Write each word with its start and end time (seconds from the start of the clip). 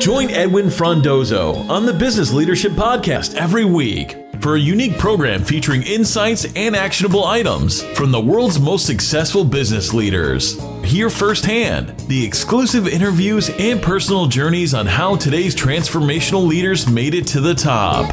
Join 0.00 0.30
Edwin 0.30 0.66
Frondozo 0.66 1.68
on 1.68 1.86
the 1.86 1.92
Business 1.92 2.32
Leadership 2.32 2.72
Podcast 2.72 3.34
every 3.34 3.64
week 3.64 4.16
for 4.40 4.56
a 4.56 4.58
unique 4.58 4.98
program 4.98 5.44
featuring 5.44 5.82
insights 5.82 6.46
and 6.56 6.74
actionable 6.74 7.24
items 7.24 7.82
from 7.96 8.10
the 8.10 8.20
world's 8.20 8.58
most 8.58 8.86
successful 8.86 9.44
business 9.44 9.92
leaders. 9.92 10.58
Hear 10.82 11.10
firsthand 11.10 11.98
the 12.08 12.24
exclusive 12.24 12.88
interviews 12.88 13.50
and 13.58 13.82
personal 13.82 14.26
journeys 14.26 14.72
on 14.72 14.86
how 14.86 15.16
today's 15.16 15.54
transformational 15.54 16.46
leaders 16.46 16.88
made 16.88 17.14
it 17.14 17.26
to 17.28 17.40
the 17.40 17.54
top. 17.54 18.08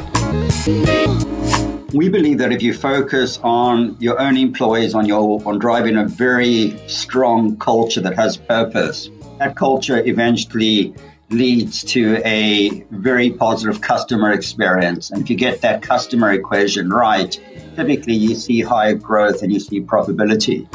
We 1.94 2.10
believe 2.10 2.36
that 2.38 2.52
if 2.52 2.62
you 2.62 2.74
focus 2.74 3.38
on 3.42 3.96
your 3.98 4.20
own 4.20 4.36
employees, 4.36 4.94
on 4.94 5.06
your 5.06 5.40
on 5.46 5.58
driving 5.58 5.96
a 5.96 6.04
very 6.04 6.78
strong 6.86 7.56
culture 7.56 8.02
that 8.02 8.14
has 8.14 8.36
purpose, 8.36 9.08
that 9.38 9.54
culture 9.56 10.04
eventually 10.04 10.94
leads 11.30 11.84
to 11.84 12.20
a 12.24 12.84
very 12.90 13.30
positive 13.30 13.80
customer 13.80 14.32
experience. 14.32 15.10
And 15.10 15.22
if 15.22 15.30
you 15.30 15.36
get 15.36 15.60
that 15.60 15.82
customer 15.82 16.32
equation 16.32 16.90
right, 16.90 17.38
typically 17.76 18.14
you 18.14 18.34
see 18.34 18.60
higher 18.62 18.94
growth 18.94 19.42
and 19.42 19.52
you 19.52 19.60
see 19.60 19.80
profitability. 19.80 20.66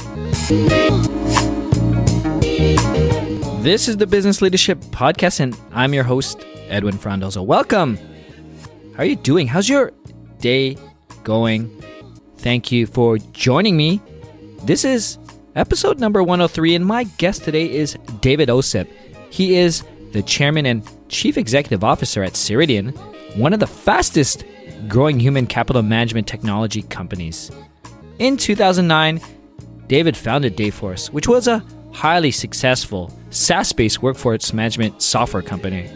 This 3.63 3.87
is 3.87 3.97
the 3.97 4.07
Business 4.07 4.41
Leadership 4.41 4.79
Podcast, 4.91 5.39
and 5.39 5.57
I'm 5.71 5.93
your 5.93 6.03
host, 6.03 6.45
Edwin 6.67 6.97
Frondozo. 6.97 7.45
Welcome. 7.45 7.97
How 8.93 9.03
are 9.03 9.05
you 9.05 9.15
doing? 9.15 9.47
How's 9.47 9.67
your 9.67 9.91
day 10.39 10.77
going? 11.23 11.69
Thank 12.37 12.71
you 12.71 12.85
for 12.85 13.17
joining 13.17 13.75
me. 13.75 14.01
This 14.63 14.85
is 14.85 15.17
episode 15.55 15.99
number 15.99 16.23
103, 16.23 16.75
and 16.75 16.85
my 16.85 17.03
guest 17.03 17.43
today 17.43 17.71
is 17.71 17.97
David 18.21 18.49
Ossip. 18.49 18.87
He 19.29 19.55
is 19.55 19.83
the 20.11 20.23
chairman 20.23 20.65
and 20.65 20.87
chief 21.09 21.37
executive 21.37 21.83
officer 21.83 22.23
at 22.23 22.33
Ceridian, 22.33 22.95
one 23.35 23.53
of 23.53 23.59
the 23.59 23.67
fastest 23.67 24.43
growing 24.87 25.19
human 25.19 25.47
capital 25.47 25.81
management 25.81 26.27
technology 26.27 26.81
companies. 26.83 27.51
In 28.19 28.37
2009, 28.37 29.21
David 29.87 30.17
founded 30.17 30.57
Dayforce, 30.57 31.11
which 31.11 31.27
was 31.27 31.47
a 31.47 31.63
highly 31.91 32.31
successful 32.31 33.11
SaaS 33.29 33.71
based 33.73 34.01
workforce 34.01 34.53
management 34.53 35.01
software 35.01 35.43
company. 35.43 35.89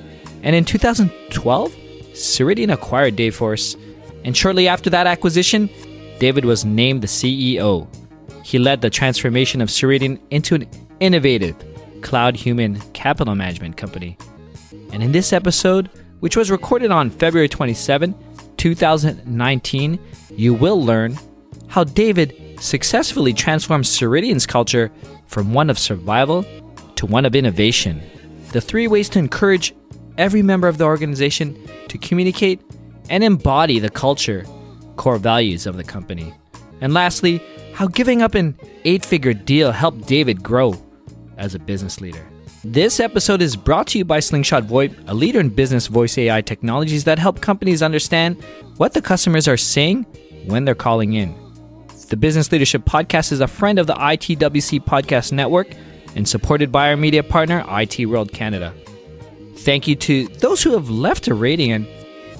And 0.44 0.56
in 0.56 0.66
2012, 0.66 1.72
Ceridian 2.14 2.72
acquired 2.72 3.16
Dayforce, 3.16 3.76
and 4.24 4.36
shortly 4.38 4.68
after 4.68 4.90
that 4.92 5.08
acquisition, 5.08 5.70
David 6.20 6.46
was 6.46 6.66
named 6.66 7.02
the 7.02 7.08
CEO. 7.08 7.88
He 8.48 8.60
led 8.60 8.80
the 8.80 8.90
transformation 8.90 9.60
of 9.60 9.68
Ceridian 9.68 10.22
into 10.30 10.56
an 10.56 10.70
innovative 11.02 11.54
cloud 12.02 12.38
human 12.38 12.80
capital 12.92 13.36
management 13.36 13.76
company. 13.76 14.18
And 14.94 15.04
in 15.04 15.12
this 15.12 15.34
episode, 15.34 15.90
which 16.22 16.38
was 16.38 16.50
recorded 16.50 16.90
on 16.90 17.10
February 17.10 17.50
27, 17.50 18.16
2019, 18.56 20.00
you 20.32 20.54
will 20.54 20.82
learn 20.82 21.18
how 21.68 21.84
David 21.84 22.58
successfully 22.58 23.34
transformed 23.34 23.84
Ceridian's 23.84 24.46
culture 24.46 24.94
from 25.26 25.54
one 25.54 25.70
of 25.70 25.78
survival 25.78 26.46
to 26.96 27.06
one 27.06 27.26
of 27.26 27.36
innovation. 27.36 28.02
The 28.54 28.62
three 28.62 28.88
ways 28.88 29.10
to 29.10 29.20
encourage 29.20 29.76
every 30.18 30.42
member 30.42 30.70
of 30.70 30.78
the 30.78 30.86
organization 30.86 31.70
to 31.90 31.98
communicate 31.98 32.62
and 33.10 33.26
embody 33.26 33.80
the 33.80 33.90
culture, 33.90 34.46
core 34.96 35.18
values 35.18 35.68
of 35.68 35.76
the 35.76 35.84
company. 35.84 36.34
And 36.80 36.94
lastly, 36.94 37.42
how 37.78 37.86
giving 37.86 38.24
up 38.24 38.34
an 38.34 38.58
eight 38.86 39.06
figure 39.06 39.36
deal 39.36 39.72
helped 39.72 40.08
David 40.08 40.42
grow 40.42 40.74
as 41.38 41.54
a 41.54 41.60
business 41.60 42.02
leader. 42.02 42.28
This 42.64 43.00
episode 43.00 43.40
is 43.40 43.56
brought 43.56 43.86
to 43.90 44.00
you 44.00 44.04
by 44.04 44.20
Slingshot 44.20 44.64
VoIP, 44.64 44.96
a 45.08 45.14
leader 45.14 45.40
in 45.40 45.50
business 45.50 45.86
voice 45.86 46.18
AI 46.18 46.42
technologies 46.42 47.04
that 47.04 47.20
help 47.20 47.40
companies 47.40 47.84
understand 47.84 48.44
what 48.78 48.94
the 48.94 49.02
customers 49.02 49.48
are 49.48 49.58
saying 49.58 50.08
when 50.48 50.66
they're 50.66 50.74
calling 50.74 51.14
in. 51.14 51.36
The 52.10 52.18
Business 52.18 52.52
Leadership 52.52 52.84
Podcast 52.84 53.32
is 53.32 53.42
a 53.42 53.48
friend 53.48 53.78
of 53.78 53.86
the 53.86 53.94
ITWC 53.94 54.84
Podcast 54.84 55.32
Network 55.32 55.68
and 56.16 56.28
supported 56.28 56.72
by 56.72 56.90
our 56.90 56.98
media 56.98 57.22
partner, 57.22 57.64
IT 57.70 58.08
World 58.08 58.32
Canada. 58.32 58.74
Thank 59.58 59.88
you 59.88 59.96
to 59.98 60.28
those 60.40 60.64
who 60.64 60.72
have 60.72 60.90
left 60.90 61.28
a 61.28 61.36
rating 61.36 61.72
and 61.74 61.88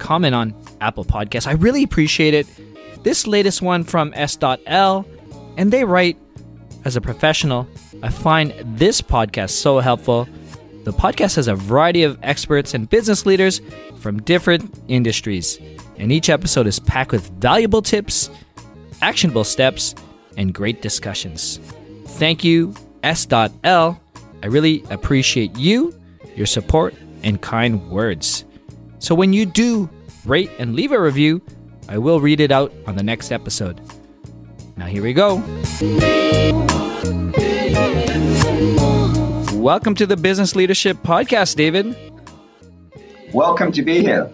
comment 0.00 0.34
on 0.34 0.52
Apple 0.80 1.04
Podcasts. 1.04 1.46
I 1.46 1.52
really 1.52 1.84
appreciate 1.84 2.34
it. 2.34 2.48
This 3.04 3.28
latest 3.28 3.62
one 3.62 3.84
from 3.84 4.12
S.L, 4.16 5.06
and 5.58 5.72
they 5.72 5.84
write, 5.84 6.16
as 6.84 6.96
a 6.96 7.00
professional, 7.00 7.68
I 8.02 8.08
find 8.08 8.54
this 8.78 9.02
podcast 9.02 9.50
so 9.50 9.80
helpful. 9.80 10.26
The 10.84 10.92
podcast 10.92 11.34
has 11.36 11.48
a 11.48 11.54
variety 11.56 12.04
of 12.04 12.16
experts 12.22 12.72
and 12.72 12.88
business 12.88 13.26
leaders 13.26 13.60
from 13.98 14.22
different 14.22 14.72
industries, 14.86 15.58
and 15.98 16.12
each 16.12 16.30
episode 16.30 16.68
is 16.68 16.78
packed 16.78 17.10
with 17.10 17.28
valuable 17.32 17.82
tips, 17.82 18.30
actionable 19.02 19.44
steps, 19.44 19.96
and 20.36 20.54
great 20.54 20.80
discussions. 20.80 21.58
Thank 22.06 22.44
you, 22.44 22.72
S.L. 23.02 24.00
I 24.42 24.46
really 24.46 24.84
appreciate 24.90 25.56
you, 25.58 25.92
your 26.36 26.46
support, 26.46 26.94
and 27.24 27.42
kind 27.42 27.90
words. 27.90 28.44
So 29.00 29.12
when 29.12 29.32
you 29.32 29.44
do 29.44 29.90
rate 30.24 30.50
and 30.60 30.76
leave 30.76 30.92
a 30.92 31.00
review, 31.00 31.42
I 31.88 31.98
will 31.98 32.20
read 32.20 32.38
it 32.38 32.52
out 32.52 32.72
on 32.86 32.94
the 32.94 33.02
next 33.02 33.32
episode. 33.32 33.80
Now, 34.78 34.86
here 34.86 35.02
we 35.02 35.12
go. 35.12 35.34
Welcome 39.58 39.96
to 39.96 40.06
the 40.06 40.16
Business 40.16 40.54
Leadership 40.54 40.98
Podcast, 40.98 41.56
David. 41.56 41.96
Welcome 43.32 43.72
to 43.72 43.82
be 43.82 43.98
here. 43.98 44.30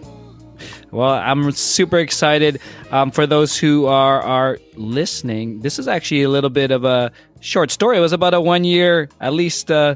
Well, 0.91 1.09
I'm 1.09 1.51
super 1.51 1.97
excited. 1.97 2.61
Um, 2.91 3.09
for 3.09 3.25
those 3.25 3.57
who 3.57 3.87
are 3.87 4.21
are 4.21 4.59
listening, 4.75 5.61
this 5.61 5.79
is 5.79 5.87
actually 5.87 6.21
a 6.21 6.29
little 6.29 6.51
bit 6.51 6.69
of 6.69 6.85
a 6.85 7.11
short 7.39 7.71
story. 7.71 7.97
It 7.97 8.01
was 8.01 8.13
about 8.13 8.35
a 8.35 8.39
one 8.39 8.63
year, 8.63 9.09
at 9.21 9.33
least, 9.33 9.71
uh, 9.71 9.95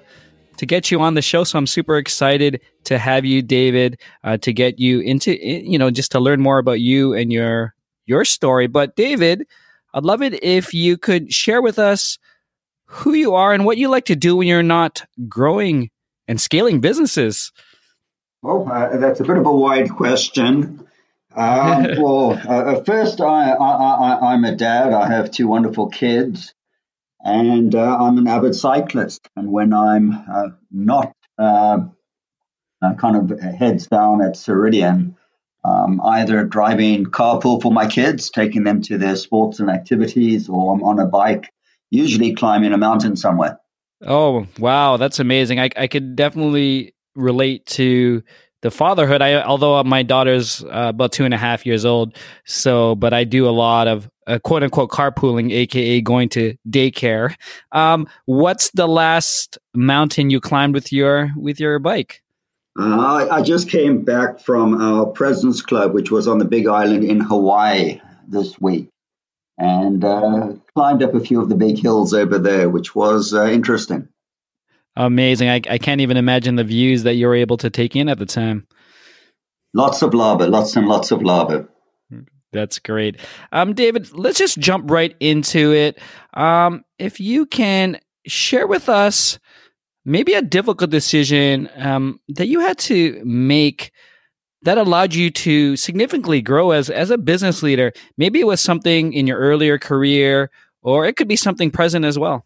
to 0.58 0.66
get 0.66 0.90
you 0.90 1.00
on 1.00 1.14
the 1.14 1.22
show. 1.22 1.44
So 1.44 1.60
I'm 1.60 1.68
super 1.68 1.98
excited 1.98 2.60
to 2.86 2.98
have 2.98 3.24
you, 3.24 3.44
David, 3.44 4.02
uh, 4.24 4.38
to 4.38 4.52
get 4.52 4.80
you 4.80 5.02
into, 5.02 5.38
you 5.46 5.78
know, 5.78 5.92
just 5.92 6.12
to 6.14 6.20
learn 6.20 6.42
more 6.42 6.58
about 6.58 6.80
you 6.80 7.14
and 7.14 7.32
your 7.32 7.76
your 8.08 8.26
story. 8.26 8.66
But 8.66 8.96
David, 8.96 9.46
I'd 9.94 10.04
love 10.04 10.22
it 10.22 10.44
if 10.44 10.74
you 10.74 10.98
could 10.98 11.34
share 11.34 11.62
with 11.62 11.80
us 11.80 12.18
who 12.86 13.14
you 13.14 13.36
are 13.36 13.54
and 13.54 13.66
what 13.66 13.78
you 13.78 13.88
like 13.90 14.06
to 14.06 14.16
do 14.16 14.36
when 14.36 14.48
you're 14.48 14.64
not 14.64 15.04
growing 15.28 15.90
and 16.28 16.40
scaling 16.40 16.80
businesses. 16.80 17.52
Well, 18.42 18.70
uh, 18.72 18.98
that's 18.98 19.20
a 19.20 19.24
bit 19.24 19.38
of 19.38 19.46
a 19.46 19.52
wide 19.52 19.92
question. 19.92 20.88
Um, 21.36 21.88
well, 21.98 22.32
uh, 22.32 22.84
first, 22.84 23.22
I, 23.22 23.52
I, 23.52 24.34
am 24.34 24.44
a 24.46 24.56
dad. 24.56 24.94
I 24.94 25.10
have 25.10 25.32
two 25.32 25.48
wonderful 25.48 25.90
kids, 25.90 26.54
and 27.20 27.76
uh, 27.76 27.98
I'm 27.98 28.18
an 28.18 28.28
avid 28.28 28.56
cyclist. 28.56 29.28
And 29.36 29.52
when 29.52 29.74
I'm 29.74 30.12
uh, 30.12 30.50
not 30.72 31.14
uh, 31.38 31.80
kind 32.98 33.32
of 33.32 33.40
heads 33.40 33.88
down 33.88 34.22
at 34.22 34.36
Ceridian, 34.36 35.16
um, 35.64 36.02
either 36.04 36.44
driving 36.46 37.06
carpool 37.06 37.62
for 37.62 37.72
my 37.72 37.88
kids, 37.88 38.30
taking 38.30 38.64
them 38.64 38.82
to 38.84 38.98
their 38.98 39.16
sports 39.16 39.60
and 39.60 39.70
activities, 39.70 40.50
or 40.50 40.74
I'm 40.74 40.84
on 40.84 41.00
a 41.00 41.06
bike 41.06 41.52
usually 41.90 42.34
climbing 42.34 42.74
a 42.74 42.78
mountain 42.78 43.16
somewhere. 43.16 43.60
Oh, 44.06 44.48
wow. 44.58 44.98
That's 44.98 45.20
amazing. 45.20 45.60
I, 45.60 45.70
I 45.76 45.88
could 45.88 46.16
definitely 46.16 46.94
relate 47.16 47.66
to 47.68 48.24
the 48.62 48.72
fatherhood. 48.72 49.22
I, 49.22 49.42
although 49.42 49.82
my 49.84 50.04
daughter's 50.04 50.64
uh, 50.64 50.90
about 50.90 51.12
two 51.12 51.26
and 51.26 51.34
a 51.34 51.38
half 51.38 51.66
years 51.66 51.86
old. 51.86 52.16
So, 52.46 52.96
but 52.96 53.14
I 53.14 53.24
do 53.24 53.48
a 53.48 53.52
lot 53.52 53.88
of 53.88 54.10
uh, 54.28 54.40
quote 54.40 54.64
unquote 54.64 54.92
carpooling, 54.92 55.52
AKA 55.52 56.02
going 56.02 56.30
to 56.30 56.56
daycare. 56.70 57.36
Um, 57.72 58.08
what's 58.26 58.72
the 58.72 58.88
last 58.88 59.58
mountain 59.74 60.30
you 60.30 60.40
climbed 60.40 60.74
with 60.74 60.94
your, 60.94 61.32
with 61.36 61.60
your 61.60 61.80
bike? 61.80 62.22
Uh, 62.78 63.00
I, 63.30 63.38
I 63.38 63.42
just 63.42 63.70
came 63.70 64.04
back 64.04 64.40
from 64.40 64.82
our 64.82 65.06
President's 65.08 65.62
Club, 65.62 65.94
which 65.94 66.12
was 66.12 66.28
on 66.28 66.38
the 66.38 66.46
Big 66.46 66.68
Island 66.68 67.04
in 67.04 67.20
Hawaii 67.20 68.02
this 68.28 68.60
week 68.60 68.90
and 69.60 70.04
uh, 70.06 70.54
climbed 70.74 71.04
up 71.04 71.14
a 71.14 71.20
few 71.20 71.42
of 71.42 71.50
the 71.50 71.56
big 71.56 71.78
hills 71.78 72.14
over 72.14 72.40
there, 72.40 72.70
which 72.70 72.96
was 72.96 73.34
uh, 73.34 73.46
interesting. 73.46 74.08
Amazing. 74.96 75.50
I, 75.50 75.62
I 75.70 75.78
can't 75.78 76.02
even 76.02 76.18
imagine 76.18 76.56
the 76.56 76.64
views 76.64 77.04
that 77.04 77.16
you 77.16 77.28
were 77.28 77.36
able 77.36 77.58
to 77.58 77.70
take 77.70 77.96
in 77.96 78.10
at 78.10 78.18
the 78.18 78.26
time. 78.26 78.68
Lots 79.74 80.02
of 80.02 80.14
lava, 80.14 80.48
lots 80.48 80.76
and 80.78 80.88
lots 80.88 81.12
of 81.12 81.22
lava. 81.22 81.68
That's 82.52 82.80
great. 82.80 83.20
Um, 83.52 83.74
David, 83.74 84.12
let's 84.14 84.40
just 84.40 84.58
jump 84.58 84.90
right 84.90 85.16
into 85.20 85.74
it. 85.74 86.00
Um, 86.34 86.84
if 86.98 87.20
you 87.20 87.46
can 87.46 88.00
share 88.26 88.66
with 88.66 88.90
us 88.90 89.38
maybe 90.06 90.34
a 90.34 90.42
difficult 90.42 90.90
decision 90.90 91.70
um, 91.78 92.20
that 92.30 92.48
you 92.48 92.60
had 92.60 92.78
to 92.80 93.22
make 93.24 93.92
that 94.62 94.78
allowed 94.78 95.14
you 95.14 95.30
to 95.32 95.78
significantly 95.78 96.42
grow 96.42 96.72
as 96.72 96.90
as 96.90 97.10
a 97.12 97.18
business 97.18 97.64
leader. 97.64 97.94
Maybe 98.18 98.40
it 98.40 98.48
was 98.48 98.62
something 98.62 99.14
in 99.14 99.28
your 99.28 99.40
earlier 99.40 99.78
career, 99.78 100.52
or 100.82 101.06
it 101.06 101.16
could 101.16 101.28
be 101.28 101.36
something 101.36 101.72
present 101.72 102.06
as 102.06 102.20
well. 102.20 102.46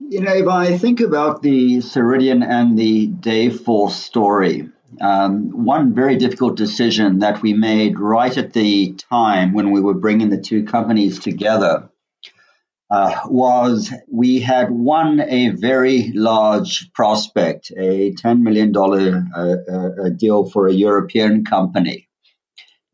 You 0.00 0.20
know, 0.20 0.32
if 0.32 0.46
I 0.46 0.78
think 0.78 1.00
about 1.00 1.42
the 1.42 1.78
Ceridian 1.78 2.44
and 2.46 2.78
the 2.78 3.08
Dayforce 3.08 3.90
story, 3.90 4.68
um, 5.00 5.64
one 5.64 5.92
very 5.92 6.16
difficult 6.16 6.56
decision 6.56 7.18
that 7.18 7.42
we 7.42 7.52
made 7.52 7.98
right 7.98 8.36
at 8.36 8.52
the 8.52 8.94
time 8.94 9.52
when 9.52 9.72
we 9.72 9.80
were 9.80 9.94
bringing 9.94 10.30
the 10.30 10.40
two 10.40 10.64
companies 10.64 11.18
together 11.18 11.90
uh, 12.90 13.20
was 13.26 13.92
we 14.10 14.40
had 14.40 14.70
won 14.70 15.20
a 15.20 15.50
very 15.50 16.10
large 16.14 16.90
prospect, 16.92 17.70
a 17.76 18.12
$10 18.12 18.40
million 18.40 18.74
uh, 18.76 19.56
uh, 19.70 20.08
deal 20.10 20.48
for 20.48 20.66
a 20.66 20.72
European 20.72 21.44
company. 21.44 22.08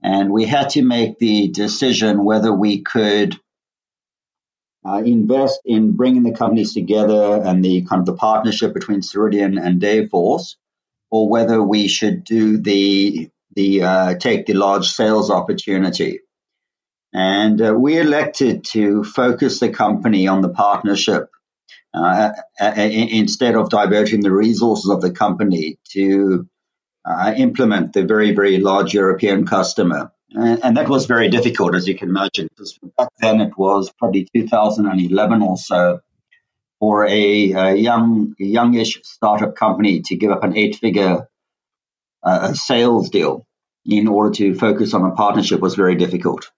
And 0.02 0.30
we 0.30 0.44
had 0.44 0.70
to 0.70 0.82
make 0.82 1.18
the 1.18 1.48
decision 1.48 2.24
whether 2.24 2.52
we 2.52 2.82
could 2.82 3.36
uh, 4.86 5.02
invest 5.04 5.60
in 5.64 5.92
bringing 5.92 6.24
the 6.24 6.34
companies 6.34 6.74
together 6.74 7.40
and 7.42 7.64
the 7.64 7.82
kind 7.82 8.00
of 8.00 8.06
the 8.06 8.14
partnership 8.14 8.74
between 8.74 9.00
Ceridian 9.00 9.58
and 9.58 9.80
Dayforce, 9.80 10.56
or 11.10 11.28
whether 11.28 11.62
we 11.62 11.88
should 11.88 12.24
do 12.24 12.58
the 12.58 13.30
the 13.54 13.82
uh, 13.82 14.14
take 14.18 14.46
the 14.46 14.54
large 14.54 14.88
sales 14.88 15.30
opportunity. 15.30 16.20
And 17.14 17.62
uh, 17.62 17.72
we 17.74 17.98
elected 17.98 18.64
to 18.72 19.04
focus 19.04 19.60
the 19.60 19.68
company 19.68 20.26
on 20.26 20.42
the 20.42 20.48
partnership 20.48 21.30
uh, 21.94 22.32
instead 22.60 23.54
of 23.54 23.70
diverting 23.70 24.20
the 24.20 24.32
resources 24.32 24.90
of 24.90 25.00
the 25.00 25.12
company 25.12 25.78
to 25.92 26.48
uh, 27.04 27.32
implement 27.36 27.92
the 27.92 28.02
very, 28.02 28.34
very 28.34 28.58
large 28.58 28.94
European 28.94 29.46
customer. 29.46 30.10
And, 30.30 30.64
and, 30.64 30.76
that 30.76 30.88
was 30.88 31.06
very 31.06 31.28
difficult, 31.28 31.76
as 31.76 31.86
you 31.86 31.96
can 31.96 32.08
imagine, 32.08 32.48
because 32.48 32.76
back 32.98 33.10
then 33.20 33.40
it 33.40 33.56
was 33.56 33.92
probably 33.96 34.26
2011 34.34 35.42
or 35.42 35.56
so 35.56 36.00
for 36.80 37.06
a, 37.06 37.52
a 37.52 37.74
young, 37.76 38.34
youngish 38.38 38.98
startup 39.04 39.54
company 39.54 40.00
to 40.02 40.16
give 40.16 40.32
up 40.32 40.42
an 40.42 40.56
eight-figure 40.56 41.28
uh, 42.24 42.54
sales 42.54 43.10
deal 43.10 43.46
in 43.86 44.08
order 44.08 44.34
to 44.34 44.54
focus 44.56 44.94
on 44.94 45.04
a 45.04 45.14
partnership 45.14 45.60
was 45.60 45.76
very 45.76 45.94
difficult. 45.94 46.50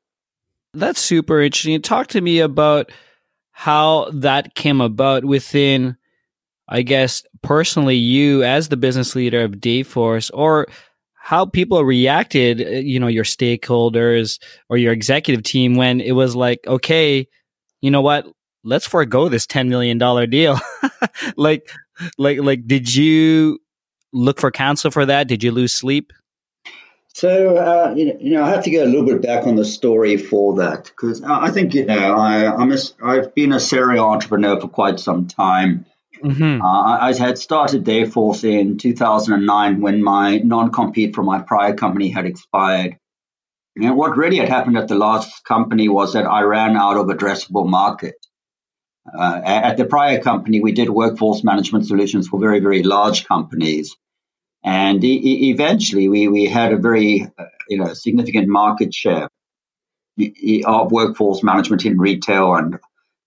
That's 0.77 1.01
super 1.01 1.41
interesting. 1.41 1.81
Talk 1.81 2.09
to 2.09 2.21
me 2.21 2.41
about 2.41 2.93
how 3.53 4.11
that 4.13 4.55
came 4.55 4.83
about 4.83 5.25
within, 5.25 5.97
I 6.69 6.83
guess, 6.83 7.25
personally, 7.43 7.97
you 7.97 8.45
as 8.45 8.69
the 8.69 8.77
business 8.77 9.17
leader 9.17 9.43
of 9.43 9.53
Dayforce, 9.53 10.31
or 10.35 10.67
how 11.15 11.47
people 11.47 11.83
reacted, 11.83 12.61
uh, 12.61 12.71
you 12.71 13.01
know, 13.01 13.07
your 13.07 13.25
stakeholders 13.25 14.39
or 14.69 14.77
your 14.77 14.93
executive 14.93 15.43
team 15.43 15.77
when 15.77 16.01
it 16.01 16.13
was 16.13 16.37
like, 16.37 16.61
okay, 16.67 17.27
you 17.81 17.91
know 17.91 18.03
what? 18.03 18.27
Let's 18.63 18.87
forego 18.87 19.31
this 19.31 19.47
$10 19.47 19.69
million 19.69 19.99
deal. 20.29 20.59
like, 21.37 21.71
like, 22.19 22.41
like, 22.41 22.67
did 22.67 22.95
you 22.95 23.59
look 24.13 24.39
for 24.39 24.51
counsel 24.51 24.91
for 24.91 25.07
that? 25.07 25.27
Did 25.27 25.43
you 25.43 25.53
lose 25.53 25.73
sleep? 25.73 26.13
So 27.17 27.57
uh, 27.57 27.95
you, 27.97 28.05
know, 28.05 28.17
you 28.21 28.31
know, 28.33 28.45
I 28.45 28.51
have 28.51 28.65
to 28.65 28.71
go 28.71 28.85
a 28.85 28.85
little 28.85 29.07
bit 29.07 29.23
back 29.23 29.47
on 29.47 29.57
the 29.57 29.65
story 29.65 30.19
for 30.19 30.57
that 30.57 30.85
because 30.85 31.23
I 31.23 31.49
think 31.51 31.73
you 31.73 31.87
know 31.87 32.15
I, 32.15 32.55
I'm 32.55 32.71
a, 32.71 32.77
I've 33.03 33.35
been 33.35 33.55
a 33.55 33.59
serial 33.59 34.05
entrepreneur 34.05 34.61
for 34.61 34.69
quite 34.69 35.01
some 35.01 35.27
time. 35.27 35.87
Mm-hmm. 36.23 36.61
Uh, 36.61 36.83
I, 36.83 37.09
I, 37.09 37.15
had 37.15 37.39
started 37.39 37.85
Dayforce 37.85 38.45
in 38.45 38.77
2009 38.77 39.81
when 39.81 40.03
my 40.03 40.37
non-compete 40.45 41.15
from 41.15 41.25
my 41.25 41.41
prior 41.41 41.73
company 41.73 42.11
had 42.11 42.27
expired. 42.27 42.99
And 43.77 43.97
what 43.97 44.19
really 44.19 44.37
had 44.37 44.51
happened 44.51 44.77
at 44.77 44.89
the 44.89 44.95
last 44.95 45.43
company 45.47 45.89
was 45.89 46.13
that 46.13 46.27
I 46.27 46.43
ran 46.43 46.77
out 46.77 46.99
of 46.99 47.07
addressable 47.07 47.67
market. 47.67 48.17
Uh, 49.19 49.41
at 49.43 49.79
the 49.79 49.87
prior 49.87 50.21
company, 50.21 50.61
we 50.61 50.73
did 50.73 50.91
workforce 50.91 51.43
management 51.43 51.87
solutions 51.87 52.29
for 52.29 52.39
very, 52.39 52.61
very 52.61 52.83
large 52.83 53.27
companies. 53.27 53.97
And 54.67 55.03
e- 55.05 55.51
eventually, 55.51 56.09
we, 56.09 56.27
we 56.27 56.47
had 56.47 56.73
a 56.73 56.77
very 56.77 57.31
uh, 57.39 57.45
you 57.69 57.79
know 57.79 57.95
significant 57.95 58.49
market 58.49 58.93
share 58.93 59.29
of 60.67 60.93
workforce 60.93 61.43
management 61.43 61.85
in 61.85 61.99
retail 61.99 62.55
and 62.55 62.79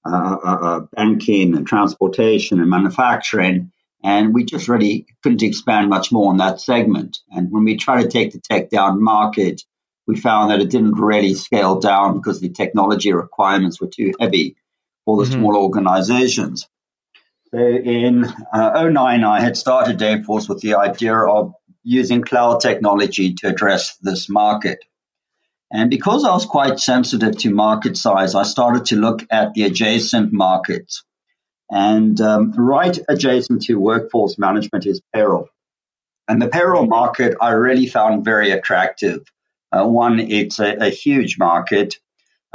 uh, 0.06 0.38
uh, 0.44 0.57
uh, 0.62 0.80
banking 0.94 1.56
and 1.56 1.65
transportation 1.65 2.59
and 2.59 2.69
manufacturing. 2.69 3.71
And 4.03 4.33
we 4.33 4.44
just 4.44 4.68
really 4.68 5.06
couldn't 5.24 5.44
expand 5.44 5.89
much 5.89 6.12
more 6.12 6.30
on 6.30 6.38
that 6.38 6.59
segment. 6.59 7.19
And 7.31 7.51
when 7.51 7.63
we 7.63 7.77
tried 7.77 8.03
to 8.03 8.09
take 8.09 8.31
the 8.31 8.39
tech 8.39 8.69
down 8.69 9.01
market, 9.03 9.62
we 10.07 10.18
found 10.18 10.51
that 10.51 10.62
it 10.62 10.69
didn't 10.69 11.00
really 11.00 11.36
scale 11.36 11.80
down 11.80 12.15
because 12.15 12.39
the 12.39 12.50
technology 12.50 13.13
requirements 13.13 13.80
were 13.80 13.88
too 13.88 14.13
heavy 14.19 14.56
for 15.06 15.18
the 15.18 15.30
mm-hmm. 15.30 15.41
small 15.41 15.57
organizations. 15.57 16.68
So 17.51 17.57
in 17.57 18.25
uh, 18.54 18.90
09, 18.90 19.24
I 19.24 19.42
had 19.42 19.57
started 19.57 19.98
Dayforce 19.98 20.48
with 20.48 20.62
the 20.62 20.75
idea 20.75 21.16
of 21.16 21.54
using 21.84 22.22
cloud 22.22 22.62
technology 22.62 23.34
to 23.36 23.48
address 23.48 23.98
this 24.01 24.30
market. 24.30 24.80
And 25.72 25.90
because 25.90 26.25
I 26.25 26.31
was 26.31 26.46
quite 26.46 26.80
sensitive 26.80 27.38
to 27.40 27.54
market 27.54 27.98
size, 27.98 28.36
I 28.36 28.44
started 28.44 28.86
to 28.86 28.98
look 28.98 29.25
at 29.31 29.54
the 29.54 29.63
adjacent 29.63 30.31
markets. 30.31 31.04
And 31.72 32.19
um, 32.22 32.51
right 32.51 32.98
adjacent 33.07 33.63
to 33.63 33.80
workforce 33.80 34.38
management 34.38 34.86
is 34.86 35.01
payroll. 35.13 35.50
And 36.28 36.40
the 36.40 36.48
payroll 36.48 36.86
market 36.86 37.36
I 37.42 37.51
really 37.51 37.88
found 37.88 38.25
very 38.25 38.51
attractive. 38.51 39.22
Uh, 39.72 39.86
one, 39.86 40.19
it's 40.19 40.60
a, 40.60 40.75
a 40.75 40.90
huge 40.90 41.40
market, 41.40 41.96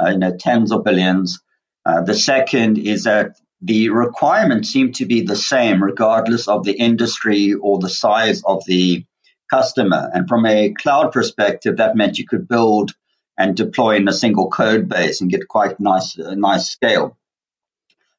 uh, 0.01 0.11
you 0.11 0.17
know, 0.17 0.35
tens 0.37 0.71
of 0.71 0.85
billions. 0.85 1.39
Uh, 1.85 2.01
the 2.01 2.15
second 2.15 2.77
is 2.77 3.03
that 3.03 3.35
the 3.61 3.89
requirements 3.89 4.69
seem 4.69 4.91
to 4.93 5.05
be 5.05 5.21
the 5.21 5.35
same 5.35 5.83
regardless 5.83 6.47
of 6.47 6.63
the 6.63 6.73
industry 6.73 7.53
or 7.53 7.79
the 7.79 7.89
size 7.89 8.43
of 8.45 8.63
the 8.65 9.05
customer. 9.49 10.09
And 10.13 10.27
from 10.27 10.45
a 10.45 10.73
cloud 10.73 11.11
perspective, 11.11 11.77
that 11.77 11.95
meant 11.95 12.19
you 12.19 12.27
could 12.27 12.47
build 12.47 12.91
and 13.37 13.55
deploy 13.55 13.97
in 13.97 14.07
a 14.07 14.13
single 14.13 14.49
code 14.49 14.87
base 14.87 15.21
and 15.21 15.29
get 15.29 15.47
quite 15.47 15.79
nice, 15.79 16.17
uh, 16.17 16.35
nice 16.35 16.69
scale. 16.69 17.17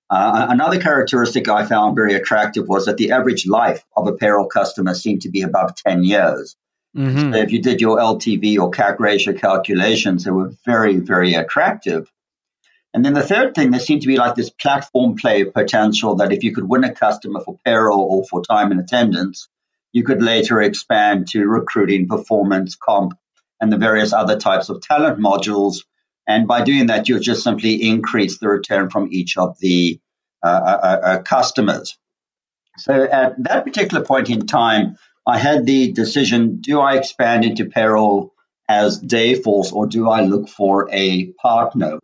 Uh, 0.08 0.46
another 0.50 0.80
characteristic 0.80 1.48
I 1.48 1.66
found 1.66 1.96
very 1.96 2.14
attractive 2.14 2.68
was 2.68 2.86
that 2.86 2.96
the 2.96 3.10
average 3.12 3.46
life 3.46 3.84
of 3.96 4.06
a 4.06 4.12
payroll 4.12 4.46
customer 4.46 4.94
seemed 4.94 5.22
to 5.22 5.30
be 5.30 5.42
about 5.42 5.76
10 5.78 6.04
years. 6.04 6.54
Mm-hmm. 6.96 7.32
So 7.32 7.38
if 7.38 7.50
you 7.50 7.60
did 7.60 7.80
your 7.80 7.98
LTV 7.98 8.58
or 8.58 8.70
CAC 8.70 9.00
ratio 9.00 9.34
calculations, 9.34 10.24
they 10.24 10.30
were 10.30 10.52
very, 10.64 10.96
very 10.96 11.34
attractive. 11.34 12.10
And 12.96 13.04
then 13.04 13.12
the 13.12 13.22
third 13.22 13.54
thing, 13.54 13.72
there 13.72 13.80
seemed 13.80 14.00
to 14.00 14.08
be 14.08 14.16
like 14.16 14.36
this 14.36 14.48
platform 14.48 15.16
play 15.16 15.44
potential 15.44 16.14
that 16.14 16.32
if 16.32 16.42
you 16.42 16.54
could 16.54 16.66
win 16.66 16.82
a 16.82 16.94
customer 16.94 17.42
for 17.42 17.58
payroll 17.62 18.08
or 18.10 18.24
for 18.24 18.40
time 18.40 18.70
and 18.70 18.80
attendance, 18.80 19.50
you 19.92 20.02
could 20.02 20.22
later 20.22 20.62
expand 20.62 21.28
to 21.28 21.46
recruiting, 21.46 22.08
performance, 22.08 22.74
comp, 22.74 23.12
and 23.60 23.70
the 23.70 23.76
various 23.76 24.14
other 24.14 24.38
types 24.38 24.70
of 24.70 24.80
talent 24.80 25.18
modules. 25.18 25.84
And 26.26 26.48
by 26.48 26.64
doing 26.64 26.86
that, 26.86 27.06
you 27.06 27.20
just 27.20 27.44
simply 27.44 27.86
increase 27.86 28.38
the 28.38 28.48
return 28.48 28.88
from 28.88 29.10
each 29.12 29.36
of 29.36 29.58
the 29.58 30.00
uh, 30.42 30.46
uh, 30.46 30.80
uh, 30.82 31.06
uh 31.06 31.22
customers. 31.22 31.98
So 32.78 33.02
at 33.02 33.34
that 33.44 33.66
particular 33.66 34.06
point 34.06 34.30
in 34.30 34.46
time, 34.46 34.96
I 35.26 35.36
had 35.36 35.66
the 35.66 35.92
decision 35.92 36.62
do 36.62 36.80
I 36.80 36.96
expand 36.96 37.44
into 37.44 37.66
payroll 37.66 38.32
as 38.70 39.02
Dayforce 39.02 39.70
or 39.74 39.86
do 39.86 40.08
I 40.08 40.22
look 40.22 40.48
for 40.48 40.88
a 40.90 41.26
partner? 41.32 41.98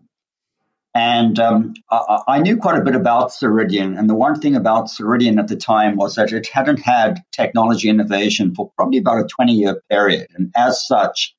And 0.94 1.38
um, 1.38 1.74
I, 1.90 2.22
I, 2.28 2.38
knew 2.40 2.58
quite 2.58 2.78
a 2.78 2.84
bit 2.84 2.94
about 2.94 3.30
Ceridian. 3.30 3.98
And 3.98 4.10
the 4.10 4.14
one 4.14 4.38
thing 4.38 4.56
about 4.56 4.88
Ceridian 4.88 5.38
at 5.38 5.48
the 5.48 5.56
time 5.56 5.96
was 5.96 6.16
that 6.16 6.32
it 6.32 6.48
hadn't 6.48 6.80
had 6.80 7.22
technology 7.32 7.88
innovation 7.88 8.54
for 8.54 8.70
probably 8.76 8.98
about 8.98 9.24
a 9.24 9.26
20 9.26 9.54
year 9.54 9.82
period. 9.88 10.28
And 10.34 10.52
as 10.54 10.86
such, 10.86 11.34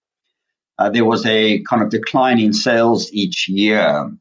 uh, 0.79 0.89
there 0.89 1.05
was 1.05 1.23
a 1.27 1.61
kind 1.69 1.83
of 1.83 1.89
decline 1.89 2.39
in 2.39 2.51
sales 2.51 3.11
each 3.13 3.47
year. 3.47 4.11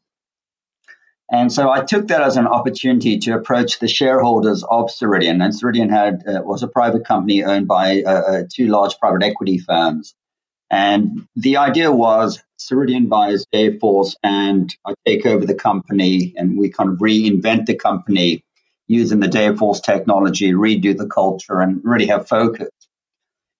And 1.30 1.50
so 1.50 1.70
I 1.70 1.82
took 1.82 2.08
that 2.08 2.20
as 2.20 2.36
an 2.36 2.46
opportunity 2.46 3.18
to 3.20 3.34
approach 3.34 3.78
the 3.78 3.88
shareholders 3.88 4.62
of 4.62 4.90
Ceridian. 4.90 5.42
And 5.42 5.54
Ceridian 5.54 5.88
had 5.88 6.24
uh, 6.28 6.42
was 6.42 6.62
a 6.62 6.68
private 6.68 7.06
company 7.06 7.42
owned 7.42 7.66
by 7.66 8.02
uh, 8.02 8.10
uh 8.10 8.42
two 8.54 8.66
large 8.66 8.98
private 8.98 9.22
equity 9.22 9.56
firms. 9.56 10.14
And 10.68 11.26
the 11.36 11.56
idea 11.56 11.90
was 11.90 12.42
Ceridian 12.68 13.08
buys 13.08 13.46
Dayforce 13.52 14.14
and 14.22 14.74
I 14.86 14.94
take 15.06 15.26
over 15.26 15.44
the 15.44 15.54
company 15.54 16.34
and 16.36 16.58
we 16.58 16.70
kind 16.70 16.90
of 16.90 16.98
reinvent 16.98 17.66
the 17.66 17.74
company 17.74 18.44
using 18.86 19.20
the 19.20 19.28
Dayforce 19.28 19.82
technology, 19.82 20.52
redo 20.52 20.96
the 20.96 21.06
culture 21.08 21.60
and 21.60 21.80
really 21.84 22.06
have 22.06 22.28
focus. 22.28 22.70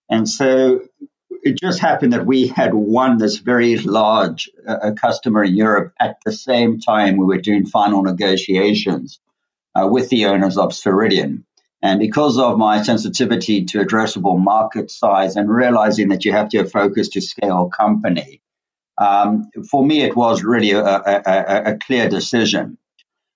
And 0.09 0.27
so 0.29 0.81
it 1.43 1.59
just 1.59 1.79
happened 1.79 2.13
that 2.13 2.25
we 2.25 2.47
had 2.47 2.73
won 2.73 3.17
this 3.17 3.37
very 3.37 3.77
large 3.77 4.49
uh, 4.67 4.91
customer 4.91 5.43
in 5.43 5.55
Europe 5.55 5.93
at 5.99 6.17
the 6.23 6.31
same 6.31 6.79
time 6.79 7.17
we 7.17 7.25
were 7.25 7.41
doing 7.41 7.65
final 7.65 8.03
negotiations 8.03 9.19
uh, 9.75 9.87
with 9.87 10.09
the 10.09 10.27
owners 10.27 10.57
of 10.57 10.69
Ceridian. 10.69 11.43
And 11.81 11.99
because 11.99 12.37
of 12.37 12.57
my 12.57 12.81
sensitivity 12.81 13.65
to 13.65 13.79
addressable 13.79 14.39
market 14.39 14.89
size 14.89 15.35
and 15.35 15.49
realizing 15.49 16.09
that 16.09 16.23
you 16.23 16.31
have 16.31 16.49
to 16.49 16.59
have 16.59 16.71
focus 16.71 17.09
to 17.09 17.21
scale 17.21 17.69
company, 17.69 18.41
um, 18.97 19.49
for 19.69 19.85
me, 19.85 20.01
it 20.01 20.15
was 20.15 20.43
really 20.43 20.71
a, 20.71 20.83
a, 20.83 21.73
a, 21.73 21.77
clear 21.77 22.09
decision. 22.09 22.77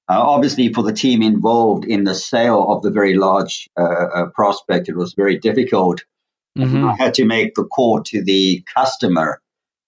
Uh, 0.09 0.21
obviously, 0.21 0.71
for 0.71 0.83
the 0.83 0.93
team 0.93 1.21
involved 1.21 1.83
in 1.85 2.03
the 2.03 2.15
sale 2.15 2.65
of 2.69 2.83
the 2.83 2.91
very 2.91 3.15
large 3.15 3.67
uh, 3.77 3.83
uh, 3.83 4.25
prospect, 4.27 4.87
it 4.87 4.95
was 4.95 5.13
very 5.13 5.37
difficult. 5.37 6.03
Mm-hmm. 6.57 6.85
I 6.85 6.95
had 6.95 7.15
to 7.15 7.25
make 7.25 7.55
the 7.55 7.63
call 7.63 8.03
to 8.03 8.23
the 8.23 8.63
customer 8.73 9.41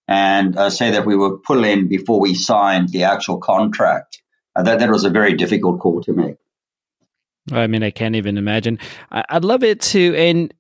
and 0.08 0.58
uh, 0.58 0.70
say 0.72 0.92
that 0.92 1.06
we 1.06 1.16
were 1.16 1.38
pull 1.38 1.64
in 1.64 1.88
before 1.88 2.20
we 2.20 2.34
signed 2.34 2.90
the 2.90 3.04
actual 3.04 3.38
contract. 3.38 4.22
Uh, 4.56 4.64
that 4.64 4.80
that 4.80 4.90
was 4.90 5.06
a 5.06 5.10
very 5.10 5.36
difficult 5.36 5.80
call 5.80 6.02
to 6.02 6.14
make. 6.14 6.36
I 7.52 7.68
mean, 7.68 7.84
I 7.84 7.92
can't 7.92 8.16
even 8.16 8.38
imagine. 8.38 8.80
I, 9.12 9.24
would 9.34 9.46
love 9.46 9.64
it 9.64 9.82
to, 9.82 10.16
and 10.16 10.54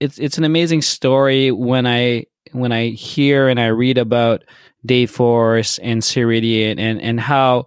it's 0.00 0.18
it's 0.18 0.38
an 0.38 0.44
amazing 0.44 0.82
story 0.82 1.50
when 1.50 1.86
I 1.86 2.26
when 2.52 2.72
I 2.72 2.88
hear 2.88 3.48
and 3.48 3.60
I 3.60 3.66
read 3.68 3.98
about 3.98 4.44
Dayforce 4.86 5.78
and 5.82 6.02
Ceridian 6.02 6.78
and 6.78 7.00
and 7.00 7.20
how 7.20 7.66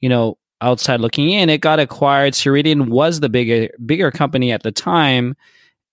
you 0.00 0.08
know 0.08 0.38
outside 0.60 1.00
looking 1.00 1.30
in, 1.30 1.50
it 1.50 1.60
got 1.60 1.80
acquired. 1.80 2.34
Ceridian 2.34 2.88
was 2.88 3.20
the 3.20 3.28
bigger 3.28 3.68
bigger 3.84 4.10
company 4.10 4.52
at 4.52 4.62
the 4.62 4.72
time, 4.72 5.36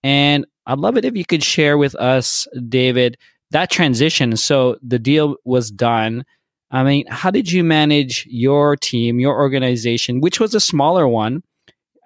and 0.02 0.46
I'd 0.66 0.78
love 0.78 0.96
it 0.96 1.04
if 1.04 1.16
you 1.16 1.24
could 1.24 1.42
share 1.42 1.76
with 1.76 1.94
us, 1.96 2.46
David, 2.68 3.18
that 3.50 3.70
transition. 3.70 4.36
So 4.36 4.76
the 4.82 4.98
deal 4.98 5.36
was 5.44 5.70
done. 5.70 6.24
I 6.70 6.84
mean, 6.84 7.04
how 7.08 7.30
did 7.30 7.52
you 7.52 7.62
manage 7.62 8.26
your 8.30 8.76
team, 8.76 9.20
your 9.20 9.36
organization, 9.36 10.20
which 10.20 10.40
was 10.40 10.54
a 10.54 10.60
smaller 10.60 11.06
one? 11.06 11.42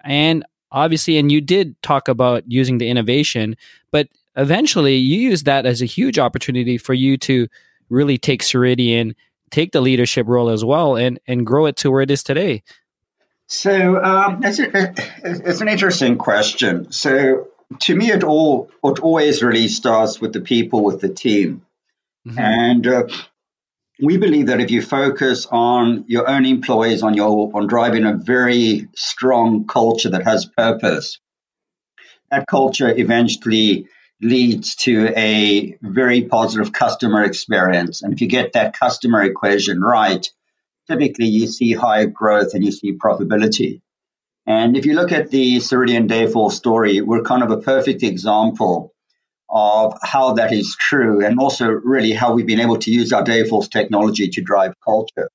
And 0.03 0.43
obviously, 0.71 1.17
and 1.17 1.31
you 1.31 1.39
did 1.39 1.81
talk 1.83 2.07
about 2.07 2.43
using 2.47 2.77
the 2.77 2.89
innovation, 2.89 3.55
but 3.91 4.09
eventually 4.37 4.95
you 4.95 5.19
use 5.19 5.43
that 5.43 5.65
as 5.65 5.81
a 5.81 5.85
huge 5.85 6.17
opportunity 6.17 6.77
for 6.77 6.93
you 6.93 7.17
to 7.17 7.47
really 7.89 8.17
take 8.17 8.43
Ceridian, 8.43 9.15
take 9.49 9.71
the 9.71 9.81
leadership 9.81 10.27
role 10.27 10.49
as 10.49 10.63
well, 10.63 10.95
and, 10.95 11.19
and 11.27 11.45
grow 11.45 11.65
it 11.65 11.75
to 11.77 11.91
where 11.91 12.01
it 12.01 12.11
is 12.11 12.23
today. 12.23 12.63
So 13.47 14.01
um, 14.03 14.43
it's, 14.43 14.59
a, 14.59 14.93
it's 15.23 15.61
an 15.61 15.67
interesting 15.67 16.17
question. 16.17 16.91
So 16.91 17.47
to 17.81 17.95
me, 17.95 18.11
it 18.11 18.23
all 18.23 18.69
it 18.83 18.99
always 18.99 19.43
really 19.43 19.67
starts 19.67 20.21
with 20.21 20.33
the 20.33 20.41
people, 20.41 20.83
with 20.83 21.01
the 21.01 21.09
team, 21.09 21.65
mm-hmm. 22.27 22.39
and 22.39 22.87
uh, 22.87 23.07
we 24.01 24.17
believe 24.17 24.47
that 24.47 24.61
if 24.61 24.71
you 24.71 24.81
focus 24.81 25.47
on 25.49 26.05
your 26.07 26.29
own 26.29 26.45
employees, 26.45 27.03
on 27.03 27.13
your 27.13 27.51
on 27.53 27.67
driving 27.67 28.05
a 28.05 28.13
very 28.13 28.87
strong 28.95 29.65
culture 29.65 30.09
that 30.09 30.23
has 30.23 30.45
purpose, 30.45 31.19
that 32.31 32.45
culture 32.47 32.89
eventually 32.89 33.87
leads 34.21 34.75
to 34.75 35.13
a 35.15 35.77
very 35.81 36.23
positive 36.23 36.73
customer 36.73 37.23
experience. 37.23 38.01
And 38.01 38.13
if 38.13 38.21
you 38.21 38.27
get 38.27 38.53
that 38.53 38.77
customer 38.77 39.23
equation 39.23 39.79
right, 39.81 40.27
typically 40.87 41.27
you 41.27 41.47
see 41.47 41.73
higher 41.73 42.07
growth 42.07 42.53
and 42.53 42.63
you 42.63 42.71
see 42.71 42.97
profitability. 42.97 43.81
And 44.45 44.77
if 44.77 44.85
you 44.85 44.95
look 44.95 45.11
at 45.11 45.29
the 45.29 45.57
Ceridian 45.57 46.07
Dayforce 46.07 46.53
story, 46.53 47.01
we're 47.01 47.21
kind 47.21 47.43
of 47.43 47.51
a 47.51 47.57
perfect 47.57 48.01
example 48.01 48.93
of 49.49 49.97
how 50.01 50.33
that 50.33 50.51
is 50.51 50.75
true 50.77 51.25
and 51.25 51.39
also 51.39 51.67
really 51.67 52.11
how 52.11 52.33
we've 52.33 52.47
been 52.47 52.59
able 52.59 52.77
to 52.79 52.91
use 52.91 53.13
our 53.13 53.23
Dayforce 53.23 53.69
technology 53.69 54.29
to 54.29 54.41
drive 54.41 54.73
culture. 54.83 55.29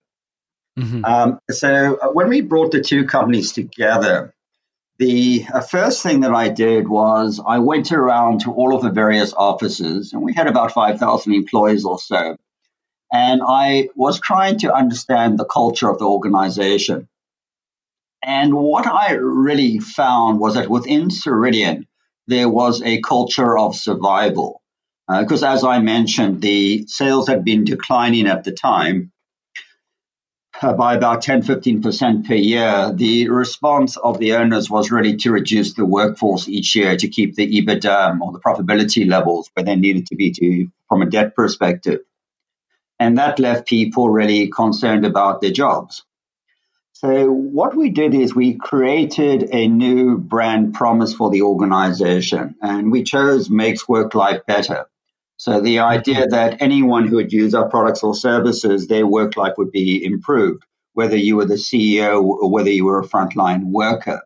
Mm-hmm. 0.79 1.05
Um, 1.05 1.39
so 1.51 1.99
uh, 2.03 2.09
when 2.09 2.29
we 2.29 2.41
brought 2.41 2.73
the 2.73 2.81
two 2.81 3.05
companies 3.05 3.53
together, 3.53 4.35
the 5.03 5.45
uh, 5.53 5.61
first 5.61 6.01
thing 6.03 6.21
that 6.21 6.33
I 6.33 6.49
did 6.49 6.87
was 6.87 7.41
I 7.45 7.59
went 7.59 7.91
around 7.91 8.43
to 8.43 8.53
all 8.53 8.73
of 8.73 8.83
the 8.83 8.91
various 8.91 9.33
offices, 9.33 10.13
and 10.13 10.23
we 10.23 10.33
had 10.33 10.47
about 10.47 10.71
5,000 10.71 11.35
employees 11.35 11.85
or 11.85 11.99
so. 11.99 12.37
And 13.13 13.43
I 13.45 13.89
was 13.97 14.21
trying 14.21 14.61
to 14.61 14.73
understand 14.73 15.39
the 15.39 15.45
culture 15.45 15.91
of 15.91 15.99
the 15.99 16.05
organization. 16.05 17.09
And 18.25 18.55
what 18.55 18.87
I 18.87 19.15
really 19.15 19.81
found 19.81 20.39
was 20.39 20.55
that 20.55 20.71
within 20.71 21.09
Ceridian, 21.09 21.87
there 22.29 22.49
was 22.49 22.81
a 22.83 23.01
culture 23.01 23.59
of 23.59 23.75
survival. 23.75 24.63
Because 25.09 25.43
uh, 25.43 25.51
as 25.51 25.65
I 25.65 25.81
mentioned, 25.81 26.41
the 26.41 26.87
sales 26.87 27.27
had 27.27 27.45
been 27.45 27.65
declining 27.65 28.29
at 28.29 28.45
the 28.45 28.53
time 28.53 29.12
Uh, 30.63 30.73
by 30.73 30.95
about 30.95 31.23
10, 31.23 31.43
15% 31.43 32.25
per 32.25 32.35
year. 32.35 32.93
The 32.95 33.29
response 33.29 33.97
of 33.97 34.19
the 34.19 34.35
owners 34.35 34.71
was 34.71 34.93
really 34.93 35.17
to 35.17 35.33
reduce 35.33 35.75
the 35.75 35.85
workforce 35.85 36.49
each 36.49 36.77
year 36.77 36.97
to 36.97 37.09
keep 37.09 37.35
the 37.35 37.61
EBITDA 37.61 38.11
um, 38.11 38.23
or 38.23 38.31
the 38.31 38.39
profitability 38.39 39.09
levels 39.09 39.51
where 39.55 39.65
they 39.65 39.75
needed 39.75 40.07
to 40.07 40.15
be 40.15 40.31
to 40.31 40.69
from 40.89 41.03
a 41.03 41.07
debt 41.07 41.35
perspective. 41.35 42.03
And 43.01 43.19
that 43.19 43.41
left 43.41 43.67
people 43.67 44.09
really 44.09 44.51
concerned 44.51 45.05
about 45.05 45.41
their 45.41 45.51
jobs. 45.51 46.05
So, 46.93 47.33
what 47.33 47.77
we 47.77 47.91
did 47.91 48.15
is 48.15 48.33
we 48.33 48.55
created 48.55 49.49
a 49.51 49.67
new 49.67 50.17
brand 50.17 50.75
promise 50.75 51.13
for 51.13 51.31
the 51.31 51.43
organization, 51.43 52.55
and 52.63 52.93
we 52.93 53.03
chose 53.03 53.51
Makes 53.51 53.89
Work 53.89 54.15
Life 54.15 54.47
Better. 54.47 54.87
So, 55.45 55.61
the 55.61 55.81
idea 55.81 56.29
that 56.29 56.63
anyone 56.63 57.09
who 57.09 57.17
would 57.17 57.33
use 57.33 57.53
our 57.53 57.69
products 57.69 58.05
or 58.05 58.15
services, 58.15 58.87
their 58.87 59.05
work 59.05 59.37
life 59.37 59.55
would 59.59 59.73
be 59.73 60.05
improved, 60.05 60.63
whether 60.93 61.17
you 61.17 61.35
were 61.35 61.47
the 61.47 61.55
CEO 61.55 62.23
or 62.23 62.49
whether 62.49 62.71
you 62.71 62.85
were 62.85 63.01
a 63.01 63.09
frontline 63.09 63.65
worker. 63.73 64.23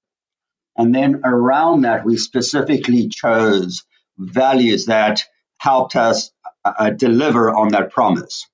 And 0.77 0.95
then 0.95 1.23
around 1.25 1.85
that, 1.85 2.05
we 2.05 2.19
specifically 2.19 3.09
chose 3.09 3.83
values 4.19 4.85
that 4.87 5.25
helped 5.57 5.97
us 5.97 6.33
uh, 6.67 6.91
deliver 6.91 7.49
on 7.49 7.69
that 7.69 7.93
promise. 7.93 8.47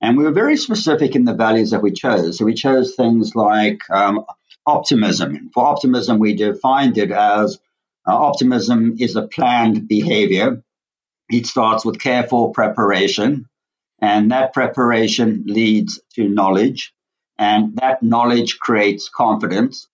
And 0.00 0.16
we 0.16 0.22
were 0.22 0.30
very 0.30 0.56
specific 0.56 1.16
in 1.16 1.24
the 1.24 1.34
values 1.34 1.72
that 1.72 1.82
we 1.82 1.90
chose. 1.90 2.38
So 2.38 2.44
we 2.44 2.54
chose 2.54 2.94
things 2.94 3.34
like 3.34 3.80
um, 3.90 4.24
optimism. 4.64 5.50
For 5.52 5.66
optimism, 5.66 6.20
we 6.20 6.36
defined 6.36 6.98
it 6.98 7.10
as 7.10 7.58
uh, 8.06 8.14
optimism 8.14 8.94
is 9.00 9.16
a 9.16 9.26
planned 9.26 9.88
behavior. 9.88 10.62
It 11.28 11.46
starts 11.46 11.84
with 11.84 12.00
careful 12.00 12.50
preparation, 12.50 13.46
and 14.00 14.30
that 14.30 14.52
preparation 14.52 15.44
leads 15.46 16.00
to 16.14 16.28
knowledge, 16.28 16.92
and 17.38 17.76
that 17.76 18.02
knowledge 18.02 18.58
creates 18.58 19.08
confidence, 19.08 19.88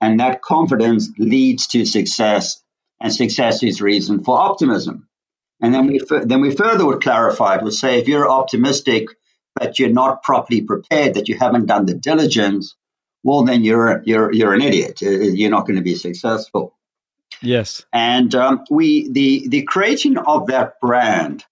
and 0.00 0.20
that 0.20 0.42
confidence 0.42 1.10
leads 1.18 1.68
to 1.68 1.84
success, 1.84 2.62
and 3.00 3.12
success 3.12 3.62
is 3.62 3.80
reason 3.82 4.24
for 4.24 4.40
optimism. 4.40 5.08
And 5.60 5.72
then 5.72 5.86
we 5.86 6.00
then 6.24 6.40
we 6.40 6.54
further 6.54 6.84
would 6.84 7.02
clarify 7.02 7.56
it. 7.56 7.62
Would 7.62 7.74
say 7.74 7.98
if 8.00 8.08
you're 8.08 8.28
optimistic 8.28 9.08
but 9.54 9.78
you're 9.78 9.90
not 9.90 10.22
properly 10.22 10.62
prepared, 10.62 11.14
that 11.14 11.28
you 11.28 11.36
haven't 11.38 11.66
done 11.66 11.86
the 11.86 11.94
diligence, 11.94 12.74
well, 13.22 13.44
then 13.44 13.62
you're 13.64 14.02
you're 14.04 14.32
you're 14.32 14.54
an 14.54 14.62
idiot. 14.62 15.00
Uh, 15.02 15.10
you're 15.10 15.50
not 15.50 15.66
going 15.66 15.76
to 15.76 15.82
be 15.82 15.94
successful. 15.94 16.74
Yes. 17.42 17.84
And 17.92 18.34
um, 18.34 18.64
we 18.70 19.10
the 19.10 19.48
the 19.48 19.62
creating 19.62 20.16
of 20.16 20.46
that 20.46 20.80
brand 20.80 21.44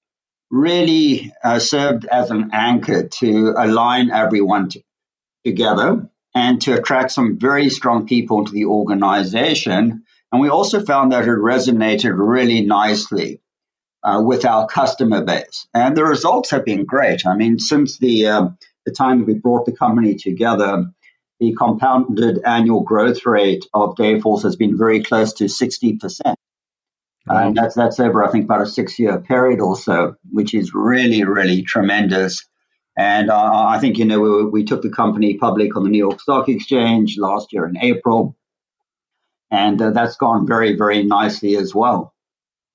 really 0.51 1.33
uh, 1.45 1.59
served 1.59 2.07
as 2.07 2.31
an 2.31 2.51
anchor 2.53 3.09
to 3.09 3.55
align 3.57 4.11
everyone 4.11 4.69
to, 4.69 4.83
together 5.45 6.09
and 6.35 6.61
to 6.63 6.75
attract 6.75 7.13
some 7.13 7.39
very 7.39 7.71
strong 7.71 8.07
people 8.07 8.41
into 8.41 8.53
the 8.53 8.65
organization. 8.65 10.05
And 10.33 10.41
we 10.41 10.49
also 10.49 10.85
found 10.85 11.13
that 11.13 11.25
it 11.25 11.31
resonated 11.31 12.17
really 12.17 12.61
nicely 12.63 13.41
uh, 14.03 14.23
with 14.25 14.45
our 14.45 14.67
customer 14.67 15.25
base. 15.25 15.67
And 15.75 15.97
the 15.97 16.05
results 16.05 16.51
have 16.51 16.65
been 16.65 16.85
great. 16.85 17.27
I 17.27 17.35
mean, 17.35 17.59
since 17.59 17.99
the, 17.99 18.27
uh, 18.27 18.49
the 18.87 18.93
time 18.93 19.19
that 19.19 19.27
we 19.27 19.35
brought 19.35 19.67
the 19.67 19.73
company 19.73 20.15
together, 20.15 20.93
the 21.41 21.55
compounded 21.55 22.43
annual 22.45 22.83
growth 22.83 23.25
rate 23.25 23.65
of 23.73 23.95
Dayforce 23.97 24.43
has 24.43 24.57
been 24.57 24.77
very 24.77 25.03
close 25.03 25.33
to 25.35 25.45
60%. 25.45 26.35
And 27.27 27.57
that's, 27.57 27.75
that's 27.75 28.01
over, 28.01 28.25
I 28.25 28.31
think, 28.31 28.45
about 28.45 28.63
a 28.63 28.67
six 28.67 28.99
year 28.99 29.19
period 29.21 29.61
or 29.61 29.77
so, 29.77 30.17
which 30.31 30.55
is 30.55 30.75
really, 30.75 31.25
really 31.25 31.63
tremendous. 31.63 32.47
And 32.97 33.31
uh, 33.31 33.67
I 33.69 33.79
think, 33.79 33.99
you 33.99 34.05
know, 34.05 34.21
we, 34.21 34.45
we 34.47 34.65
took 34.65 34.83
the 34.83 34.91
company 34.91 35.39
public 35.39 35.77
on 35.77 35.85
the 35.85 35.91
New 35.91 35.99
York 35.99 36.21
Stock 36.21 36.49
Exchange 36.49 37.17
last 37.19 37.53
year 37.53 37.67
in 37.67 37.79
April. 37.79 38.37
And 39.51 39.81
uh, 39.81 39.91
that's 39.91 40.17
gone 40.17 40.47
very, 40.47 40.77
very 40.77 41.03
nicely 41.05 41.57
as 41.57 41.75
well. 41.75 42.15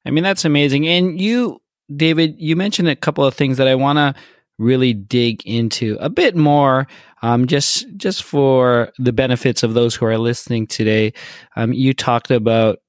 I 0.05 0.11
mean, 0.11 0.23
that's 0.23 0.45
amazing. 0.45 0.87
And 0.87 1.19
you, 1.19 1.61
David, 1.93 2.35
you 2.39 2.55
mentioned 2.55 2.87
a 2.87 2.95
couple 2.95 3.25
of 3.25 3.33
things 3.33 3.57
that 3.57 3.67
I 3.67 3.75
want 3.75 3.97
to 3.97 4.15
really 4.57 4.93
dig 4.93 5.45
into 5.45 5.97
a 5.99 6.09
bit 6.09 6.35
more, 6.35 6.87
um, 7.21 7.47
just 7.47 7.85
just 7.97 8.23
for 8.23 8.91
the 8.97 9.13
benefits 9.13 9.63
of 9.63 9.73
those 9.73 9.95
who 9.95 10.05
are 10.05 10.17
listening 10.17 10.67
today. 10.67 11.13
Um, 11.55 11.73
you 11.73 11.93
talked 11.93 12.31
about 12.31 12.79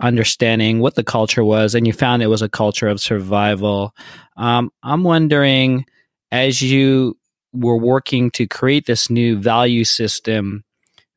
understanding 0.00 0.80
what 0.80 0.96
the 0.96 1.04
culture 1.04 1.44
was, 1.44 1.74
and 1.74 1.86
you 1.86 1.92
found 1.92 2.22
it 2.22 2.26
was 2.28 2.42
a 2.42 2.48
culture 2.48 2.88
of 2.88 3.00
survival. 3.00 3.94
Um, 4.36 4.70
I'm 4.82 5.04
wondering, 5.04 5.86
as 6.32 6.60
you 6.60 7.16
were 7.52 7.78
working 7.78 8.30
to 8.32 8.46
create 8.46 8.86
this 8.86 9.08
new 9.08 9.38
value 9.38 9.84
system, 9.84 10.64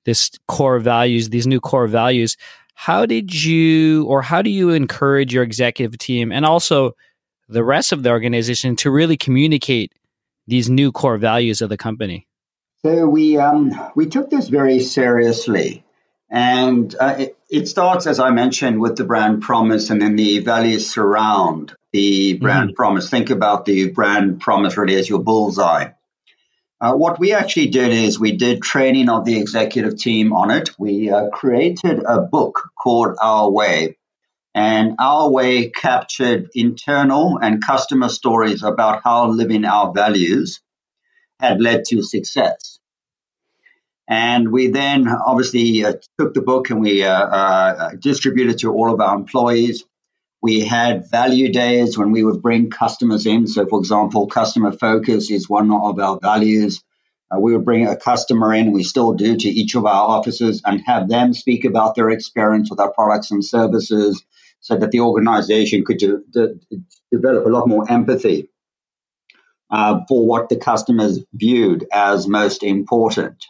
this 0.05 0.31
core 0.47 0.79
values, 0.79 1.29
these 1.29 1.47
new 1.47 1.59
core 1.59 1.87
values, 1.87 2.37
how 2.75 3.07
did 3.07 3.43
you 3.43 4.05
or 4.05 4.21
how 4.21 4.43
do 4.43 4.51
you 4.51 4.69
encourage 4.69 5.33
your 5.33 5.43
executive 5.43 5.97
team 5.97 6.31
and 6.31 6.45
also 6.45 6.91
the 7.47 7.63
rest 7.63 7.91
of 7.91 8.03
the 8.03 8.09
organization 8.09 8.75
to 8.77 8.91
really 8.91 9.17
communicate 9.17 9.93
these 10.47 10.69
new 10.69 10.91
core 10.91 11.17
values 11.17 11.61
of 11.61 11.69
the 11.69 11.77
company? 11.77 12.27
So 12.83 13.07
we 13.07 13.37
um, 13.37 13.71
we 13.95 14.07
took 14.07 14.29
this 14.29 14.47
very 14.49 14.79
seriously, 14.79 15.83
and 16.29 16.93
uh, 16.99 17.15
it, 17.19 17.37
it, 17.49 17.67
starts, 17.67 18.05
as 18.07 18.19
I 18.19 18.29
mentioned, 18.29 18.79
with 18.79 18.97
the 18.97 19.03
brand 19.03 19.41
promise, 19.41 19.89
and 19.89 20.01
then 20.01 20.15
the 20.15 20.39
values 20.39 20.89
surround 20.89 21.75
the 21.91 22.37
brand 22.37 22.69
mm-hmm. 22.69 22.75
promise. 22.75 23.09
Think 23.09 23.29
about 23.29 23.65
the 23.65 23.89
brand 23.89 24.39
promise 24.39 24.77
really 24.77 24.95
as 24.95 25.09
your 25.09 25.23
bullseye. 25.23 25.91
Uh, 26.79 26.93
what 26.93 27.19
we 27.19 27.33
actually 27.33 27.69
did 27.69 27.91
is 27.91 28.19
we 28.19 28.33
did 28.33 28.61
training 28.61 29.09
of 29.09 29.25
the 29.25 29.39
executive 29.39 29.97
team 29.97 30.31
on 30.31 30.51
it. 30.51 30.69
We 30.77 31.09
uh, 31.09 31.29
created 31.29 32.03
a 32.07 32.21
book 32.21 32.69
called 32.81 33.17
Our 33.19 33.49
Way, 33.49 33.96
and 34.57 34.95
Our 34.97 35.29
Way 35.29 35.69
captured 35.69 36.49
internal 36.55 37.37
and 37.39 37.63
customer 37.63 38.09
stories 38.09 38.63
about 38.63 39.03
how 39.03 39.27
living 39.27 39.65
our 39.65 39.93
values 39.93 40.61
had 41.39 41.61
led 41.61 41.85
to 41.89 42.01
success. 42.01 42.79
And 44.09 44.51
we 44.51 44.69
then 44.69 45.07
obviously 45.07 45.85
uh, 45.85 45.93
took 46.19 46.33
the 46.33 46.41
book 46.41 46.71
and 46.71 46.81
we 46.81 47.03
uh, 47.03 47.13
uh, 47.13 47.91
distributed 47.99 48.57
to 48.61 48.73
all 48.73 48.91
of 48.91 48.99
our 48.99 49.15
employees. 49.15 49.83
We 50.41 50.61
had 50.61 51.11
value 51.11 51.53
days 51.53 51.95
when 51.95 52.11
we 52.11 52.23
would 52.23 52.41
bring 52.41 52.71
customers 52.71 53.27
in. 53.27 53.45
So, 53.45 53.67
for 53.67 53.77
example, 53.77 54.25
customer 54.25 54.71
focus 54.71 55.29
is 55.29 55.47
one 55.47 55.71
of 55.71 55.99
our 55.99 56.17
values. 56.19 56.83
Uh, 57.29 57.39
we 57.39 57.55
would 57.55 57.65
bring 57.65 57.85
a 57.85 57.95
customer 57.95 58.55
in, 58.55 58.71
we 58.71 58.81
still 58.81 59.13
do, 59.13 59.37
to 59.37 59.49
each 59.49 59.75
of 59.75 59.85
our 59.85 60.09
offices 60.09 60.63
and 60.65 60.81
have 60.87 61.07
them 61.07 61.35
speak 61.35 61.63
about 61.63 61.93
their 61.93 62.09
experience 62.09 62.71
with 62.71 62.79
our 62.79 62.91
products 62.91 63.29
and 63.29 63.45
services 63.45 64.23
so 64.67 64.75
that 64.75 64.91
the 64.91 65.00
organization 65.00 65.86
could 65.86 65.97
de- 65.97 66.24
de- 66.29 66.55
develop 67.09 67.45
a 67.45 67.50
lot 67.50 67.69
more 67.69 67.89
empathy 67.89 68.50
uh, 69.71 70.01
for 70.09 70.27
what 70.27 70.50
the 70.50 70.57
customers 70.57 71.19
viewed 71.33 71.88
as 71.93 72.27
most 72.27 72.63
important. 72.63 73.45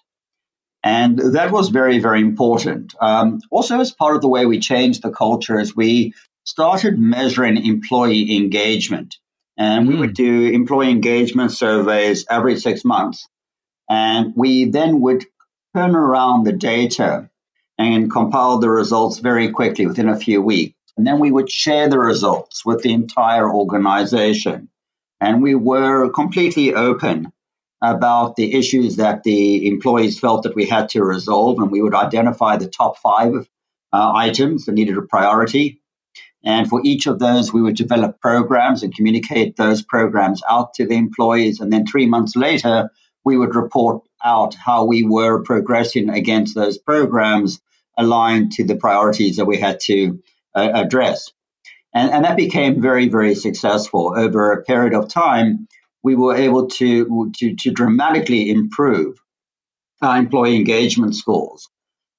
And 0.83 1.17
that 1.17 1.51
was 1.51 1.69
very, 1.69 1.97
very 1.97 2.21
important. 2.21 2.93
Um, 3.01 3.41
also, 3.49 3.79
as 3.79 3.91
part 3.91 4.15
of 4.15 4.21
the 4.21 4.27
way 4.27 4.45
we 4.45 4.59
changed 4.59 5.01
the 5.01 5.09
culture, 5.09 5.59
is 5.59 5.75
we 5.75 6.13
started 6.43 6.99
measuring 6.99 7.65
employee 7.65 8.37
engagement. 8.37 9.17
And 9.57 9.87
mm. 9.87 9.89
we 9.89 9.95
would 9.95 10.11
hmm. 10.11 10.23
do 10.23 10.49
employee 10.49 10.91
engagement 10.91 11.51
surveys 11.51 12.27
every 12.29 12.59
six 12.59 12.85
months. 12.85 13.27
And 13.89 14.33
we 14.35 14.65
then 14.65 15.01
would 15.01 15.25
turn 15.75 15.95
around 15.95 16.43
the 16.43 16.53
data 16.53 17.31
and 17.79 18.11
compile 18.11 18.59
the 18.59 18.69
results 18.69 19.17
very 19.17 19.49
quickly 19.49 19.87
within 19.87 20.09
a 20.09 20.19
few 20.19 20.43
weeks. 20.43 20.76
And 20.97 21.05
then 21.05 21.19
we 21.19 21.31
would 21.31 21.49
share 21.51 21.87
the 21.87 21.99
results 21.99 22.65
with 22.65 22.81
the 22.81 22.91
entire 22.91 23.49
organization. 23.49 24.69
And 25.21 25.41
we 25.41 25.55
were 25.55 26.09
completely 26.09 26.73
open 26.73 27.31
about 27.81 28.35
the 28.35 28.55
issues 28.55 28.95
that 28.95 29.23
the 29.23 29.67
employees 29.67 30.19
felt 30.19 30.43
that 30.43 30.55
we 30.55 30.65
had 30.65 30.89
to 30.89 31.03
resolve. 31.03 31.59
And 31.59 31.71
we 31.71 31.81
would 31.81 31.93
identify 31.93 32.57
the 32.57 32.67
top 32.67 32.97
five 32.97 33.47
uh, 33.93 34.11
items 34.15 34.65
that 34.65 34.73
needed 34.73 34.97
a 34.97 35.03
priority. 35.03 35.81
And 36.43 36.67
for 36.67 36.81
each 36.83 37.07
of 37.07 37.19
those, 37.19 37.53
we 37.53 37.61
would 37.61 37.75
develop 37.75 38.19
programs 38.19 38.81
and 38.81 38.95
communicate 38.95 39.55
those 39.55 39.83
programs 39.83 40.41
out 40.49 40.73
to 40.75 40.87
the 40.87 40.95
employees. 40.95 41.59
And 41.59 41.71
then 41.71 41.85
three 41.85 42.07
months 42.07 42.35
later, 42.35 42.89
we 43.23 43.37
would 43.37 43.55
report 43.55 44.03
out 44.23 44.55
how 44.55 44.85
we 44.85 45.03
were 45.03 45.43
progressing 45.43 46.09
against 46.09 46.55
those 46.55 46.77
programs 46.77 47.59
aligned 47.97 48.53
to 48.53 48.63
the 48.63 48.75
priorities 48.75 49.37
that 49.37 49.45
we 49.45 49.57
had 49.57 49.79
to 49.81 50.19
uh, 50.57 50.71
address. 50.73 51.31
And, 51.93 52.11
and 52.11 52.25
that 52.25 52.37
became 52.37 52.81
very, 52.81 53.07
very 53.09 53.35
successful. 53.35 54.13
Over 54.15 54.51
a 54.51 54.63
period 54.63 54.93
of 54.93 55.07
time, 55.07 55.67
we 56.03 56.15
were 56.15 56.35
able 56.35 56.67
to, 56.67 57.31
to, 57.37 57.55
to 57.55 57.71
dramatically 57.71 58.49
improve 58.49 59.17
our 60.01 60.17
employee 60.17 60.55
engagement 60.55 61.15
scores. 61.15 61.69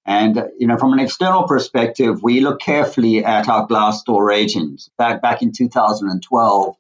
And 0.04 0.42
you 0.59 0.66
know, 0.66 0.78
from 0.78 0.95
an 0.95 1.00
external 1.00 1.47
perspective, 1.47 2.23
we 2.23 2.40
look 2.40 2.61
carefully 2.61 3.23
at 3.23 3.47
our 3.47 3.68
Glassdoor 3.68 4.26
ratings. 4.26 4.89
Back 4.97 5.21
back 5.21 5.43
in 5.43 5.52
2012, 5.52 6.76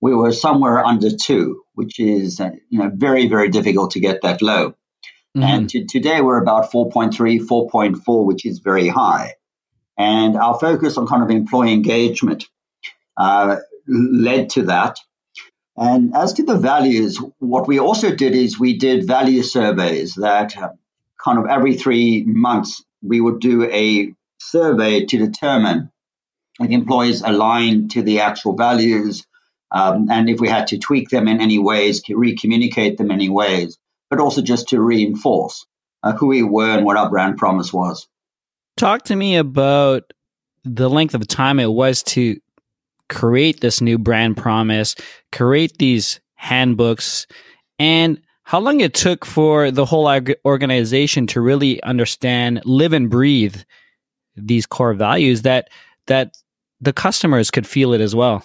we 0.00 0.14
were 0.16 0.32
somewhere 0.32 0.84
under 0.84 1.10
two, 1.10 1.62
which 1.74 2.00
is 2.00 2.40
uh, 2.40 2.50
you 2.70 2.80
know 2.80 2.90
very 2.92 3.28
very 3.28 3.50
difficult 3.50 3.92
to 3.92 4.00
get 4.00 4.22
that 4.22 4.42
low. 4.42 4.70
Mm-hmm. 5.36 5.42
And 5.42 5.70
to, 5.70 5.84
today 5.86 6.20
we're 6.20 6.42
about 6.42 6.72
4.3, 6.72 7.14
4.4, 7.46 8.26
which 8.26 8.44
is 8.44 8.58
very 8.58 8.88
high. 8.88 9.34
And 9.98 10.36
our 10.36 10.58
focus 10.58 10.96
on 10.96 11.06
kind 11.06 11.22
of 11.22 11.30
employee 11.30 11.72
engagement 11.72 12.48
uh, 13.16 13.56
led 13.86 14.50
to 14.50 14.64
that. 14.64 14.98
And 15.76 16.14
as 16.14 16.34
to 16.34 16.42
the 16.42 16.58
values, 16.58 17.18
what 17.38 17.66
we 17.66 17.78
also 17.78 18.14
did 18.14 18.34
is 18.34 18.58
we 18.58 18.78
did 18.78 19.06
value 19.06 19.42
surveys 19.42 20.14
that 20.14 20.56
uh, 20.56 20.70
kind 21.22 21.38
of 21.38 21.46
every 21.46 21.76
three 21.76 22.24
months 22.24 22.84
we 23.02 23.20
would 23.20 23.40
do 23.40 23.64
a 23.64 24.14
survey 24.38 25.04
to 25.06 25.18
determine 25.18 25.90
if 26.60 26.70
employees 26.70 27.22
aligned 27.22 27.92
to 27.92 28.02
the 28.02 28.20
actual 28.20 28.54
values 28.54 29.26
um, 29.70 30.08
and 30.10 30.28
if 30.28 30.38
we 30.38 30.48
had 30.48 30.68
to 30.68 30.78
tweak 30.78 31.08
them 31.08 31.28
in 31.28 31.40
any 31.40 31.58
ways, 31.58 32.02
re-communicate 32.08 32.98
them 32.98 33.06
in 33.06 33.12
any 33.12 33.30
ways, 33.30 33.78
but 34.10 34.20
also 34.20 34.42
just 34.42 34.68
to 34.68 34.80
reinforce 34.80 35.66
uh, 36.02 36.12
who 36.12 36.26
we 36.26 36.42
were 36.42 36.76
and 36.76 36.84
what 36.84 36.98
our 36.98 37.08
brand 37.08 37.38
promise 37.38 37.72
was. 37.72 38.06
Talk 38.76 39.02
to 39.04 39.16
me 39.16 39.36
about 39.36 40.12
the 40.64 40.88
length 40.88 41.14
of 41.14 41.26
time 41.26 41.58
it 41.60 41.72
was 41.72 42.02
to 42.04 42.38
create 43.08 43.60
this 43.60 43.80
new 43.80 43.98
brand 43.98 44.36
promise, 44.36 44.94
create 45.30 45.78
these 45.78 46.20
handbooks, 46.34 47.26
and 47.78 48.20
how 48.44 48.60
long 48.60 48.80
it 48.80 48.94
took 48.94 49.24
for 49.24 49.70
the 49.70 49.84
whole 49.84 50.10
organization 50.44 51.26
to 51.28 51.40
really 51.40 51.82
understand, 51.82 52.62
live 52.64 52.92
and 52.92 53.10
breathe 53.10 53.56
these 54.36 54.66
core 54.66 54.94
values 54.94 55.42
that 55.42 55.68
that 56.06 56.36
the 56.80 56.92
customers 56.92 57.50
could 57.50 57.66
feel 57.66 57.92
it 57.92 58.00
as 58.00 58.14
well. 58.14 58.44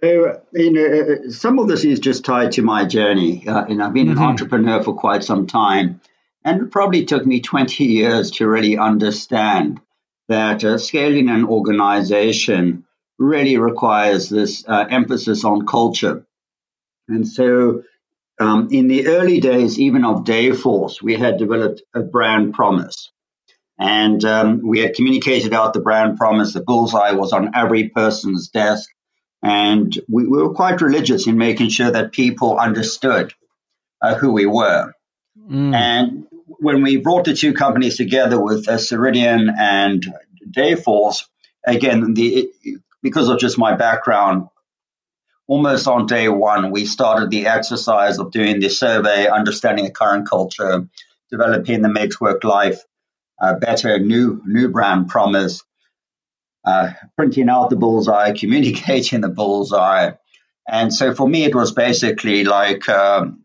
So, 0.00 0.40
you 0.52 0.72
know, 0.72 1.28
some 1.30 1.58
of 1.58 1.68
this 1.68 1.84
is 1.84 2.00
just 2.00 2.24
tied 2.24 2.52
to 2.52 2.62
my 2.62 2.84
journey. 2.84 3.46
Uh, 3.46 3.64
and 3.64 3.82
I've 3.82 3.92
been 3.92 4.08
mm-hmm. 4.08 4.18
an 4.18 4.24
entrepreneur 4.24 4.82
for 4.82 4.94
quite 4.94 5.24
some 5.24 5.46
time. 5.46 6.00
And 6.46 6.62
it 6.62 6.70
probably 6.70 7.04
took 7.04 7.26
me 7.26 7.40
20 7.40 7.84
years 7.84 8.30
to 8.32 8.46
really 8.46 8.78
understand 8.78 9.80
that 10.28 10.62
uh, 10.62 10.78
scaling 10.78 11.28
an 11.28 11.44
organization 11.44 12.84
really 13.18 13.56
requires 13.56 14.28
this 14.28 14.64
uh, 14.68 14.86
emphasis 14.88 15.44
on 15.44 15.66
culture. 15.66 16.24
And 17.08 17.26
so, 17.26 17.82
um, 18.38 18.68
in 18.70 18.86
the 18.86 19.08
early 19.08 19.40
days, 19.40 19.80
even 19.80 20.04
of 20.04 20.22
Dayforce, 20.22 21.02
we 21.02 21.16
had 21.16 21.36
developed 21.36 21.82
a 21.92 22.00
brand 22.00 22.54
promise. 22.54 23.10
And 23.80 24.24
um, 24.24 24.60
we 24.62 24.78
had 24.78 24.94
communicated 24.94 25.52
out 25.52 25.72
the 25.72 25.80
brand 25.80 26.16
promise. 26.16 26.52
The 26.52 26.62
bullseye 26.62 27.12
was 27.12 27.32
on 27.32 27.56
every 27.56 27.88
person's 27.88 28.50
desk. 28.50 28.88
And 29.42 29.92
we, 30.08 30.28
we 30.28 30.40
were 30.40 30.54
quite 30.54 30.80
religious 30.80 31.26
in 31.26 31.38
making 31.38 31.70
sure 31.70 31.90
that 31.90 32.12
people 32.12 32.56
understood 32.56 33.32
uh, 34.00 34.14
who 34.14 34.30
we 34.32 34.46
were. 34.46 34.92
Mm. 35.50 35.74
And 35.74 36.26
when 36.46 36.82
we 36.82 36.96
brought 36.96 37.24
the 37.24 37.34
two 37.34 37.52
companies 37.52 37.96
together 37.96 38.40
with 38.40 38.68
uh, 38.68 38.76
Ceridian 38.76 39.52
and 39.58 40.04
Dayforce, 40.48 41.24
again, 41.66 42.14
the, 42.14 42.50
because 43.02 43.28
of 43.28 43.38
just 43.38 43.58
my 43.58 43.74
background, 43.74 44.48
almost 45.46 45.86
on 45.86 46.06
day 46.06 46.28
one, 46.28 46.70
we 46.70 46.84
started 46.84 47.30
the 47.30 47.46
exercise 47.46 48.18
of 48.18 48.32
doing 48.32 48.60
the 48.60 48.68
survey, 48.68 49.28
understanding 49.28 49.84
the 49.84 49.90
current 49.90 50.28
culture, 50.28 50.88
developing 51.30 51.82
the 51.82 51.88
makes 51.88 52.20
work 52.20 52.44
life 52.44 52.80
uh, 53.40 53.54
better, 53.54 53.98
new 53.98 54.40
new 54.46 54.68
brand 54.68 55.08
promise, 55.08 55.62
uh, 56.64 56.92
printing 57.16 57.48
out 57.48 57.70
the 57.70 57.76
bullseye, 57.76 58.32
communicating 58.38 59.20
the 59.20 59.28
bullseye, 59.28 60.12
and 60.68 60.92
so 60.92 61.14
for 61.14 61.28
me, 61.28 61.44
it 61.44 61.54
was 61.54 61.72
basically 61.72 62.44
like 62.44 62.88
um, 62.88 63.44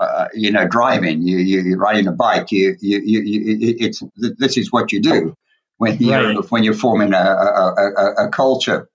uh, 0.00 0.28
you 0.32 0.50
know, 0.50 0.66
driving, 0.66 1.20
you, 1.22 1.36
you, 1.36 1.74
are 1.74 1.78
riding 1.78 2.06
a 2.06 2.12
bike, 2.12 2.50
you, 2.50 2.74
you, 2.80 3.00
you, 3.00 3.76
it's, 3.78 4.02
this 4.16 4.56
is 4.56 4.72
what 4.72 4.92
you 4.92 5.00
do 5.00 5.34
when 5.76 5.98
you're, 5.98 6.36
right. 6.36 6.50
when 6.50 6.64
you're 6.64 6.72
forming 6.72 7.12
a, 7.12 7.18
a, 7.18 7.74
a, 7.76 8.26
a, 8.26 8.28
culture. 8.30 8.88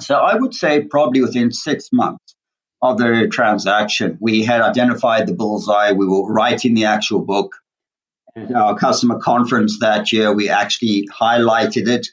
So 0.00 0.16
I 0.16 0.34
would 0.34 0.54
say 0.54 0.82
probably 0.82 1.22
within 1.22 1.50
six 1.50 1.88
months 1.92 2.34
of 2.82 2.98
the 2.98 3.28
transaction, 3.32 4.18
we 4.20 4.42
had 4.42 4.60
identified 4.60 5.26
the 5.26 5.32
bullseye. 5.32 5.92
We 5.92 6.06
were 6.06 6.30
writing 6.30 6.74
the 6.74 6.84
actual 6.84 7.20
book. 7.20 7.56
At 8.36 8.52
our 8.52 8.76
customer 8.76 9.20
conference 9.20 9.78
that 9.78 10.12
year, 10.12 10.32
we 10.34 10.50
actually 10.50 11.08
highlighted 11.08 11.88
it. 11.88 12.08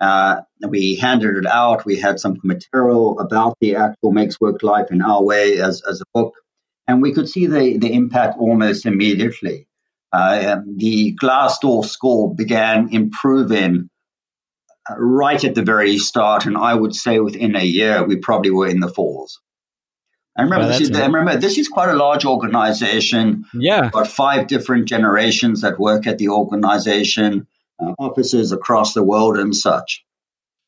Uh, 0.00 0.40
we 0.68 0.94
handed 0.94 1.36
it 1.36 1.46
out. 1.46 1.84
We 1.84 1.98
had 1.98 2.18
some 2.20 2.38
material 2.44 3.18
about 3.18 3.56
the 3.60 3.76
actual 3.76 4.12
Makes 4.12 4.40
Work 4.40 4.62
Life 4.62 4.90
in 4.90 5.02
Our 5.02 5.22
Way 5.22 5.60
as, 5.60 5.82
as 5.82 6.00
a 6.00 6.04
book 6.14 6.34
and 6.86 7.02
we 7.02 7.12
could 7.12 7.28
see 7.28 7.46
the, 7.46 7.78
the 7.78 7.92
impact 7.92 8.38
almost 8.38 8.86
immediately. 8.86 9.66
Uh, 10.12 10.60
the 10.76 11.16
Glassdoor 11.20 11.84
score 11.84 12.34
began 12.34 12.90
improving 12.92 13.90
uh, 14.88 14.94
right 14.96 15.42
at 15.42 15.54
the 15.54 15.62
very 15.62 15.98
start, 15.98 16.46
and 16.46 16.56
I 16.56 16.74
would 16.74 16.94
say 16.94 17.18
within 17.18 17.56
a 17.56 17.64
year 17.64 18.04
we 18.04 18.16
probably 18.16 18.50
were 18.50 18.68
in 18.68 18.80
the 18.80 18.88
fours. 18.88 19.40
And 20.36 20.50
remember, 20.50 20.72
this 20.72 20.80
is, 20.80 20.90
remember, 20.90 21.36
this 21.36 21.58
is 21.58 21.68
quite 21.68 21.90
a 21.90 21.94
large 21.94 22.24
organization. 22.24 23.44
Yeah. 23.54 23.90
Got 23.90 24.08
five 24.08 24.48
different 24.48 24.86
generations 24.86 25.60
that 25.60 25.78
work 25.78 26.08
at 26.08 26.18
the 26.18 26.28
organization, 26.28 27.46
uh, 27.80 27.94
offices 27.98 28.50
across 28.50 28.94
the 28.94 29.02
world 29.04 29.36
and 29.36 29.54
such. 29.54 30.04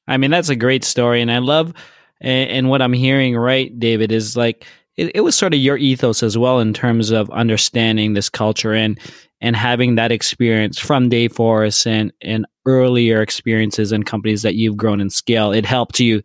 I 0.07 0.19
mean, 0.19 0.31
that's 0.31 0.51
a 0.51 0.57
great 0.57 0.85
story. 0.85 1.21
And 1.21 1.33
I 1.33 1.39
love, 1.39 1.75
and, 2.21 2.51
and 2.51 2.71
what 2.71 2.81
I'm 2.81 2.93
hearing, 2.93 3.37
right, 3.37 3.77
David, 3.77 4.13
is 4.13 4.37
like, 4.37 4.65
it, 4.97 5.13
it 5.17 5.21
was 5.21 5.37
sort 5.37 5.55
of 5.55 5.61
your 5.61 5.77
ethos 5.77 6.23
as 6.23 6.37
well 6.37 6.61
in 6.61 6.73
terms 6.73 7.11
of 7.11 7.31
understanding 7.31 8.15
this 8.15 8.29
culture 8.29 8.73
and 8.73 8.99
and 9.41 9.55
having 9.55 9.97
that 9.97 10.13
experience 10.13 10.79
from 10.79 11.11
Dayforce 11.11 11.87
and 11.87 12.13
and 12.23 12.47
earlier 12.67 13.21
experiences 13.23 13.93
in 13.93 14.03
companies 14.03 14.43
that 14.43 14.55
you've 14.55 14.77
grown 14.77 15.01
in 15.01 15.11
scale. 15.11 15.53
It 15.53 15.67
helped 15.67 16.01
you 16.01 16.23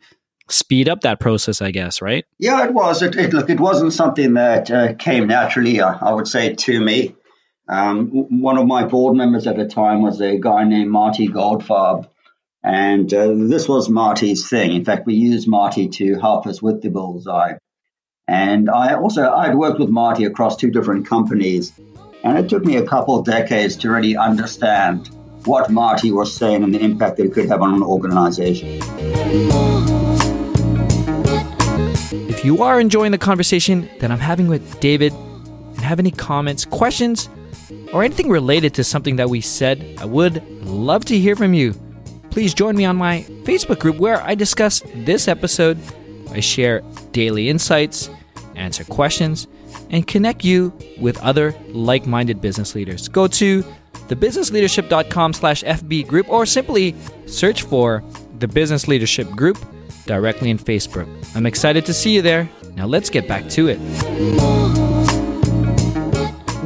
speed 0.49 0.89
up 0.89 1.01
that 1.01 1.19
process, 1.19 1.61
I 1.61 1.71
guess, 1.71 2.01
right? 2.01 2.25
Yeah, 2.39 2.65
it 2.65 2.73
was. 2.73 3.01
It, 3.01 3.15
it 3.15 3.33
look, 3.33 3.49
it 3.49 3.59
wasn't 3.59 3.93
something 3.93 4.33
that 4.33 4.71
uh, 4.71 4.93
came 4.95 5.27
naturally. 5.27 5.81
Uh, 5.81 5.97
I 6.01 6.13
would 6.13 6.27
say 6.27 6.55
to 6.55 6.79
me. 6.79 7.15
Um, 7.69 8.41
one 8.41 8.57
of 8.57 8.67
my 8.67 8.85
board 8.85 9.15
members 9.15 9.47
at 9.47 9.55
the 9.55 9.65
time 9.65 10.01
was 10.01 10.19
a 10.19 10.37
guy 10.37 10.65
named 10.65 10.91
Marty 10.91 11.29
Goldfarb, 11.29 12.09
and 12.61 13.13
uh, 13.13 13.27
this 13.27 13.69
was 13.69 13.87
Marty's 13.87 14.49
thing. 14.49 14.73
In 14.73 14.83
fact, 14.83 15.05
we 15.05 15.13
used 15.13 15.47
Marty 15.47 15.87
to 15.87 16.19
help 16.19 16.47
us 16.47 16.61
with 16.61 16.81
the 16.81 16.89
bullseye. 16.89 17.53
And 18.27 18.69
I 18.69 18.93
also 18.93 19.29
I'd 19.31 19.55
worked 19.55 19.79
with 19.79 19.89
Marty 19.89 20.25
across 20.25 20.55
two 20.55 20.71
different 20.71 21.05
companies, 21.05 21.73
and 22.23 22.37
it 22.37 22.49
took 22.49 22.63
me 22.63 22.77
a 22.77 22.85
couple 22.85 23.21
decades 23.23 23.75
to 23.77 23.89
really 23.89 24.15
understand 24.15 25.09
what 25.45 25.71
Marty 25.71 26.11
was 26.11 26.33
saying 26.33 26.63
and 26.63 26.73
the 26.73 26.79
impact 26.79 27.17
that 27.17 27.25
it 27.25 27.33
could 27.33 27.47
have 27.47 27.61
on 27.61 27.73
an 27.73 27.83
organization. 27.83 28.79
If 32.29 32.45
you 32.45 32.61
are 32.63 32.79
enjoying 32.79 33.11
the 33.11 33.17
conversation 33.17 33.89
that 33.99 34.11
I'm 34.11 34.19
having 34.19 34.47
with 34.47 34.79
David 34.79 35.13
and 35.13 35.79
have 35.79 35.99
any 35.99 36.11
comments, 36.11 36.63
questions, 36.65 37.27
or 37.91 38.03
anything 38.03 38.29
related 38.29 38.73
to 38.75 38.83
something 38.83 39.15
that 39.17 39.29
we 39.29 39.41
said, 39.41 39.95
I 39.99 40.05
would 40.05 40.43
love 40.63 41.05
to 41.05 41.17
hear 41.17 41.35
from 41.35 41.53
you. 41.53 41.73
Please 42.29 42.53
join 42.53 42.75
me 42.75 42.85
on 42.85 42.95
my 42.95 43.23
Facebook 43.43 43.79
group 43.79 43.97
where 43.97 44.21
I 44.21 44.35
discuss 44.35 44.81
this 44.93 45.27
episode. 45.27 45.77
I 46.31 46.39
share 46.39 46.81
daily 47.11 47.49
insights 47.49 48.09
answer 48.55 48.83
questions, 48.85 49.47
and 49.89 50.07
connect 50.07 50.43
you 50.43 50.73
with 50.99 51.17
other 51.19 51.55
like-minded 51.69 52.41
business 52.41 52.75
leaders. 52.75 53.07
Go 53.07 53.27
to 53.27 53.63
thebusinessleadership.com 54.07 55.33
slash 55.33 55.63
FB 55.63 56.07
group 56.07 56.29
or 56.29 56.45
simply 56.45 56.95
search 57.25 57.63
for 57.63 58.03
the 58.39 58.47
Business 58.47 58.87
Leadership 58.87 59.29
Group 59.31 59.57
directly 60.05 60.49
in 60.49 60.57
Facebook. 60.57 61.07
I'm 61.35 61.45
excited 61.45 61.85
to 61.85 61.93
see 61.93 62.15
you 62.15 62.21
there. 62.21 62.49
Now 62.75 62.85
let's 62.85 63.09
get 63.09 63.27
back 63.27 63.47
to 63.49 63.67
it. 63.67 63.79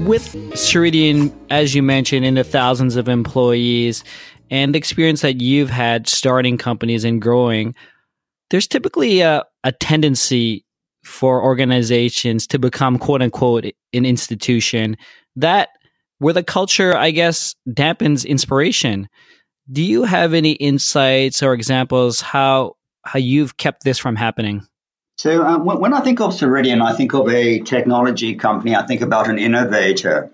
With 0.06 0.34
Ceridian, 0.54 1.34
as 1.50 1.74
you 1.74 1.82
mentioned, 1.82 2.26
in 2.26 2.36
the 2.36 2.44
thousands 2.44 2.96
of 2.96 3.10
employees 3.10 4.04
and 4.52 4.76
the 4.76 4.78
experience 4.78 5.22
that 5.22 5.42
you've 5.42 5.72
had 5.72 6.08
starting 6.08 6.58
companies 6.58 7.04
and 7.04 7.20
growing, 7.20 7.74
there's 8.50 8.68
typically 8.68 9.22
a, 9.22 9.44
a 9.64 9.72
tendency 9.72 10.66
for 11.04 11.44
organizations 11.44 12.48
to 12.48 12.60
become 12.60 12.98
quote 12.98 13.22
unquote 13.22 13.66
an 13.94 14.06
institution 14.06 14.98
that 15.36 15.70
where 16.18 16.34
the 16.34 16.44
culture 16.44 16.96
i 16.98 17.12
guess 17.12 17.56
dampens 17.70 18.26
inspiration. 18.26 19.08
Do 19.72 19.84
you 19.84 20.04
have 20.04 20.34
any 20.34 20.52
insights 20.52 21.42
or 21.42 21.54
examples 21.54 22.22
how 22.22 22.76
how 23.04 23.20
you've 23.20 23.58
kept 23.58 23.84
this 23.84 23.98
from 24.00 24.16
happening? 24.16 24.66
So 25.18 25.44
um, 25.44 25.66
when 25.66 25.94
i 25.94 26.02
think 26.02 26.20
of 26.22 26.32
ceridian 26.32 26.82
i 26.82 26.94
think 26.94 27.14
of 27.14 27.30
a 27.30 27.60
technology 27.60 28.36
company. 28.36 28.76
I 28.76 28.86
think 28.86 29.02
about 29.02 29.30
an 29.30 29.38
innovator. 29.38 30.32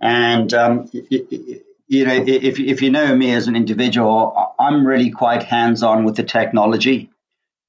And 0.00 0.52
um, 0.52 0.90
you 0.92 2.04
know 2.06 2.14
if, 2.14 2.58
if 2.58 2.82
you 2.82 2.90
know 2.90 3.14
me 3.14 3.32
as 3.32 3.46
an 3.46 3.56
individual 3.56 4.54
i'm 4.58 4.86
really 4.86 5.10
quite 5.10 5.42
hands-on 5.42 6.04
with 6.04 6.16
the 6.16 6.22
technology 6.22 7.10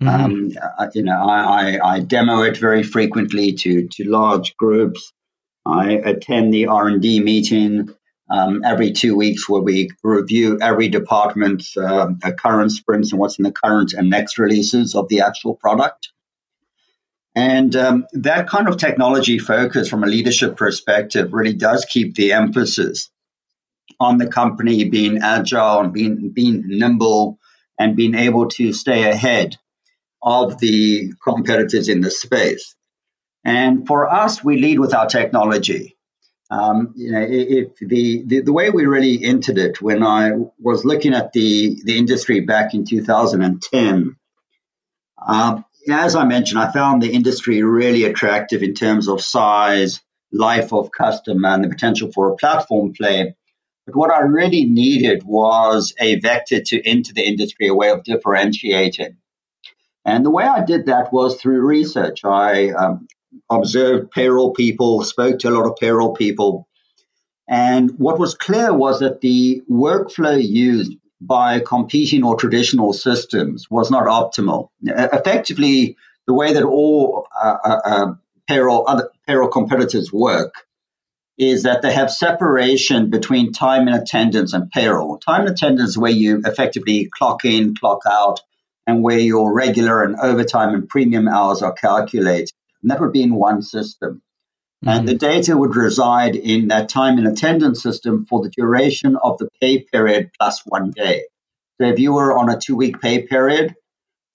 Mm-hmm. 0.04 0.58
Um, 0.78 0.90
you 0.94 1.04
know, 1.04 1.24
I, 1.24 1.78
I, 1.80 1.94
I, 1.94 2.00
demo 2.02 2.42
it 2.42 2.58
very 2.58 2.84
frequently 2.84 3.54
to 3.54 3.88
to 3.88 4.04
large 4.04 4.58
groups. 4.58 5.14
I 5.66 5.92
attend 5.94 6.54
the 6.54 6.68
R 6.68 6.88
and 6.90 7.02
D 7.02 7.22
meeting 7.22 7.96
um, 8.30 8.64
every 8.66 8.92
two 8.92 9.16
weeks 9.16 9.48
where 9.48 9.62
we 9.62 9.90
review 10.04 10.60
every 10.62 10.90
department's 10.90 11.78
uh, 11.78 12.08
current 12.38 12.74
sprints 12.74 13.12
and 13.12 13.22
what's 13.22 13.40
in 13.40 13.44
the 13.44 13.54
current 13.54 13.94
and 13.94 14.10
next 14.10 14.38
releases 14.38 14.96
of 14.96 15.08
the 15.08 15.22
actual 15.22 15.56
product. 15.56 16.10
And 17.34 17.74
um, 17.76 18.06
that 18.14 18.48
kind 18.48 18.68
of 18.68 18.78
technology 18.78 19.40
focus 19.40 19.90
from 19.90 20.04
a 20.04 20.08
leadership 20.08 20.58
perspective 20.58 21.32
really 21.32 21.54
does 21.54 21.86
keep 21.86 22.16
the 22.16 22.34
emphasis 22.34 23.10
on 24.00 24.18
the 24.18 24.28
company 24.28 24.90
being 24.90 25.20
agile 25.22 25.82
and 25.82 25.94
being 25.94 26.32
being 26.32 26.64
nimble 26.66 27.40
and 27.80 27.96
being 27.96 28.16
able 28.16 28.48
to 28.50 28.74
stay 28.74 29.10
ahead 29.10 29.58
of 30.26 30.58
the 30.58 31.14
competitors 31.24 31.88
in 31.88 32.02
the 32.02 32.10
space. 32.10 32.76
And 33.46 33.86
for 33.86 34.12
us, 34.12 34.44
we 34.44 34.58
lead 34.58 34.80
with 34.80 34.94
our 34.94 35.06
technology. 35.06 35.96
Um, 36.50 36.94
you 36.96 37.12
know, 37.12 37.26
if 37.30 37.76
the, 37.78 38.24
the, 38.26 38.42
the 38.42 38.54
way 38.54 38.72
we 38.72 38.86
really 38.86 39.24
entered 39.24 39.60
it, 39.60 39.82
when 39.82 40.02
I 40.04 40.32
was 40.60 40.84
looking 40.84 41.14
at 41.14 41.32
the 41.32 41.80
the 41.84 41.98
industry 41.98 42.40
back 42.42 42.74
in 42.74 42.86
2010, 42.86 44.16
uh, 45.26 45.62
as 45.92 46.16
I 46.16 46.26
mentioned, 46.26 46.60
I 46.60 46.72
found 46.72 47.02
the 47.02 47.14
industry 47.14 47.62
really 47.62 48.06
attractive 48.06 48.64
in 48.64 48.74
terms 48.74 49.08
of 49.08 49.22
size, 49.22 50.02
life 50.32 50.74
of 50.74 50.92
customer, 50.92 51.50
and 51.50 51.64
the 51.64 51.70
potential 51.70 52.12
for 52.12 52.32
a 52.32 52.36
platform 52.36 52.94
play. 52.94 53.36
But 53.86 53.96
what 53.96 54.12
I 54.12 54.22
really 54.22 54.66
needed 54.66 55.24
was 55.24 55.94
a 56.00 56.20
vector 56.20 56.62
to 56.62 56.88
enter 56.88 57.14
the 57.14 57.26
industry, 57.26 57.68
a 57.68 57.76
way 57.76 57.90
of 57.90 58.04
differentiating. 58.04 59.18
And 60.06 60.24
the 60.26 60.32
way 60.32 60.44
I 60.44 60.64
did 60.64 60.86
that 60.86 61.12
was 61.12 61.42
through 61.42 61.62
research. 61.62 62.24
I 62.24 62.70
um, 62.70 63.08
observed 63.50 64.12
payroll 64.12 64.54
people, 64.54 65.04
spoke 65.04 65.40
to 65.40 65.50
a 65.50 65.52
lot 65.52 65.70
of 65.70 65.78
payroll 65.78 66.14
people. 66.14 66.68
And 67.48 67.92
what 67.98 68.20
was 68.20 68.36
clear 68.36 68.74
was 68.74 69.00
that 69.00 69.22
the 69.22 69.62
workflow 69.70 70.42
used 70.42 70.94
by 71.22 71.60
competing 71.60 72.24
or 72.24 72.36
traditional 72.36 72.94
systems 72.94 73.70
was 73.70 73.90
not 73.90 74.06
optimal. 74.06 74.70
Effectively, 74.84 75.98
the 76.28 76.34
way 76.34 76.54
that 76.54 76.64
all 76.64 77.28
uh, 77.36 77.58
uh, 77.64 77.80
uh, 77.86 78.14
payroll 78.48 78.86
other 78.88 79.10
payroll 79.28 79.50
competitors 79.50 80.12
work 80.12 80.54
is 81.38 81.64
that 81.64 81.82
they 81.82 81.92
have 81.92 82.12
separation 82.12 83.10
between 83.10 83.52
time 83.52 83.88
and 83.88 84.02
attendance 84.02 84.54
and 84.54 84.72
payroll. 84.72 85.18
Time 85.18 85.42
and 85.42 85.50
attendance 85.50 85.92
is 85.92 85.98
where 85.98 86.12
you 86.12 86.42
effectively 86.46 87.10
clock 87.12 87.44
in, 87.44 87.76
clock 87.76 88.02
out, 88.10 88.40
and 88.88 89.04
where 89.04 89.20
your 89.20 89.54
regular 89.54 90.04
and 90.04 90.16
overtime 90.16 90.74
and 90.74 90.88
premium 90.88 91.28
hours 91.28 91.62
are 91.62 91.74
calculated. 91.74 92.52
And 92.82 92.92
that 92.92 93.02
would 93.02 93.14
be 93.14 93.24
in 93.24 93.36
one 93.36 93.62
system. 93.62 94.22
Mm-hmm. 94.84 94.90
And 94.90 95.08
the 95.08 95.16
data 95.16 95.58
would 95.58 95.76
reside 95.76 96.36
in 96.36 96.68
that 96.68 96.90
time 96.90 97.18
and 97.18 97.28
attendance 97.28 97.82
system 97.82 98.26
for 98.30 98.44
the 98.44 98.50
duration 98.50 99.16
of 99.16 99.38
the 99.38 99.50
pay 99.62 99.82
period 99.82 100.32
plus 100.38 100.62
one 100.66 100.92
day. 100.92 101.24
So 101.80 101.88
if 101.88 102.00
you 102.00 102.14
were 102.14 102.38
on 102.38 102.50
a 102.50 102.60
two 102.60 102.76
week 102.76 103.02
pay 103.02 103.24
period, 103.24 103.76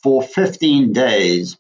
for 0.03 0.23
15 0.23 0.93
days, 0.93 1.59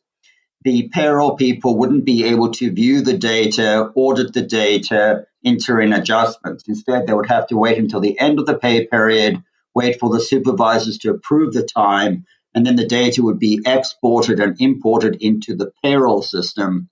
the 0.62 0.88
payroll 0.92 1.36
people 1.36 1.78
wouldn't 1.78 2.04
be 2.04 2.24
able 2.24 2.52
to 2.52 2.72
view 2.72 3.02
the 3.02 3.16
data, 3.16 3.90
audit 3.94 4.32
the 4.32 4.42
data, 4.42 5.26
enter 5.44 5.80
in 5.80 5.92
adjustments. 5.92 6.64
Instead, 6.68 7.06
they 7.06 7.14
would 7.14 7.28
have 7.28 7.46
to 7.48 7.56
wait 7.56 7.78
until 7.78 8.00
the 8.00 8.18
end 8.18 8.38
of 8.38 8.46
the 8.46 8.58
pay 8.58 8.86
period, 8.86 9.42
wait 9.74 9.98
for 9.98 10.10
the 10.10 10.20
supervisors 10.20 10.98
to 10.98 11.10
approve 11.10 11.52
the 11.52 11.62
time, 11.62 12.26
and 12.54 12.66
then 12.66 12.76
the 12.76 12.86
data 12.86 13.22
would 13.22 13.38
be 13.38 13.60
exported 13.64 14.40
and 14.40 14.60
imported 14.60 15.16
into 15.20 15.54
the 15.54 15.72
payroll 15.82 16.22
system. 16.22 16.88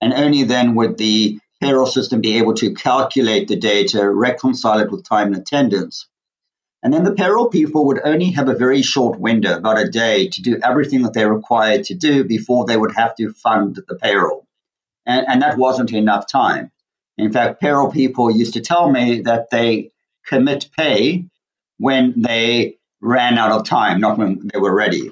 And 0.00 0.12
only 0.12 0.44
then 0.44 0.74
would 0.76 0.98
the 0.98 1.38
payroll 1.60 1.86
system 1.86 2.20
be 2.20 2.38
able 2.38 2.54
to 2.54 2.74
calculate 2.74 3.48
the 3.48 3.56
data, 3.56 4.08
reconcile 4.10 4.80
it 4.80 4.90
with 4.90 5.08
time 5.08 5.28
and 5.28 5.36
attendance. 5.36 6.06
And 6.82 6.94
then 6.94 7.04
the 7.04 7.12
payroll 7.12 7.50
people 7.50 7.86
would 7.86 8.00
only 8.02 8.30
have 8.30 8.48
a 8.48 8.54
very 8.54 8.80
short 8.80 9.20
window, 9.20 9.58
about 9.58 9.78
a 9.78 9.90
day, 9.90 10.28
to 10.28 10.42
do 10.42 10.58
everything 10.62 11.02
that 11.02 11.12
they're 11.12 11.32
required 11.32 11.84
to 11.84 11.94
do 11.94 12.24
before 12.24 12.64
they 12.64 12.76
would 12.76 12.94
have 12.96 13.14
to 13.16 13.32
fund 13.32 13.78
the 13.86 13.96
payroll. 13.96 14.46
And, 15.04 15.26
and 15.28 15.42
that 15.42 15.58
wasn't 15.58 15.92
enough 15.92 16.26
time. 16.26 16.70
In 17.18 17.32
fact, 17.32 17.60
payroll 17.60 17.90
people 17.90 18.30
used 18.30 18.54
to 18.54 18.62
tell 18.62 18.90
me 18.90 19.20
that 19.22 19.50
they 19.50 19.90
commit 20.26 20.70
pay 20.74 21.26
when 21.76 22.14
they 22.16 22.78
ran 23.00 23.38
out 23.38 23.52
of 23.52 23.64
time, 23.64 24.00
not 24.00 24.18
when 24.18 24.50
they 24.52 24.58
were 24.58 24.74
ready. 24.74 25.10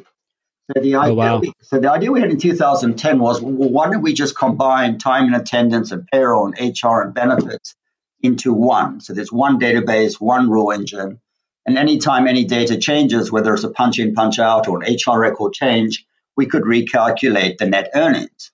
So 0.75 0.83
the 0.83 0.97
oh, 0.97 1.01
idea, 1.01 1.13
oh, 1.13 1.15
wow. 1.15 1.39
we, 1.39 1.53
so 1.63 1.81
the 1.81 1.91
idea 1.91 2.13
we 2.13 2.21
had 2.21 2.31
in 2.31 2.39
2010 2.39 3.19
was, 3.19 3.41
well, 3.41 3.71
why 3.71 3.91
don't 3.91 4.03
we 4.03 4.13
just 4.13 4.37
combine 4.37 4.99
time 4.99 5.25
and 5.25 5.37
attendance 5.37 5.93
and 5.93 6.07
payroll 6.07 6.53
and 6.53 6.77
HR 6.83 7.01
and 7.01 7.15
benefits 7.15 7.75
into 8.21 8.53
one? 8.53 9.01
So 9.01 9.15
there's 9.15 9.33
one 9.33 9.59
database, 9.59 10.21
one 10.21 10.51
rule 10.51 10.71
engine, 10.71 11.21
and 11.65 11.79
anytime 11.79 12.27
any 12.27 12.45
data 12.45 12.79
changes, 12.79 13.31
whether 13.31 13.53
it's 13.55 13.65
a 13.65 13.71
punch 13.71 13.99
in, 13.99 14.15
punch 14.15 14.39
out, 14.39 14.69
or 14.69 14.83
an 14.83 14.95
HR 14.95 15.19
record 15.19 15.53
change, 15.53 16.07
we 16.37 16.47
could 16.47 16.63
recalculate 16.63 17.59
the 17.59 17.67
net 17.67 17.91
earnings. 17.95 18.51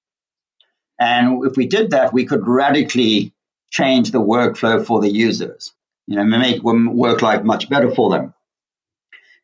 And 0.98 1.44
if 1.44 1.56
we 1.56 1.66
did 1.66 1.90
that, 1.90 2.12
we 2.12 2.26
could 2.26 2.46
radically 2.46 3.32
change 3.70 4.10
the 4.10 4.20
workflow 4.20 4.84
for 4.84 5.00
the 5.00 5.10
users, 5.10 5.72
you 6.06 6.16
know, 6.16 6.24
make 6.24 6.62
work 6.62 7.22
life 7.22 7.44
much 7.44 7.68
better 7.68 7.90
for 7.90 8.10
them. 8.10 8.33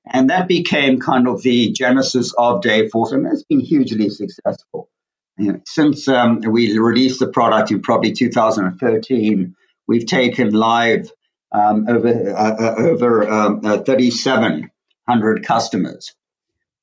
And 0.07 0.31
that 0.31 0.49
became 0.49 0.99
kind 0.99 1.29
of 1.29 1.43
the 1.43 1.73
genesis 1.73 2.33
of 2.37 2.63
Dayforce, 2.63 3.13
and 3.13 3.27
it's 3.27 3.45
been 3.45 3.61
hugely 3.61 4.09
successful. 4.09 4.89
You 5.37 5.53
know, 5.53 5.61
since 5.67 6.09
um, 6.09 6.41
we 6.41 6.79
released 6.79 7.21
the 7.21 7.29
product 7.29 7.71
in 7.71 7.83
probably 7.83 8.13
2013, 8.13 9.55
we've 9.87 10.07
taken 10.07 10.53
live 10.53 11.11
um, 11.53 11.87
over 11.89 12.37
uh, 12.37 12.57
uh 12.57 12.75
over 12.79 13.29
um, 13.29 13.61
uh, 13.65 13.79
3,700 13.79 15.45
customers, 15.45 16.15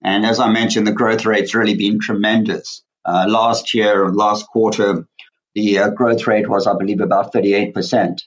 and 0.04 0.26
as 0.26 0.40
I 0.40 0.50
mentioned, 0.50 0.88
the 0.88 0.92
growth 0.92 1.26
rate's 1.26 1.56
really 1.56 1.76
been 1.76 2.00
tremendous. 2.00 2.84
Uh, 3.06 3.26
last 3.28 3.74
year, 3.74 4.10
last 4.10 4.48
quarter, 4.48 5.08
the 5.56 5.80
uh, 5.80 5.90
growth 5.90 6.28
rate 6.28 6.50
was, 6.50 6.68
I 6.68 6.78
believe, 6.78 7.00
about 7.00 7.34
38 7.34 7.74
percent 7.74 8.24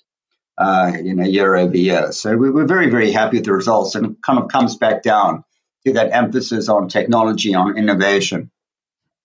uh, 0.60 0.92
you 1.02 1.14
know, 1.14 1.24
year 1.24 1.56
over 1.56 1.76
year. 1.76 2.12
So 2.12 2.36
we, 2.36 2.50
we're 2.50 2.66
very, 2.66 2.90
very 2.90 3.10
happy 3.10 3.38
with 3.38 3.46
the 3.46 3.52
results 3.54 3.94
and 3.94 4.06
it 4.06 4.16
kind 4.22 4.38
of 4.38 4.48
comes 4.48 4.76
back 4.76 5.02
down 5.02 5.42
to 5.86 5.94
that 5.94 6.12
emphasis 6.12 6.68
on 6.68 6.88
technology, 6.88 7.54
on 7.54 7.78
innovation. 7.78 8.50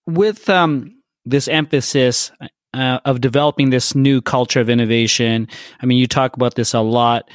With 0.06 0.48
um, 0.48 1.02
this 1.26 1.46
emphasis 1.46 2.32
uh, 2.72 3.00
of 3.04 3.20
developing 3.20 3.68
this 3.68 3.94
new 3.94 4.22
culture 4.22 4.60
of 4.60 4.70
innovation, 4.70 5.48
I 5.82 5.84
mean, 5.84 5.98
you 5.98 6.06
talk 6.06 6.36
about 6.36 6.54
this 6.54 6.72
a 6.72 6.80
lot. 6.80 7.30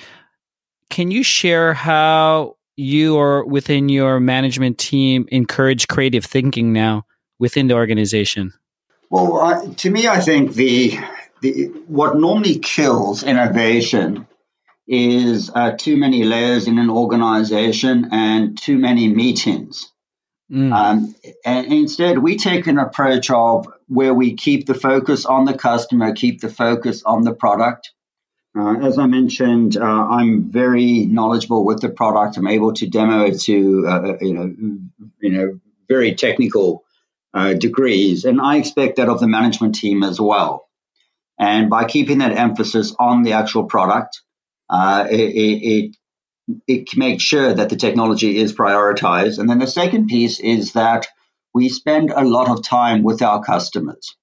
Can 0.89 1.11
you 1.11 1.21
share 1.21 1.75
how 1.75 2.57
you 2.75 3.17
or 3.17 3.45
within 3.45 3.87
your 3.87 4.19
management 4.19 4.79
team 4.79 5.27
encourage 5.31 5.87
creative 5.87 6.25
thinking 6.25 6.73
now 6.73 7.05
within 7.37 7.67
the 7.67 7.75
organization? 7.75 8.51
Well, 9.11 9.39
I, 9.39 9.67
to 9.67 9.91
me, 9.91 10.07
I 10.07 10.21
think 10.21 10.53
the 10.53 10.97
the, 11.41 11.65
what 11.87 12.15
normally 12.17 12.59
kills 12.59 13.23
innovation 13.23 14.27
is 14.87 15.49
uh, 15.53 15.71
too 15.77 15.97
many 15.97 16.23
layers 16.23 16.67
in 16.67 16.77
an 16.77 16.89
organization 16.89 18.09
and 18.11 18.57
too 18.57 18.77
many 18.77 19.07
meetings. 19.07 19.91
Mm. 20.51 20.73
Um, 20.73 21.15
and 21.45 21.71
instead, 21.71 22.17
we 22.17 22.37
take 22.37 22.67
an 22.67 22.77
approach 22.77 23.31
of 23.31 23.67
where 23.87 24.13
we 24.13 24.33
keep 24.33 24.65
the 24.65 24.73
focus 24.73 25.25
on 25.25 25.45
the 25.45 25.53
customer, 25.53 26.13
keep 26.13 26.41
the 26.41 26.49
focus 26.49 27.03
on 27.03 27.23
the 27.23 27.33
product. 27.33 27.91
Uh, 28.57 28.79
as 28.81 28.97
I 28.97 29.07
mentioned, 29.07 29.77
uh, 29.77 29.83
I'm 29.83 30.51
very 30.51 31.05
knowledgeable 31.05 31.63
with 31.63 31.79
the 31.79 31.89
product. 31.89 32.35
I'm 32.35 32.47
able 32.47 32.73
to 32.73 32.87
demo 32.87 33.25
it 33.25 33.39
to 33.41 33.85
uh, 33.87 33.91
uh, 33.91 34.17
you 34.19 34.33
know 34.33 34.55
you 35.21 35.29
know 35.29 35.59
very 35.87 36.15
technical 36.15 36.83
uh, 37.33 37.53
degrees, 37.53 38.25
and 38.25 38.41
I 38.41 38.57
expect 38.57 38.97
that 38.97 39.07
of 39.07 39.21
the 39.21 39.27
management 39.27 39.75
team 39.75 40.03
as 40.03 40.19
well. 40.19 40.67
And 41.41 41.71
by 41.71 41.85
keeping 41.85 42.19
that 42.19 42.37
emphasis 42.37 42.95
on 42.99 43.23
the 43.23 43.33
actual 43.33 43.63
product, 43.63 44.21
uh, 44.69 45.07
it, 45.09 45.17
it, 45.17 45.95
it 46.67 46.95
makes 46.95 47.23
sure 47.23 47.51
that 47.51 47.69
the 47.69 47.75
technology 47.75 48.37
is 48.37 48.53
prioritized. 48.53 49.39
And 49.39 49.49
then 49.49 49.57
the 49.57 49.65
second 49.65 50.07
piece 50.07 50.39
is 50.39 50.73
that 50.73 51.07
we 51.51 51.67
spend 51.67 52.11
a 52.11 52.23
lot 52.23 52.47
of 52.47 52.63
time 52.63 53.01
with 53.01 53.23
our 53.23 53.43
customers. 53.43 54.15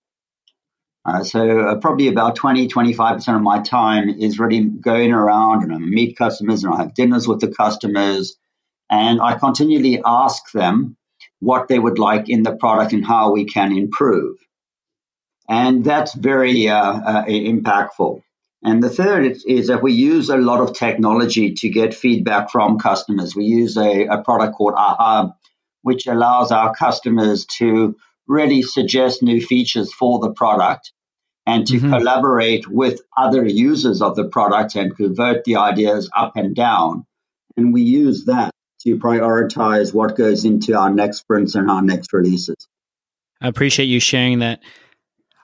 Uh, 1.04 1.24
so 1.24 1.60
uh, 1.60 1.74
probably 1.80 2.06
about 2.06 2.36
20, 2.36 2.68
25% 2.68 3.34
of 3.34 3.42
my 3.42 3.62
time 3.62 4.08
is 4.08 4.38
really 4.38 4.60
going 4.60 5.10
around 5.10 5.64
and 5.64 5.72
I 5.72 5.78
meet 5.78 6.16
customers 6.16 6.62
and 6.62 6.72
I 6.72 6.76
have 6.76 6.94
dinners 6.94 7.26
with 7.26 7.40
the 7.40 7.48
customers. 7.48 8.36
And 8.90 9.20
I 9.20 9.36
continually 9.36 10.00
ask 10.04 10.52
them 10.52 10.96
what 11.40 11.66
they 11.66 11.80
would 11.80 11.98
like 11.98 12.28
in 12.28 12.44
the 12.44 12.54
product 12.54 12.92
and 12.92 13.04
how 13.04 13.32
we 13.32 13.44
can 13.44 13.76
improve. 13.76 14.36
And 15.48 15.84
that's 15.84 16.14
very 16.14 16.68
uh, 16.68 16.76
uh, 16.76 17.24
impactful. 17.24 18.22
And 18.62 18.82
the 18.82 18.90
third 18.90 19.24
is, 19.24 19.44
is, 19.46 19.68
that 19.68 19.82
we 19.82 19.92
use 19.92 20.28
a 20.28 20.36
lot 20.36 20.60
of 20.60 20.76
technology 20.76 21.54
to 21.54 21.68
get 21.68 21.94
feedback 21.94 22.50
from 22.50 22.78
customers. 22.78 23.34
We 23.34 23.44
use 23.44 23.76
a, 23.76 24.06
a 24.06 24.22
product 24.22 24.56
called 24.56 24.74
AHA, 24.76 25.32
which 25.82 26.06
allows 26.06 26.50
our 26.50 26.74
customers 26.74 27.46
to 27.58 27.96
really 28.26 28.62
suggest 28.62 29.22
new 29.22 29.40
features 29.40 29.92
for 29.92 30.18
the 30.18 30.32
product 30.32 30.92
and 31.46 31.66
to 31.68 31.78
mm-hmm. 31.78 31.90
collaborate 31.90 32.68
with 32.68 33.00
other 33.16 33.46
users 33.46 34.02
of 34.02 34.16
the 34.16 34.28
product 34.28 34.74
and 34.74 34.94
convert 34.94 35.44
the 35.44 35.56
ideas 35.56 36.10
up 36.14 36.32
and 36.36 36.54
down. 36.54 37.06
And 37.56 37.72
we 37.72 37.82
use 37.82 38.26
that 38.26 38.50
to 38.82 38.98
prioritize 38.98 39.94
what 39.94 40.16
goes 40.16 40.44
into 40.44 40.76
our 40.76 40.92
next 40.92 41.18
sprints 41.18 41.54
and 41.54 41.70
our 41.70 41.80
next 41.80 42.12
releases. 42.12 42.56
I 43.40 43.48
appreciate 43.48 43.86
you 43.86 43.98
sharing 43.98 44.40
that. 44.40 44.60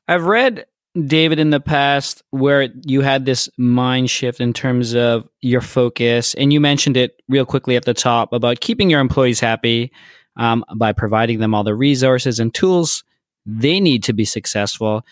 I've 0.07 0.25
read 0.25 0.67
David 1.07 1.39
in 1.39 1.51
the 1.51 1.61
past 1.61 2.23
where 2.31 2.69
you 2.87 3.01
had 3.01 3.25
this 3.25 3.49
mind 3.57 4.11
shift 4.11 4.41
in 4.41 4.53
terms 4.53 4.95
of 4.95 5.29
your 5.41 5.61
focus, 5.61 6.35
and 6.35 6.53
you 6.53 6.61
mentioned 6.61 6.97
it 6.97 7.21
real 7.29 7.47
quickly 7.47 7.77
at 7.77 7.85
the 7.85 7.95
top 7.95 8.33
about 8.33 8.61
keeping 8.61 8.91
your 8.91 9.01
employees 9.01 9.41
happy 9.41 9.93
um, 10.37 10.65
by 10.77 10.93
providing 10.93 11.41
them 11.41 11.55
all 11.55 11.65
the 11.65 11.75
resources 11.75 12.39
and 12.39 12.55
tools 12.55 13.05
they 13.47 13.81
need 13.81 14.05
to 14.05 14.13
be 14.13 14.25
successful. 14.25 15.05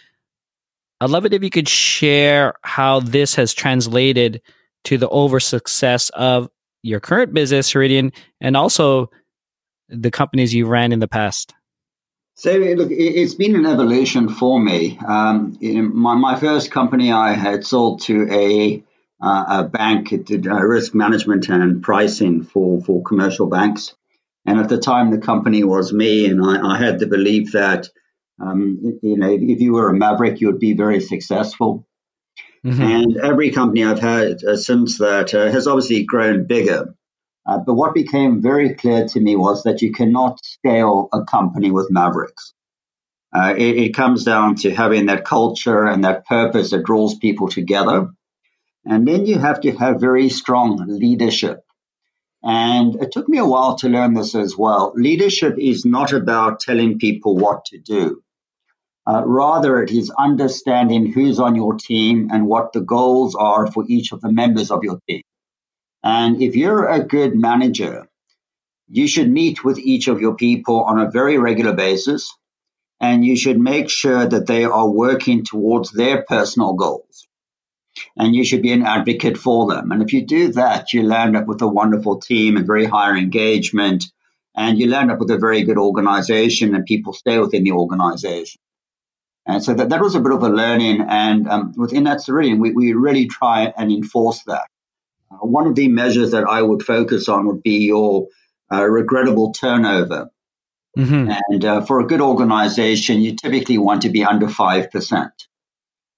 I'd 1.00 1.10
love 1.10 1.26
it 1.26 1.34
if 1.34 1.42
you 1.42 1.50
could 1.50 1.68
share 1.68 2.54
how 2.62 3.00
this 3.00 3.34
has 3.34 3.52
translated 3.52 4.40
to 4.84 4.98
the 4.98 5.08
over 5.08 5.40
success 5.40 6.10
of 6.10 6.48
your 6.82 7.00
current 7.00 7.34
business, 7.34 7.72
Ceridian, 7.72 8.14
and 8.40 8.56
also 8.56 9.10
the 9.88 10.10
companies 10.10 10.54
you 10.54 10.66
ran 10.66 10.92
in 10.92 11.00
the 11.00 11.08
past. 11.08 11.54
So 12.34 12.52
look, 12.52 12.88
it's 12.90 13.34
been 13.34 13.56
an 13.56 13.66
evolution 13.66 14.28
for 14.28 14.58
me. 14.58 14.98
Um, 15.06 15.58
my, 15.60 16.14
my 16.14 16.38
first 16.38 16.70
company 16.70 17.12
I 17.12 17.32
had 17.32 17.64
sold 17.64 18.02
to 18.02 18.26
a, 18.30 18.82
uh, 19.22 19.44
a 19.48 19.64
bank. 19.64 20.12
It 20.12 20.26
did 20.26 20.46
uh, 20.46 20.54
risk 20.54 20.94
management 20.94 21.48
and 21.48 21.82
pricing 21.82 22.42
for, 22.42 22.80
for 22.80 23.02
commercial 23.02 23.46
banks. 23.46 23.94
And 24.44 24.58
at 24.58 24.68
the 24.68 24.78
time, 24.78 25.10
the 25.10 25.18
company 25.18 25.62
was 25.62 25.92
me, 25.92 26.26
and 26.26 26.44
I, 26.44 26.74
I 26.74 26.78
had 26.78 26.98
the 26.98 27.06
belief 27.06 27.52
that 27.52 27.88
um, 28.40 28.98
you 29.02 29.16
know 29.16 29.30
if 29.30 29.60
you 29.60 29.72
were 29.72 29.88
a 29.88 29.94
maverick, 29.94 30.40
you 30.40 30.48
would 30.48 30.58
be 30.58 30.72
very 30.72 31.00
successful. 31.00 31.86
Mm-hmm. 32.64 32.82
And 32.82 33.16
every 33.18 33.50
company 33.50 33.84
I've 33.84 34.00
had 34.00 34.42
uh, 34.44 34.56
since 34.56 34.98
that 34.98 35.34
uh, 35.34 35.50
has 35.50 35.66
obviously 35.66 36.04
grown 36.04 36.46
bigger. 36.46 36.94
Uh, 37.44 37.58
but 37.58 37.74
what 37.74 37.94
became 37.94 38.40
very 38.40 38.74
clear 38.74 39.06
to 39.08 39.20
me 39.20 39.34
was 39.34 39.64
that 39.64 39.82
you 39.82 39.92
cannot 39.92 40.44
scale 40.44 41.08
a 41.12 41.24
company 41.24 41.70
with 41.70 41.90
mavericks. 41.90 42.52
Uh, 43.34 43.54
it, 43.56 43.76
it, 43.78 43.94
comes 43.94 44.24
down 44.24 44.54
to 44.54 44.70
having 44.70 45.06
that 45.06 45.24
culture 45.24 45.86
and 45.86 46.04
that 46.04 46.26
purpose 46.26 46.70
that 46.70 46.84
draws 46.84 47.16
people 47.16 47.48
together. 47.48 48.08
And 48.84 49.08
then 49.08 49.24
you 49.26 49.38
have 49.38 49.62
to 49.62 49.72
have 49.72 50.00
very 50.00 50.28
strong 50.28 50.84
leadership. 50.86 51.64
And 52.42 53.02
it 53.02 53.10
took 53.10 53.28
me 53.28 53.38
a 53.38 53.46
while 53.46 53.76
to 53.76 53.88
learn 53.88 54.14
this 54.14 54.34
as 54.34 54.56
well. 54.56 54.92
Leadership 54.94 55.56
is 55.58 55.84
not 55.84 56.12
about 56.12 56.60
telling 56.60 56.98
people 56.98 57.36
what 57.36 57.64
to 57.66 57.78
do. 57.78 58.22
Uh, 59.06 59.22
rather, 59.24 59.82
it 59.82 59.90
is 59.90 60.12
understanding 60.16 61.10
who's 61.10 61.40
on 61.40 61.56
your 61.56 61.74
team 61.74 62.28
and 62.32 62.46
what 62.46 62.72
the 62.72 62.80
goals 62.80 63.34
are 63.34 63.66
for 63.66 63.84
each 63.88 64.12
of 64.12 64.20
the 64.20 64.30
members 64.30 64.70
of 64.70 64.84
your 64.84 64.98
team. 65.08 65.22
And 66.02 66.42
if 66.42 66.56
you're 66.56 66.88
a 66.88 67.04
good 67.04 67.34
manager, 67.34 68.08
you 68.88 69.06
should 69.06 69.30
meet 69.30 69.64
with 69.64 69.78
each 69.78 70.08
of 70.08 70.20
your 70.20 70.34
people 70.34 70.82
on 70.82 70.98
a 70.98 71.10
very 71.10 71.38
regular 71.38 71.72
basis. 71.72 72.34
And 73.00 73.24
you 73.24 73.36
should 73.36 73.58
make 73.58 73.90
sure 73.90 74.26
that 74.26 74.46
they 74.46 74.64
are 74.64 74.88
working 74.88 75.44
towards 75.44 75.90
their 75.90 76.22
personal 76.22 76.74
goals. 76.74 77.26
And 78.16 78.34
you 78.34 78.44
should 78.44 78.62
be 78.62 78.72
an 78.72 78.84
advocate 78.84 79.36
for 79.36 79.66
them. 79.66 79.92
And 79.92 80.02
if 80.02 80.12
you 80.12 80.24
do 80.24 80.52
that, 80.52 80.92
you 80.92 81.02
land 81.02 81.36
up 81.36 81.46
with 81.46 81.62
a 81.62 81.68
wonderful 81.68 82.20
team 82.20 82.56
and 82.56 82.66
very 82.66 82.84
high 82.84 83.16
engagement. 83.16 84.04
And 84.56 84.78
you 84.78 84.88
land 84.88 85.10
up 85.10 85.18
with 85.18 85.30
a 85.30 85.38
very 85.38 85.62
good 85.62 85.78
organization 85.78 86.74
and 86.74 86.84
people 86.84 87.12
stay 87.12 87.38
within 87.38 87.64
the 87.64 87.72
organization. 87.72 88.60
And 89.46 89.62
so 89.62 89.74
that, 89.74 89.88
that 89.88 90.00
was 90.00 90.14
a 90.14 90.20
bit 90.20 90.32
of 90.32 90.42
a 90.42 90.48
learning. 90.48 91.00
And 91.00 91.48
um, 91.48 91.72
within 91.76 92.04
that 92.04 92.18
Ceridian, 92.18 92.60
we, 92.60 92.72
we 92.72 92.92
really 92.92 93.26
try 93.26 93.72
and 93.76 93.90
enforce 93.90 94.42
that. 94.44 94.66
Uh, 95.32 95.46
one 95.46 95.66
of 95.66 95.74
the 95.74 95.88
measures 95.88 96.32
that 96.32 96.44
I 96.44 96.62
would 96.62 96.82
focus 96.82 97.28
on 97.28 97.46
would 97.46 97.62
be 97.62 97.86
your 97.86 98.28
uh, 98.72 98.84
regrettable 98.84 99.52
turnover. 99.52 100.30
Mm-hmm. 100.96 101.30
And 101.48 101.64
uh, 101.64 101.80
for 101.82 102.00
a 102.00 102.06
good 102.06 102.20
organization, 102.20 103.20
you 103.20 103.34
typically 103.36 103.78
want 103.78 104.02
to 104.02 104.10
be 104.10 104.24
under 104.24 104.46
5%. 104.46 105.30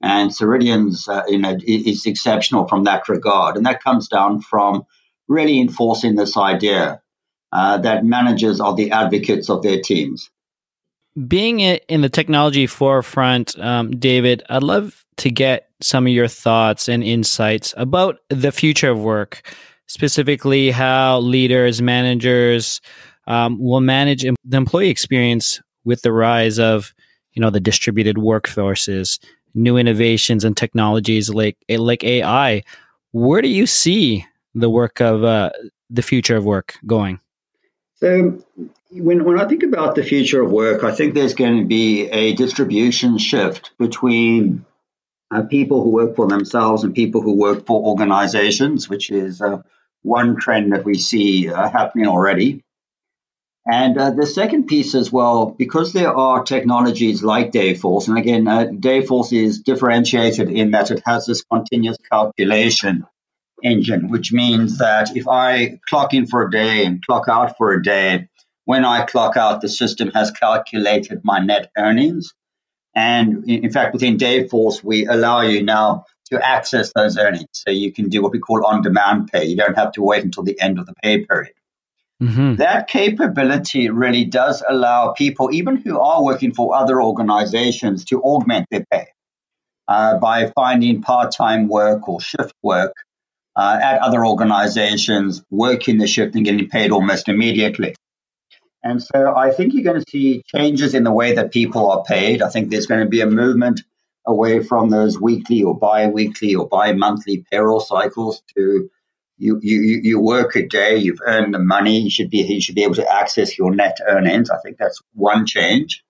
And 0.03 0.35
Ceridian's 0.35 1.09
uh, 1.09 1.23
you 1.29 1.39
know, 1.39 1.57
is 1.65 2.07
exceptional 2.07 2.67
from 2.67 2.85
that 2.85 3.09
regard. 3.09 3.57
And 3.57 3.67
that 3.67 3.83
comes 3.83 4.09
down 4.09 4.41
from 4.41 4.85
really 5.29 5.61
enforcing 5.61 6.17
this 6.17 6.37
idea 6.37 7.01
uh, 7.53 7.79
that 7.79 8.05
managers 8.05 8.61
are 8.61 8.75
the 8.75 8.91
advocates 8.91 9.49
of 9.49 9.63
their 9.63 9.81
teams. 9.81 10.31
Being 11.29 11.61
in 11.61 12.01
the 12.01 12.09
technology 12.09 12.67
forefront, 12.67 13.57
um, 13.59 13.93
David, 13.93 14.43
I'd 14.51 14.65
love 14.65 15.04
to 15.17 15.31
get 15.31 15.69
some 15.81 16.07
of 16.07 16.13
your 16.13 16.29
thoughts 16.29 16.89
and 16.89 17.03
insights 17.03 17.75
about 17.77 18.19
the 18.29 18.53
future 18.53 18.91
of 18.91 19.01
work, 19.01 19.43
specifically 19.87 20.71
how 20.71 21.19
leaders, 21.19 21.83
managers 21.83 22.81
um, 23.27 23.59
will 23.59 23.81
manage 23.81 24.23
the 24.23 24.57
employee 24.57 24.91
experience 24.91 25.61
with 25.85 26.03
the 26.03 26.13
rise 26.13 26.59
of 26.59 26.95
you 27.33 27.41
know 27.41 27.51
the 27.51 27.61
distributed 27.61 28.17
workforces, 28.17 29.19
new 29.55 29.77
innovations 29.77 30.45
and 30.45 30.57
technologies 30.57 31.31
like 31.31 31.57
like 31.69 32.05
AI. 32.05 32.63
Where 33.13 33.43
do 33.43 33.49
you 33.49 33.67
see 33.67 34.27
the 34.55 34.71
work 34.71 35.01
of 35.01 35.25
uh, 35.25 35.51
the 35.91 36.03
future 36.03 36.37
of 36.37 36.45
work 36.45 36.75
going? 36.87 37.21
So, 37.97 38.39
when, 38.91 39.25
when 39.25 39.41
I 39.41 39.47
think 39.47 39.63
about 39.63 39.95
the 39.95 40.03
future 40.03 40.43
of 40.43 40.51
work, 40.51 40.85
I 40.85 40.93
think 40.93 41.15
there's 41.15 41.35
going 41.35 41.59
to 41.59 41.65
be 41.65 42.07
a 42.09 42.35
distribution 42.35 43.19
shift 43.19 43.71
between 43.79 44.65
uh, 45.31 45.43
people 45.43 45.83
who 45.83 45.91
work 45.91 46.17
for 46.17 46.27
themselves 46.29 46.85
and 46.85 46.95
people 46.95 47.21
who 47.21 47.37
work 47.37 47.67
for 47.67 47.83
organizations, 47.83 48.89
which 48.89 49.11
is 49.11 49.41
uh, 49.41 49.63
one 50.03 50.37
trend 50.37 50.73
that 50.73 50.85
we 50.85 50.95
see 50.95 51.49
uh, 51.49 51.69
happening 51.69 52.07
already. 52.07 52.63
And 53.67 53.97
uh, 53.97 54.11
the 54.11 54.27
second 54.27 54.67
piece 54.67 54.95
as 54.95 55.11
well, 55.11 55.47
because 55.47 55.95
there 55.95 56.15
are 56.15 56.45
technologies 56.45 57.23
like 57.23 57.51
Dayforce, 57.51 58.09
and 58.09 58.19
again, 58.19 58.47
uh, 58.47 58.67
Dayforce 58.67 59.33
is 59.33 59.61
differentiated 59.61 60.51
in 60.51 60.73
that 60.73 60.91
it 60.91 61.03
has 61.07 61.25
this 61.25 61.43
continuous 61.45 61.97
calculation 62.11 63.07
engine, 63.63 64.11
which 64.11 64.33
means 64.33 64.79
that 64.79 65.17
if 65.17 65.27
I 65.27 65.81
clock 65.89 66.13
in 66.13 66.27
for 66.27 66.47
a 66.47 66.51
day 66.51 66.85
and 66.85 67.05
clock 67.05 67.27
out 67.27 67.57
for 67.57 67.73
a 67.73 67.83
day, 67.83 68.29
when 68.67 68.85
I 68.85 69.07
clock 69.07 69.39
out, 69.39 69.63
the 69.63 69.69
system 69.71 70.11
has 70.15 70.31
calculated 70.31 71.23
my 71.25 71.39
net 71.39 71.71
earnings. 71.77 72.35
And 72.95 73.49
in 73.49 73.71
fact, 73.71 73.93
within 73.93 74.17
Dayforce, 74.17 74.85
we 74.85 75.07
allow 75.07 75.41
you 75.41 75.63
now 75.63 76.07
to 76.31 76.45
access 76.45 76.93
those 76.95 77.19
earnings. 77.19 77.49
So 77.53 77.71
you 77.71 77.93
can 77.93 78.09
do 78.09 78.23
what 78.23 78.33
we 78.33 78.39
call 78.39 78.65
on 78.65 78.83
demand 78.83 79.31
pay. 79.33 79.45
You 79.45 79.57
don't 79.57 79.77
have 79.77 79.93
to 79.93 80.03
wait 80.03 80.25
until 80.25 80.43
the 80.43 80.61
end 80.61 80.79
of 80.79 80.87
the 80.87 80.95
pay 81.03 81.25
period. 81.25 81.53
Mm-hmm. 82.23 82.57
That 82.57 82.89
capability 82.89 83.91
really 83.91 84.25
does 84.25 84.63
allow 84.67 85.13
people, 85.13 85.53
even 85.53 85.77
who 85.77 85.99
are 85.99 86.23
working 86.23 86.55
for 86.55 86.75
other 86.75 87.03
organizations, 87.03 88.05
to 88.07 88.23
augment 88.23 88.67
their 88.71 88.85
pay 88.91 89.09
uh, 89.89 90.19
by 90.19 90.51
finding 90.55 91.03
part 91.03 91.33
time 91.33 91.69
work 91.69 92.09
or 92.09 92.21
shift 92.21 92.55
work 92.63 92.95
uh, 93.57 93.79
at 93.83 94.01
other 94.01 94.25
organizations, 94.25 95.43
working 95.51 95.99
the 95.99 96.07
shift 96.07 96.35
and 96.37 96.45
getting 96.45 96.69
paid 96.69 96.93
almost 96.93 97.29
immediately. 97.29 97.95
And 98.85 99.03
so 99.03 99.35
I 99.35 99.51
think 99.51 99.73
you're 99.73 99.83
going 99.83 100.01
to 100.01 100.11
see 100.11 100.43
changes 100.47 100.93
in 100.95 101.05
the 101.05 101.11
way 101.11 101.37
that 101.37 101.53
people 101.53 101.91
are 101.91 102.05
paid. 102.05 102.43
I 102.43 102.51
think 102.51 102.69
there's 102.69 102.87
going 102.87 103.03
to 103.03 103.09
be 103.09 103.23
a 103.23 103.27
movement 103.27 103.81
away 104.27 104.63
from 104.63 104.91
those 104.91 105.19
weekly 105.19 105.63
or 105.63 105.77
bi 105.77 106.09
weekly 106.09 106.55
or 106.55 106.69
bi 106.69 106.93
monthly 106.93 107.47
payroll 107.51 107.81
cycles 107.81 108.43
to 108.55 108.91
you, 109.39 109.59
you, 109.63 110.01
you 110.03 110.21
work 110.21 110.55
a 110.55 110.67
day, 110.67 110.99
you've 110.99 111.21
earned 111.27 111.55
the 111.55 111.59
money, 111.59 111.99
you 111.99 112.11
should 112.11 112.31
be 112.31 112.39
you 112.43 112.61
should 112.61 112.75
be 112.75 112.85
able 112.85 112.95
to 112.95 113.11
access 113.11 113.59
your 113.59 113.75
net 113.75 113.99
earnings. 114.07 114.51
I 114.51 114.59
think 114.59 114.77
that's 114.77 115.01
one 115.15 115.47
change. 115.47 116.05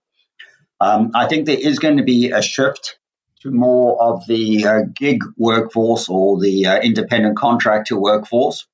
Um, 0.81 1.13
I 1.15 1.27
think 1.27 1.47
there 1.47 1.59
is 1.59 1.79
going 1.79 1.97
to 1.99 2.03
be 2.03 2.33
a 2.33 2.43
shift 2.43 2.99
to 3.43 3.51
more 3.51 4.03
of 4.03 4.27
the 4.27 4.67
uh, 4.67 4.81
gig 4.95 5.23
workforce 5.39 6.09
or 6.09 6.41
the 6.41 6.67
uh, 6.67 6.81
independent 6.81 7.37
contractor 7.37 7.99
workforce, 7.99 8.67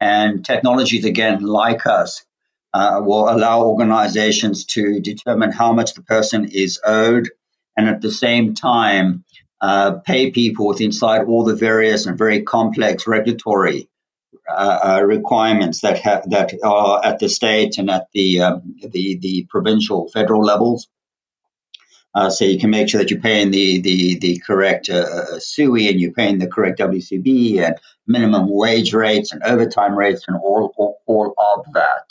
and 0.00 0.44
technologies 0.44 1.04
again 1.04 1.42
like 1.42 1.86
us 1.86 2.24
uh, 2.74 3.00
will 3.02 3.28
allow 3.28 3.64
organizations 3.64 4.64
to 4.66 5.00
determine 5.00 5.52
how 5.52 5.72
much 5.72 5.94
the 5.94 6.02
person 6.02 6.48
is 6.52 6.80
owed, 6.84 7.28
and 7.76 7.88
at 7.88 8.00
the 8.00 8.10
same 8.10 8.54
time 8.54 9.24
uh, 9.60 9.92
pay 10.04 10.30
people 10.30 10.66
with 10.66 10.80
inside 10.80 11.24
all 11.24 11.44
the 11.44 11.56
various 11.56 12.06
and 12.06 12.16
very 12.16 12.42
complex 12.42 13.06
regulatory 13.06 13.88
uh, 14.48 14.98
uh, 15.00 15.02
requirements 15.02 15.80
that 15.80 16.00
ha- 16.02 16.22
that 16.26 16.54
are 16.64 17.04
at 17.04 17.18
the 17.18 17.28
state 17.28 17.78
and 17.78 17.90
at 17.90 18.06
the 18.12 18.40
um, 18.40 18.76
the 18.82 19.18
the 19.18 19.46
provincial 19.50 20.08
federal 20.08 20.42
levels. 20.42 20.88
Uh, 22.14 22.30
so 22.30 22.44
you 22.44 22.58
can 22.58 22.70
make 22.70 22.88
sure 22.88 23.00
that 23.00 23.10
you're 23.10 23.20
paying 23.20 23.50
the 23.50 23.80
the 23.80 24.18
the 24.18 24.38
correct 24.38 24.88
uh, 24.88 25.38
SUI 25.38 25.88
and 25.88 26.00
you're 26.00 26.12
paying 26.12 26.38
the 26.38 26.46
correct 26.46 26.78
WCB 26.78 27.58
and 27.60 27.76
minimum 28.06 28.48
wage 28.48 28.94
rates 28.94 29.32
and 29.32 29.42
overtime 29.42 29.96
rates 29.96 30.24
and 30.28 30.36
all 30.36 30.72
all, 30.76 30.98
all 31.06 31.34
of 31.58 31.72
that. 31.74 32.04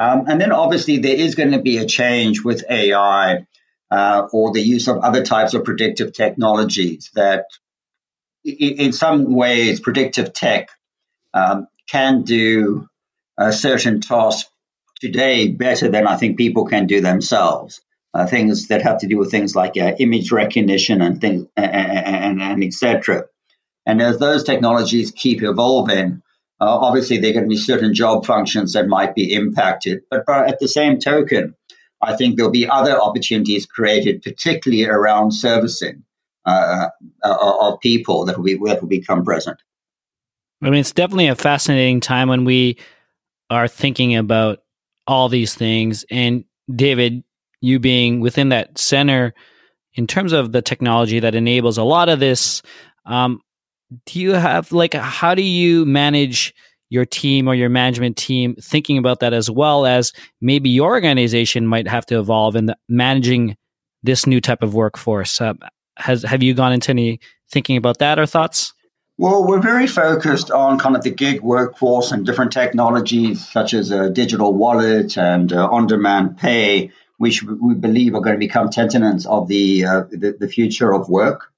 Um, 0.00 0.24
and 0.28 0.40
then 0.40 0.50
obviously 0.50 0.96
there 0.96 1.14
is 1.14 1.34
going 1.34 1.50
to 1.50 1.60
be 1.60 1.76
a 1.76 1.84
change 1.84 2.42
with 2.42 2.64
AI 2.70 3.46
uh, 3.90 4.28
or 4.32 4.50
the 4.50 4.62
use 4.62 4.88
of 4.88 4.96
other 4.98 5.22
types 5.22 5.52
of 5.52 5.64
predictive 5.64 6.14
technologies 6.14 7.10
that 7.14 7.44
in 8.42 8.92
some 8.92 9.34
ways 9.34 9.78
predictive 9.78 10.32
tech 10.32 10.70
um, 11.34 11.68
can 11.90 12.22
do 12.22 12.88
a 13.36 13.52
certain 13.52 14.00
tasks 14.00 14.50
today 15.02 15.48
better 15.48 15.90
than 15.90 16.06
I 16.06 16.16
think 16.16 16.38
people 16.38 16.64
can 16.64 16.86
do 16.86 17.02
themselves. 17.02 17.82
Uh, 18.14 18.26
things 18.26 18.68
that 18.68 18.82
have 18.82 19.00
to 19.00 19.06
do 19.06 19.18
with 19.18 19.30
things 19.30 19.54
like 19.54 19.76
uh, 19.76 19.92
image 19.98 20.32
recognition 20.32 21.02
and 21.02 21.20
things 21.20 21.46
and, 21.56 21.70
and, 21.70 22.42
and 22.42 22.64
etc. 22.64 23.26
And 23.84 24.00
as 24.00 24.18
those 24.18 24.44
technologies 24.44 25.12
keep 25.12 25.42
evolving, 25.42 26.22
uh, 26.60 26.78
obviously 26.78 27.18
there 27.18 27.32
to 27.32 27.46
be 27.46 27.56
certain 27.56 27.94
job 27.94 28.26
functions 28.26 28.74
that 28.74 28.86
might 28.86 29.14
be 29.14 29.32
impacted. 29.32 30.02
But 30.10 30.28
at 30.28 30.58
the 30.60 30.68
same 30.68 30.98
token, 30.98 31.54
I 32.02 32.16
think 32.16 32.36
there'll 32.36 32.52
be 32.52 32.68
other 32.68 33.00
opportunities 33.00 33.66
created, 33.66 34.22
particularly 34.22 34.84
around 34.86 35.32
servicing 35.32 36.04
uh, 36.44 36.88
uh, 37.22 37.58
of 37.60 37.80
people 37.80 38.26
that 38.26 38.36
will, 38.36 38.44
be, 38.44 38.54
that 38.64 38.80
will 38.80 38.88
become 38.88 39.24
present. 39.24 39.60
I 40.62 40.70
mean, 40.70 40.80
it's 40.80 40.92
definitely 40.92 41.28
a 41.28 41.36
fascinating 41.36 42.00
time 42.00 42.28
when 42.28 42.44
we 42.44 42.78
are 43.48 43.68
thinking 43.68 44.16
about 44.16 44.62
all 45.06 45.28
these 45.28 45.54
things. 45.54 46.04
And 46.10 46.44
David, 46.74 47.24
you 47.60 47.78
being 47.78 48.20
within 48.20 48.50
that 48.50 48.78
center 48.78 49.34
in 49.94 50.06
terms 50.06 50.32
of 50.32 50.52
the 50.52 50.62
technology 50.62 51.20
that 51.20 51.34
enables 51.34 51.78
a 51.78 51.82
lot 51.82 52.08
of 52.08 52.20
this, 52.20 52.62
um, 53.06 53.40
do 54.06 54.20
you 54.20 54.32
have 54.32 54.72
like 54.72 54.94
how 54.94 55.34
do 55.34 55.42
you 55.42 55.84
manage 55.84 56.54
your 56.90 57.04
team 57.04 57.48
or 57.48 57.54
your 57.54 57.68
management 57.68 58.16
team 58.16 58.54
thinking 58.60 58.98
about 58.98 59.20
that 59.20 59.32
as 59.32 59.50
well 59.50 59.86
as 59.86 60.12
maybe 60.40 60.68
your 60.68 60.90
organization 60.90 61.66
might 61.66 61.86
have 61.86 62.04
to 62.06 62.18
evolve 62.18 62.56
in 62.56 62.66
the, 62.66 62.76
managing 62.88 63.56
this 64.02 64.26
new 64.26 64.40
type 64.40 64.62
of 64.62 64.74
workforce? 64.74 65.40
Uh, 65.40 65.54
has 65.96 66.22
have 66.22 66.42
you 66.42 66.54
gone 66.54 66.72
into 66.72 66.90
any 66.90 67.20
thinking 67.50 67.76
about 67.76 67.98
that 67.98 68.18
or 68.18 68.26
thoughts? 68.26 68.72
Well, 69.18 69.46
we're 69.46 69.60
very 69.60 69.86
focused 69.86 70.50
on 70.50 70.78
kind 70.78 70.96
of 70.96 71.02
the 71.02 71.10
gig 71.10 71.42
workforce 71.42 72.10
and 72.10 72.24
different 72.24 72.52
technologies 72.52 73.46
such 73.46 73.74
as 73.74 73.90
a 73.90 74.08
digital 74.08 74.54
wallet 74.54 75.18
and 75.18 75.52
uh, 75.52 75.68
on-demand 75.68 76.38
pay, 76.38 76.90
which 77.18 77.42
we 77.42 77.74
believe 77.74 78.14
are 78.14 78.22
going 78.22 78.36
to 78.36 78.38
become 78.38 78.70
tenants 78.70 79.26
of 79.26 79.46
the, 79.46 79.84
uh, 79.84 80.04
the, 80.10 80.36
the 80.40 80.48
future 80.48 80.94
of 80.94 81.10
work. 81.10 81.52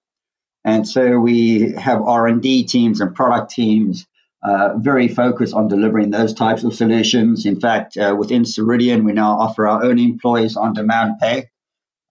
And 0.65 0.87
so 0.87 1.19
we 1.19 1.73
have 1.73 2.03
R&D 2.03 2.65
teams 2.65 3.01
and 3.01 3.15
product 3.15 3.51
teams 3.51 4.07
uh, 4.43 4.77
very 4.77 5.09
focused 5.09 5.55
on 5.55 5.69
delivering 5.69 6.11
those 6.11 6.35
types 6.35 6.65
of 6.65 6.75
solutions. 6.75 7.47
In 7.47 7.61
fact, 7.61 7.97
uh, 7.97 8.15
within 8.19 8.43
Ceridian, 8.43 9.05
we 9.05 9.13
now 9.13 9.39
offer 9.39 9.67
our 9.69 9.85
own 9.85 9.99
employees 9.99 10.57
on-demand 10.57 11.19
pay. 11.21 11.49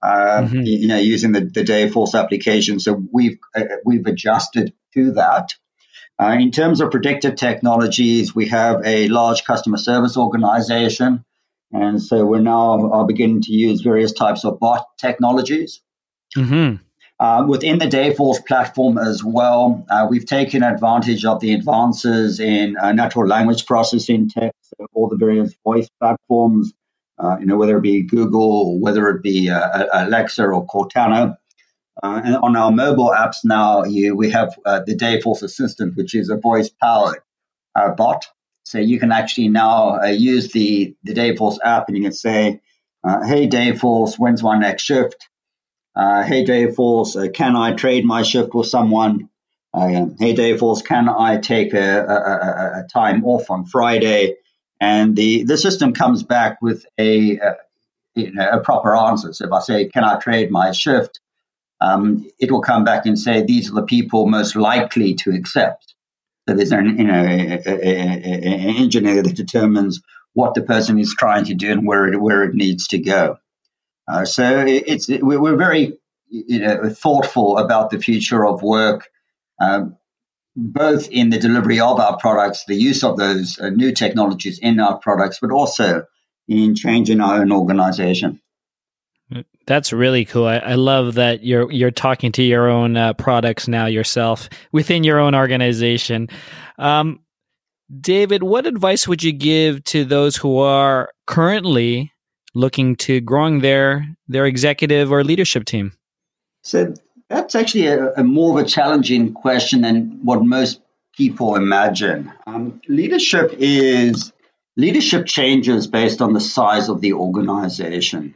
Uh, 0.02 0.44
mm-hmm. 0.44 0.62
You 0.62 0.88
know, 0.88 0.98
using 0.98 1.32
the, 1.32 1.42
the 1.42 1.64
Dayforce 1.64 2.20
application, 2.20 2.80
so 2.80 3.04
we've 3.12 3.38
uh, 3.56 3.66
we've 3.86 4.08
adjusted 4.08 4.74
to 4.96 5.12
that. 5.12 5.54
Uh, 6.20 6.38
in 6.40 6.50
terms 6.50 6.82
of 6.82 6.90
predictive 6.90 7.36
technologies, 7.36 8.34
we 8.34 8.48
have 8.48 8.82
a 8.84 9.08
large 9.10 9.44
customer 9.44 9.78
service 9.78 10.18
organization, 10.18 11.24
and 11.72 12.02
so 12.02 12.26
we're 12.26 12.40
now 12.42 12.92
are 12.92 13.06
beginning 13.06 13.42
to 13.42 13.52
use 13.52 13.82
various 13.82 14.12
types 14.12 14.44
of 14.44 14.60
bot 14.60 14.86
technologies. 14.98 15.82
Mm-hmm. 16.36 16.78
Uh, 17.22 17.46
within 17.48 17.78
the 17.78 17.86
Dayforce 17.86 18.44
platform 18.44 18.98
as 18.98 19.24
well, 19.24 19.86
uh, 19.92 20.08
we've 20.10 20.26
taken 20.26 20.64
advantage 20.64 21.24
of 21.24 21.40
the 21.40 21.54
advances 21.54 22.40
in 22.40 22.76
uh, 22.78 22.94
natural 22.94 23.28
language 23.28 23.68
processing 23.68 24.28
tech, 24.28 24.52
so 24.62 24.88
all 24.96 25.08
the 25.08 25.18
various 25.18 25.54
voice 25.64 25.88
platforms, 26.00 26.74
uh, 27.20 27.38
you 27.40 27.46
know, 27.46 27.58
whether 27.58 27.78
it 27.78 27.84
be 27.84 28.02
Google 28.02 28.80
whether 28.80 29.08
it 29.10 29.22
be 29.22 29.52
uh, 29.52 29.86
Alexa 29.94 30.44
or 30.44 30.66
Cortana. 30.66 31.38
Uh, 32.02 32.22
and 32.26 32.38
on 32.38 32.56
our 32.56 32.72
mobile 32.72 33.14
apps 33.16 33.42
now, 33.44 33.84
you, 33.84 34.16
we 34.16 34.32
have 34.32 34.56
the 34.66 34.98
Dayforce 35.00 35.44
Assistant, 35.44 35.96
which 35.96 36.16
is 36.16 36.32
a 36.32 36.38
voice-powered 36.38 37.20
bot. 37.98 38.26
So 38.64 38.80
you 38.80 39.00
can 39.00 39.12
actually 39.12 39.50
now 39.50 40.02
use 40.06 40.52
the, 40.54 40.96
the 41.04 41.14
Dayforce 41.14 41.60
app 41.64 41.88
and 41.88 41.96
you 41.98 42.02
can 42.02 42.14
say, 42.14 42.62
hey, 43.06 43.48
Dayforce, 43.48 44.18
when's 44.18 44.42
my 44.42 44.58
next 44.58 44.82
shift? 44.82 45.30
Uh, 45.96 46.24
hey 46.24 46.46
Dayforce, 46.46 47.16
uh, 47.16 47.32
can 47.32 47.56
I 47.56 47.74
trade 47.74 48.06
my 48.06 48.24
shift 48.24 48.54
with 48.54 48.68
someone? 48.68 49.30
Uh, 49.74 50.06
hey 50.20 50.34
Dayforce, 50.34 50.84
can 50.84 51.10
I 51.10 51.38
take 51.38 51.74
a, 51.74 52.00
a, 52.00 52.80
a, 52.80 52.88
time 52.92 53.26
off 53.26 53.50
on 53.50 53.66
Friday? 53.66 54.36
And 54.80 55.16
the, 55.16 55.44
the 55.44 55.58
system 55.58 55.94
comes 55.94 56.24
back 56.24 56.62
with 56.62 56.86
a, 56.98 57.38
a, 57.38 57.56
you 58.16 58.34
know, 58.34 58.50
a 58.50 58.60
proper 58.62 58.96
answer. 58.96 59.34
So 59.34 59.46
if 59.46 59.52
I 59.52 59.60
say, 59.60 59.90
can 59.90 60.04
I 60.04 60.18
trade 60.18 60.50
my 60.50 60.72
shift? 60.72 61.20
Um, 61.82 62.30
it 62.40 62.52
will 62.52 62.62
come 62.62 62.84
back 62.84 63.06
and 63.06 63.18
say, 63.18 63.44
these 63.44 63.72
are 63.72 63.76
the 63.76 63.84
people 63.84 64.28
most 64.28 64.56
likely 64.56 65.16
to 65.16 65.32
accept. 65.32 65.96
So 66.48 66.56
there's 66.56 66.72
an 66.72 66.98
you 66.98 67.06
know, 67.06 67.14
engineer 67.14 69.24
that 69.24 69.36
determines 69.36 70.02
what 70.34 70.54
the 70.54 70.62
person 70.62 71.00
is 71.00 71.16
trying 71.18 71.46
to 71.46 71.54
do 71.54 71.72
and 71.72 71.86
where 71.86 72.08
it, 72.08 72.20
where 72.20 72.44
it 72.44 72.56
needs 72.56 72.88
to 72.90 73.00
go. 73.00 73.38
Uh, 74.08 74.26
so 74.26 74.66
it's 74.68 75.08
we're 75.08 75.56
very 75.56 75.98
you 76.32 76.60
know, 76.60 76.90
thoughtful 76.90 77.58
about 77.58 77.90
the 77.90 78.00
future 78.00 78.46
of 78.46 78.62
work, 78.62 79.10
um, 79.60 79.98
both 80.56 81.10
in 81.10 81.30
the 81.30 81.38
delivery 81.38 81.80
of 81.80 82.00
our 82.00 82.18
products, 82.18 82.66
the 82.66 82.76
use 82.76 83.04
of 83.04 83.18
those 83.18 83.60
uh, 83.60 83.70
new 83.70 83.92
technologies 83.92 84.58
in 84.60 84.80
our 84.80 84.98
products, 84.98 85.40
but 85.42 85.52
also 85.52 86.06
in 86.48 86.76
changing 86.76 87.20
our 87.20 87.42
own 87.42 87.52
organization. 87.52 88.42
That's 89.68 89.94
really 89.94 90.26
cool. 90.26 90.48
I, 90.48 90.58
I, 90.58 90.74
love 90.74 91.14
that 91.14 91.44
you're 91.44 91.72
you're 91.72 91.92
talking 91.92 92.32
to 92.34 92.44
your 92.44 92.68
own 92.68 92.98
uh, 92.98 93.14
products 93.14 93.68
now 93.68 93.86
yourself 93.86 94.50
within 94.72 95.04
your 95.04 95.20
own 95.20 95.36
organization. 95.36 96.28
Um, 96.78 97.22
David, 98.00 98.44
what 98.44 98.66
advice 98.66 99.08
would 99.08 99.24
you 99.24 99.32
give 99.32 99.84
to 99.86 100.04
those 100.04 100.36
who 100.36 100.58
are 100.58 101.12
currently 101.28 102.12
looking 102.54 102.96
to 102.98 103.22
growing 103.22 103.60
their 103.60 104.08
their 104.28 104.46
executive 104.46 105.12
or 105.12 105.24
leadership 105.24 105.66
team? 105.66 105.94
So 106.64 106.94
that's 107.30 107.56
actually 107.56 107.88
a, 107.88 108.14
a 108.14 108.24
more 108.24 108.60
of 108.60 108.66
a 108.66 108.68
challenging 108.68 109.34
question 109.34 109.82
than 109.82 110.20
what 110.24 110.44
most 110.44 110.82
people 111.16 111.56
imagine. 111.56 112.32
Um, 112.46 112.82
leadership 112.88 113.56
is 113.58 114.32
leadership 114.78 115.26
changes 115.26 115.88
based 115.88 116.22
on 116.22 116.34
the 116.34 116.40
size 116.40 116.90
of 116.90 117.02
the 117.02 117.14
organization. 117.14 118.36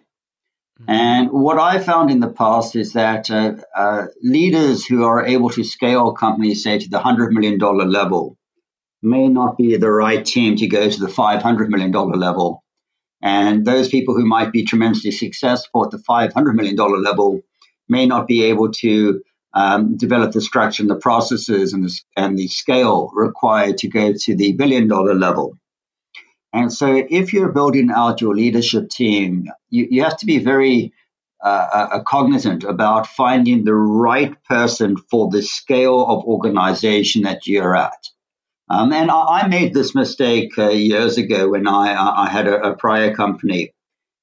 Mm-hmm. 0.82 0.92
And 0.92 1.32
what 1.32 1.58
I 1.58 1.80
found 1.80 2.12
in 2.12 2.20
the 2.20 2.30
past 2.30 2.76
is 2.76 2.94
that 2.94 3.32
uh, 3.32 3.56
uh, 3.76 4.08
leaders 4.22 4.86
who 4.86 5.06
are 5.06 5.26
able 5.26 5.50
to 5.52 5.64
scale 5.64 6.12
companies, 6.14 6.64
say, 6.64 6.80
to 6.80 6.90
the 6.90 7.00
$100 7.00 7.32
million 7.32 7.58
level, 7.58 8.38
may 9.02 9.28
not 9.28 9.58
be 9.58 9.78
the 9.78 9.92
right 9.92 10.26
team 10.26 10.58
to 10.58 10.68
go 10.68 10.90
to 10.90 11.00
the 11.00 11.08
$500 11.08 11.70
million 11.70 11.92
level. 11.92 12.64
And 13.22 13.66
those 13.66 13.90
people 13.90 14.14
who 14.14 14.26
might 14.26 14.52
be 14.52 14.64
tremendously 14.64 15.12
successful 15.12 15.86
at 15.86 15.92
the 15.92 15.98
$500 15.98 16.54
million 16.54 16.76
level 16.76 17.42
may 17.88 18.06
not 18.06 18.28
be 18.28 18.44
able 18.44 18.72
to 18.72 19.22
um, 19.54 19.96
develop 19.96 20.34
the 20.34 20.42
structure 20.42 20.84
and 20.84 20.90
the 20.90 20.96
processes 20.96 21.74
and 21.74 21.86
the, 21.86 22.00
and 22.18 22.38
the 22.38 22.48
scale 22.48 23.10
required 23.14 23.78
to 23.80 23.88
go 23.88 24.14
to 24.14 24.36
the 24.36 24.54
billion 24.54 24.88
dollar 24.88 25.16
level. 25.16 25.58
And 26.52 26.72
so, 26.72 27.06
if 27.10 27.34
you're 27.34 27.52
building 27.52 27.90
out 27.92 28.22
your 28.22 28.36
leadership 28.36 28.90
team, 28.90 29.48
you, 29.70 29.88
you 29.90 30.04
have 30.04 30.18
to 30.18 30.26
be 30.26 30.40
very 30.40 30.94
uh, 31.44 31.88
uh, 31.92 32.04
cognizant 32.04 32.64
about 32.64 33.08
finding 33.08 33.64
the 33.64 33.76
right 33.76 34.42
person 34.46 34.96
for 35.12 35.30
the 35.30 35.42
scale 35.42 36.06
of 36.06 36.24
organization 36.24 37.24
that 37.24 37.46
you're 37.46 37.76
at. 37.76 38.10
Um, 38.70 38.92
and 38.94 39.12
I, 39.12 39.42
I, 39.42 39.48
made 39.48 39.74
this 39.74 39.94
mistake 39.94 40.58
uh, 40.58 40.70
years 40.70 41.18
ago 41.18 41.50
when 41.50 41.68
I, 41.68 42.24
I 42.26 42.30
had 42.30 42.48
a, 42.48 42.72
a 42.72 42.76
prior 42.76 43.14
company. 43.14 43.74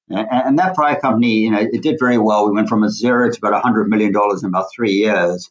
And, 0.09 0.27
and 0.29 0.59
that 0.59 0.75
prior 0.75 0.99
company, 0.99 1.39
you 1.39 1.51
know, 1.51 1.59
it 1.59 1.81
did 1.81 1.97
very 1.97 2.17
well. 2.17 2.47
We 2.47 2.55
went 2.55 2.67
from 2.67 2.83
a 2.83 2.89
zero 2.89 3.31
to 3.31 3.37
about 3.37 3.63
$100 3.63 3.87
million 3.87 4.11
in 4.11 4.45
about 4.45 4.67
three 4.75 4.93
years. 4.93 5.49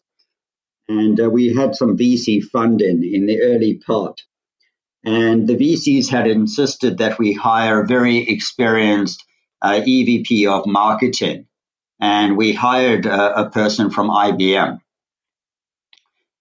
And 0.89 1.19
uh, 1.19 1.31
we 1.31 1.55
had 1.55 1.75
some 1.75 1.97
VC 1.97 2.43
funding 2.43 3.03
in 3.03 3.27
the 3.27 3.41
early 3.41 3.75
part. 3.79 4.21
And 5.05 5.49
the 5.49 5.57
VCs 5.57 6.09
had 6.09 6.27
insisted 6.27 6.99
that 6.99 7.19
we 7.19 7.33
hire 7.33 7.83
a 7.83 7.87
very 7.87 8.19
experienced 8.29 9.25
uh, 9.63 9.81
EVP 9.81 10.47
of 10.47 10.67
marketing. 10.67 11.47
And 11.99 12.37
we 12.37 12.53
hired 12.53 13.07
a, 13.07 13.47
a 13.47 13.51
person 13.51 13.91
from 13.91 14.11
IBM. 14.11 14.81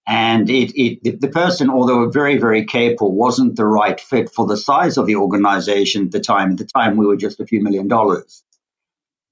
And 0.06 0.50
it, 0.50 0.72
it, 0.74 1.20
the 1.20 1.28
person, 1.28 1.70
although 1.70 2.10
very, 2.10 2.36
very 2.36 2.64
capable, 2.64 3.14
wasn't 3.14 3.56
the 3.56 3.66
right 3.66 4.00
fit 4.00 4.30
for 4.30 4.46
the 4.46 4.56
size 4.56 4.98
of 4.98 5.06
the 5.06 5.16
organization 5.16 6.06
at 6.06 6.10
the 6.10 6.20
time. 6.20 6.52
At 6.52 6.58
the 6.58 6.64
time, 6.64 6.96
we 6.96 7.06
were 7.06 7.16
just 7.16 7.38
a 7.38 7.46
few 7.46 7.62
million 7.62 7.86
dollars. 7.86 8.42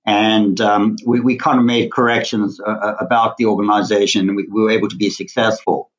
And 0.06 0.60
um, 0.60 0.96
we, 1.04 1.20
we 1.20 1.36
kind 1.36 1.58
of 1.58 1.64
made 1.64 1.92
corrections 1.92 2.60
uh, 2.60 2.70
uh 2.70 2.96
about 3.00 3.36
the 3.36 3.46
organization 3.46 4.34
we, 4.34 4.46
we, 4.50 4.62
were 4.62 4.70
able 4.70 4.88
to 4.88 4.96
be 4.96 5.10
successful. 5.10 5.90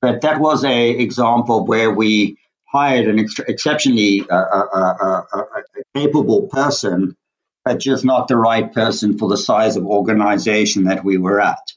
But 0.00 0.22
that 0.22 0.40
was 0.40 0.64
a 0.64 0.90
example 0.90 1.66
where 1.66 1.90
we 1.90 2.38
hired 2.64 3.06
an 3.06 3.18
ex- 3.18 3.38
exceptionally 3.40 4.24
uh, 4.30 4.34
uh, 4.34 4.66
uh, 4.72 5.22
uh, 5.32 5.44
capable 5.94 6.48
person, 6.48 7.16
but 7.64 7.78
just 7.78 8.04
not 8.04 8.28
the 8.28 8.36
right 8.36 8.72
person 8.72 9.18
for 9.18 9.28
the 9.28 9.36
size 9.36 9.76
of 9.76 9.84
organization 9.84 10.84
that 10.84 11.04
we 11.04 11.18
were 11.18 11.40
at. 11.40 11.72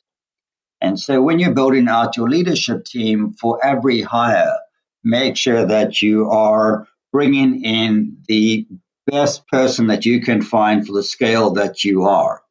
And 0.84 1.00
so 1.00 1.22
when 1.22 1.40
you're 1.40 1.54
building 1.54 1.88
out 1.88 2.18
your 2.18 2.30
leadership 2.30 2.84
team 2.84 3.34
for 3.40 3.66
every 3.66 4.02
hire, 4.02 4.58
make 5.04 5.38
sure 5.38 5.66
that 5.66 6.02
you 6.02 6.30
are 6.30 6.88
bringing 7.14 7.64
in 7.64 8.18
the 8.28 8.68
best 9.08 9.48
person 9.48 9.88
that 9.88 10.06
you 10.06 10.22
can 10.22 10.42
find 10.42 10.86
for 10.86 10.92
the 10.92 11.04
scale 11.04 11.52
that 11.52 11.86
you 11.86 12.04
are. 12.04 12.42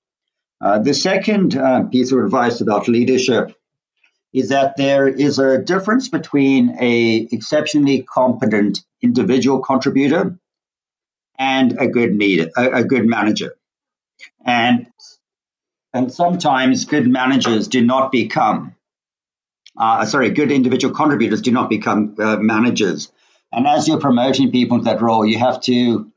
Uh, 0.62 0.78
the 0.78 0.95
second 0.95 1.57
uh, 1.57 1.83
piece 1.85 2.11
of 2.11 2.24
advice 2.24 2.62
about 2.62 2.89
leadership 2.89 3.55
is 4.33 4.49
that 4.49 4.76
there 4.78 5.07
is 5.07 5.39
a 5.39 5.59
difference 5.59 6.09
between 6.09 6.74
a 6.80 7.28
exceptionally 7.33 8.03
competent 8.03 8.83
individual 9.03 9.61
contributor 9.61 10.39
and 11.39 11.78
a 11.78 11.87
good 11.87 12.16
leader, 12.16 12.49
a, 12.57 12.70
a 12.70 12.85
good 12.85 13.05
manager. 13.05 13.55
And 14.45 14.87
and 15.93 16.12
sometimes 16.12 16.84
good 16.84 17.07
managers 17.07 17.68
do 17.68 17.84
not 17.84 18.12
become, 18.12 18.74
uh, 19.78 20.05
sorry, 20.07 20.30
good 20.30 20.51
individual 20.51 20.95
contributors 20.95 21.43
do 21.43 21.51
not 21.51 21.68
become 21.68 22.16
uh, 22.18 22.36
managers. 22.36 23.12
And 23.53 23.66
as 23.66 23.86
you're 23.86 24.01
promoting 24.01 24.51
people 24.51 24.78
into 24.78 24.86
that 24.86 25.03
role, 25.03 25.26
you 25.26 25.38
have 25.38 25.61
to 25.62 26.11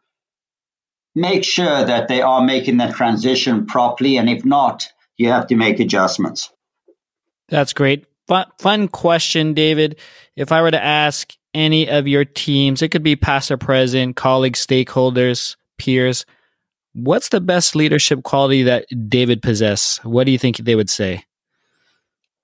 make 1.14 1.44
sure 1.44 1.86
that 1.86 2.08
they 2.08 2.22
are 2.22 2.44
making 2.44 2.78
that 2.78 2.96
transition 2.96 3.66
properly. 3.66 4.18
And 4.18 4.30
if 4.30 4.46
not, 4.46 4.88
you 5.18 5.30
have 5.30 5.48
to 5.48 5.56
make 5.56 5.80
adjustments. 5.80 6.52
That's 7.50 7.74
great. 7.74 8.06
Fun, 8.28 8.48
fun 8.60 8.88
question, 8.88 9.54
David. 9.54 10.00
If 10.36 10.52
I 10.52 10.62
were 10.62 10.72
to 10.72 10.84
ask 10.84 11.34
any 11.54 11.90
of 11.90 12.08
your 12.08 12.26
teams, 12.26 12.82
it 12.82 12.90
could 12.90 13.04
be 13.04 13.16
past 13.16 13.52
or 13.52 13.58
present, 13.58 14.16
colleagues, 14.16 14.66
stakeholders, 14.66 15.56
peers, 15.78 16.26
what's 16.96 17.30
the 17.30 17.42
best 17.42 17.76
leadership 17.76 18.24
quality 18.24 18.64
that 18.64 18.86
David 19.10 19.42
possess? 19.42 20.00
What 20.04 20.24
do 20.24 20.32
you 20.32 20.38
think 20.38 20.58
they 20.58 20.76
would 20.76 20.90
say? 20.90 21.26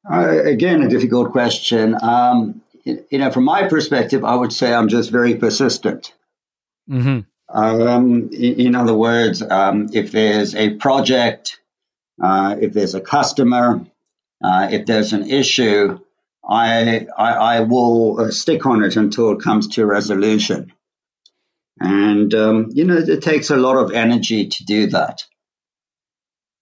Uh, 0.09 0.43
again, 0.43 0.81
a 0.81 0.89
difficult 0.89 1.31
question. 1.31 1.95
Um, 2.01 2.61
you 2.83 3.17
know, 3.17 3.31
from 3.31 3.45
my 3.45 3.67
perspective, 3.67 4.23
I 4.23 4.35
would 4.35 4.51
say 4.51 4.73
I'm 4.73 4.87
just 4.87 5.11
very 5.11 5.35
persistent. 5.35 6.13
Mm-hmm. 6.89 7.19
Um, 7.49 8.29
in, 8.31 8.75
other 8.75 8.93
words, 8.93 9.41
um, 9.41 9.89
if 9.93 10.11
there's 10.11 10.55
a 10.55 10.75
project, 10.75 11.59
uh, 12.21 12.55
if 12.59 12.73
there's 12.73 12.95
a 12.95 13.01
customer, 13.01 13.85
uh, 14.43 14.69
if 14.71 14.85
there's 14.85 15.13
an 15.13 15.29
issue, 15.29 15.99
I, 16.47 17.07
I, 17.15 17.31
I 17.33 17.59
will 17.61 18.19
uh, 18.19 18.31
stick 18.31 18.65
on 18.65 18.83
it 18.83 18.95
until 18.95 19.31
it 19.31 19.41
comes 19.41 19.67
to 19.75 19.85
resolution. 19.85 20.73
And, 21.81 22.33
um, 22.35 22.69
you 22.73 22.85
know, 22.85 22.97
it 22.97 23.23
takes 23.23 23.49
a 23.49 23.57
lot 23.57 23.75
of 23.75 23.91
energy 23.91 24.47
to 24.47 24.65
do 24.65 24.87
that. 24.87 25.23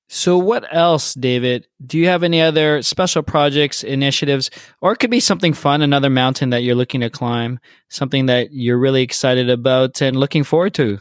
So, 0.07 0.37
what 0.37 0.65
else, 0.71 1.13
David? 1.13 1.67
Do 1.85 1.97
you 1.99 2.07
have 2.07 2.23
any 2.23 2.41
other 2.41 2.81
special 2.81 3.21
projects, 3.21 3.83
initiatives, 3.83 4.49
or 4.81 4.93
it 4.93 4.97
could 4.97 5.11
be 5.11 5.19
something 5.19 5.53
fun, 5.53 5.81
another 5.81 6.09
mountain 6.09 6.49
that 6.51 6.63
you're 6.63 6.73
looking 6.73 7.01
to 7.01 7.09
climb, 7.09 7.59
something 7.89 8.25
that 8.27 8.51
you're 8.51 8.79
really 8.79 9.03
excited 9.03 9.49
about 9.49 10.01
and 10.01 10.17
looking 10.17 10.43
forward 10.43 10.73
to? 10.75 10.99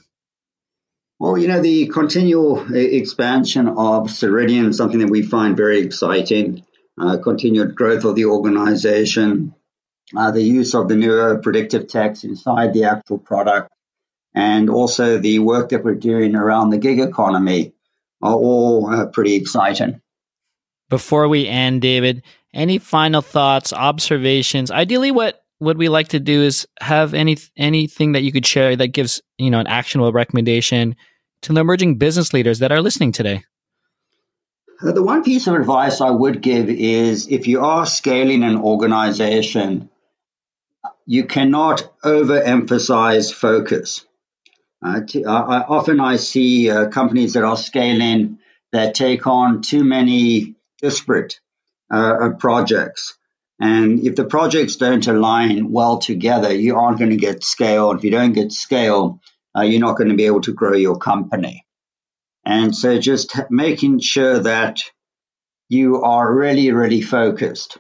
Well, 1.21 1.39
you 1.39 1.49
know, 1.49 1.63
the 1.63 1.87
continual 1.87 2.75
expansion 2.75 3.69
of 3.69 4.09
Ceridian 4.09 4.69
is 4.69 4.77
something 4.77 5.01
that 5.01 5.11
we 5.11 5.23
find 5.23 5.57
very 5.57 5.79
exciting. 5.79 6.65
Uh, 7.01 7.17
continued 7.17 7.77
growth 7.77 8.05
of 8.05 8.17
the 8.17 8.25
organization, 8.25 9.55
uh, 10.17 10.33
the 10.33 10.43
use 10.43 10.75
of 10.75 10.89
the 10.89 10.97
newer 10.97 11.39
predictive 11.39 11.87
text 11.87 12.25
inside 12.25 12.75
the 12.75 12.85
actual 12.85 13.19
product, 13.19 13.71
and 14.35 14.71
also 14.71 15.19
the 15.19 15.39
work 15.39 15.71
that 15.71 15.85
we're 15.85 15.95
doing 15.95 16.35
around 16.35 16.71
the 16.71 16.79
gig 16.79 17.01
economy 17.01 17.73
are 18.23 18.35
all 18.35 18.89
uh, 18.89 19.07
pretty 19.07 19.35
exciting. 19.35 20.01
Before 20.89 21.29
we 21.29 21.47
end, 21.47 21.83
David, 21.83 22.23
any 22.55 22.79
final 22.79 23.23
thoughts, 23.23 23.73
observations? 23.73 24.71
Ideally, 24.71 25.11
what 25.11 25.43
what 25.59 25.77
we 25.77 25.89
like 25.89 26.09
to 26.09 26.21
do 26.21 26.43
is 26.43 26.67
have 26.81 27.15
any 27.15 27.37
anything 27.57 28.13
that 28.13 28.23
you 28.23 28.33
could 28.33 28.47
share 28.47 28.77
that 28.77 28.89
gives 28.89 29.21
you 29.37 29.51
know 29.51 29.61
an 29.61 29.67
actionable 29.67 30.13
recommendation 30.13 30.97
to 31.43 31.53
the 31.53 31.61
emerging 31.61 31.99
business 31.99 32.33
leaders 32.33 32.61
that 32.61 32.73
are 32.73 32.83
listening 32.83 33.13
today. 33.13 33.45
Uh, 34.81 34.93
the 34.93 35.03
one 35.03 35.25
piece 35.25 35.47
of 35.47 35.55
advice 35.55 36.01
I 36.01 36.11
would 36.11 36.41
give 36.41 36.69
is 36.69 37.29
if 37.29 37.49
you 37.49 37.65
are 37.65 37.85
scaling 37.85 38.45
an 38.45 38.57
organization, 38.57 39.91
you 41.05 41.25
cannot 41.25 41.93
overemphasize 42.03 43.33
focus. 43.33 44.05
Uh, 44.85 45.01
I, 45.27 45.65
often 45.69 46.01
I 46.01 46.17
see 46.17 46.71
uh, 46.71 46.89
companies 46.89 47.33
that 47.33 47.45
are 47.45 47.57
scaling 47.57 48.39
that 48.73 48.95
take 48.95 49.27
on 49.27 49.63
too 49.63 49.85
many 49.85 50.55
disparate 50.81 51.41
uh, 51.93 52.17
uh, 52.21 52.31
projects. 52.35 53.17
And 53.61 54.07
if 54.07 54.15
the 54.15 54.25
projects 54.25 54.77
don't 54.77 55.07
align 55.07 55.73
well 55.73 55.99
together, 55.99 56.53
you 56.53 56.77
aren't 56.77 56.99
going 56.99 57.11
to 57.11 57.17
get 57.17 57.43
scale. 57.43 57.91
If 57.93 58.05
you 58.05 58.11
don't 58.11 58.33
get 58.33 58.53
scale, 58.53 59.21
uh, 59.57 59.63
you're 59.63 59.81
not 59.81 59.97
going 59.97 60.11
to 60.11 60.17
be 60.17 60.27
able 60.27 60.43
to 60.43 60.53
grow 60.53 60.75
your 60.75 60.99
company. 60.99 61.65
And 62.45 62.75
so 62.75 62.99
just 62.99 63.35
making 63.51 63.99
sure 63.99 64.39
that 64.39 64.81
you 65.69 66.03
are 66.03 66.33
really, 66.33 66.71
really 66.71 67.01
focused. 67.01 67.79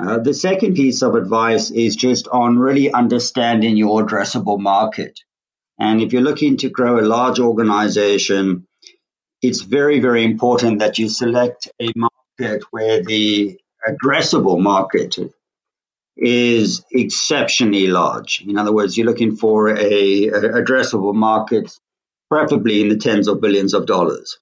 Uh, 0.00 0.18
the 0.18 0.34
second 0.34 0.74
piece 0.74 1.02
of 1.02 1.14
advice 1.14 1.70
is 1.70 1.94
just 1.94 2.26
on 2.26 2.58
really 2.58 2.92
understanding 2.92 3.76
your 3.76 4.04
addressable 4.04 4.58
market. 4.58 5.20
And 5.78 6.00
if 6.00 6.12
you're 6.12 6.22
looking 6.22 6.56
to 6.58 6.70
grow 6.70 6.98
a 6.98 7.02
large 7.02 7.40
organization, 7.40 8.66
it's 9.42 9.60
very, 9.60 10.00
very 10.00 10.24
important 10.24 10.78
that 10.78 10.98
you 10.98 11.08
select 11.08 11.68
a 11.80 11.90
market 11.96 12.64
where 12.70 13.02
the 13.02 13.58
addressable 13.86 14.60
market 14.60 15.16
is 16.16 16.84
exceptionally 16.90 17.88
large. 17.88 18.42
In 18.46 18.56
other 18.56 18.72
words, 18.72 18.96
you're 18.96 19.06
looking 19.06 19.36
for 19.36 19.68
a, 19.68 20.28
a 20.28 20.40
addressable 20.62 21.14
market, 21.14 21.72
preferably 22.30 22.80
in 22.80 22.88
the 22.88 22.96
tens 22.96 23.28
of 23.28 23.40
billions 23.40 23.74
of 23.74 23.86
dollars. 23.86 24.38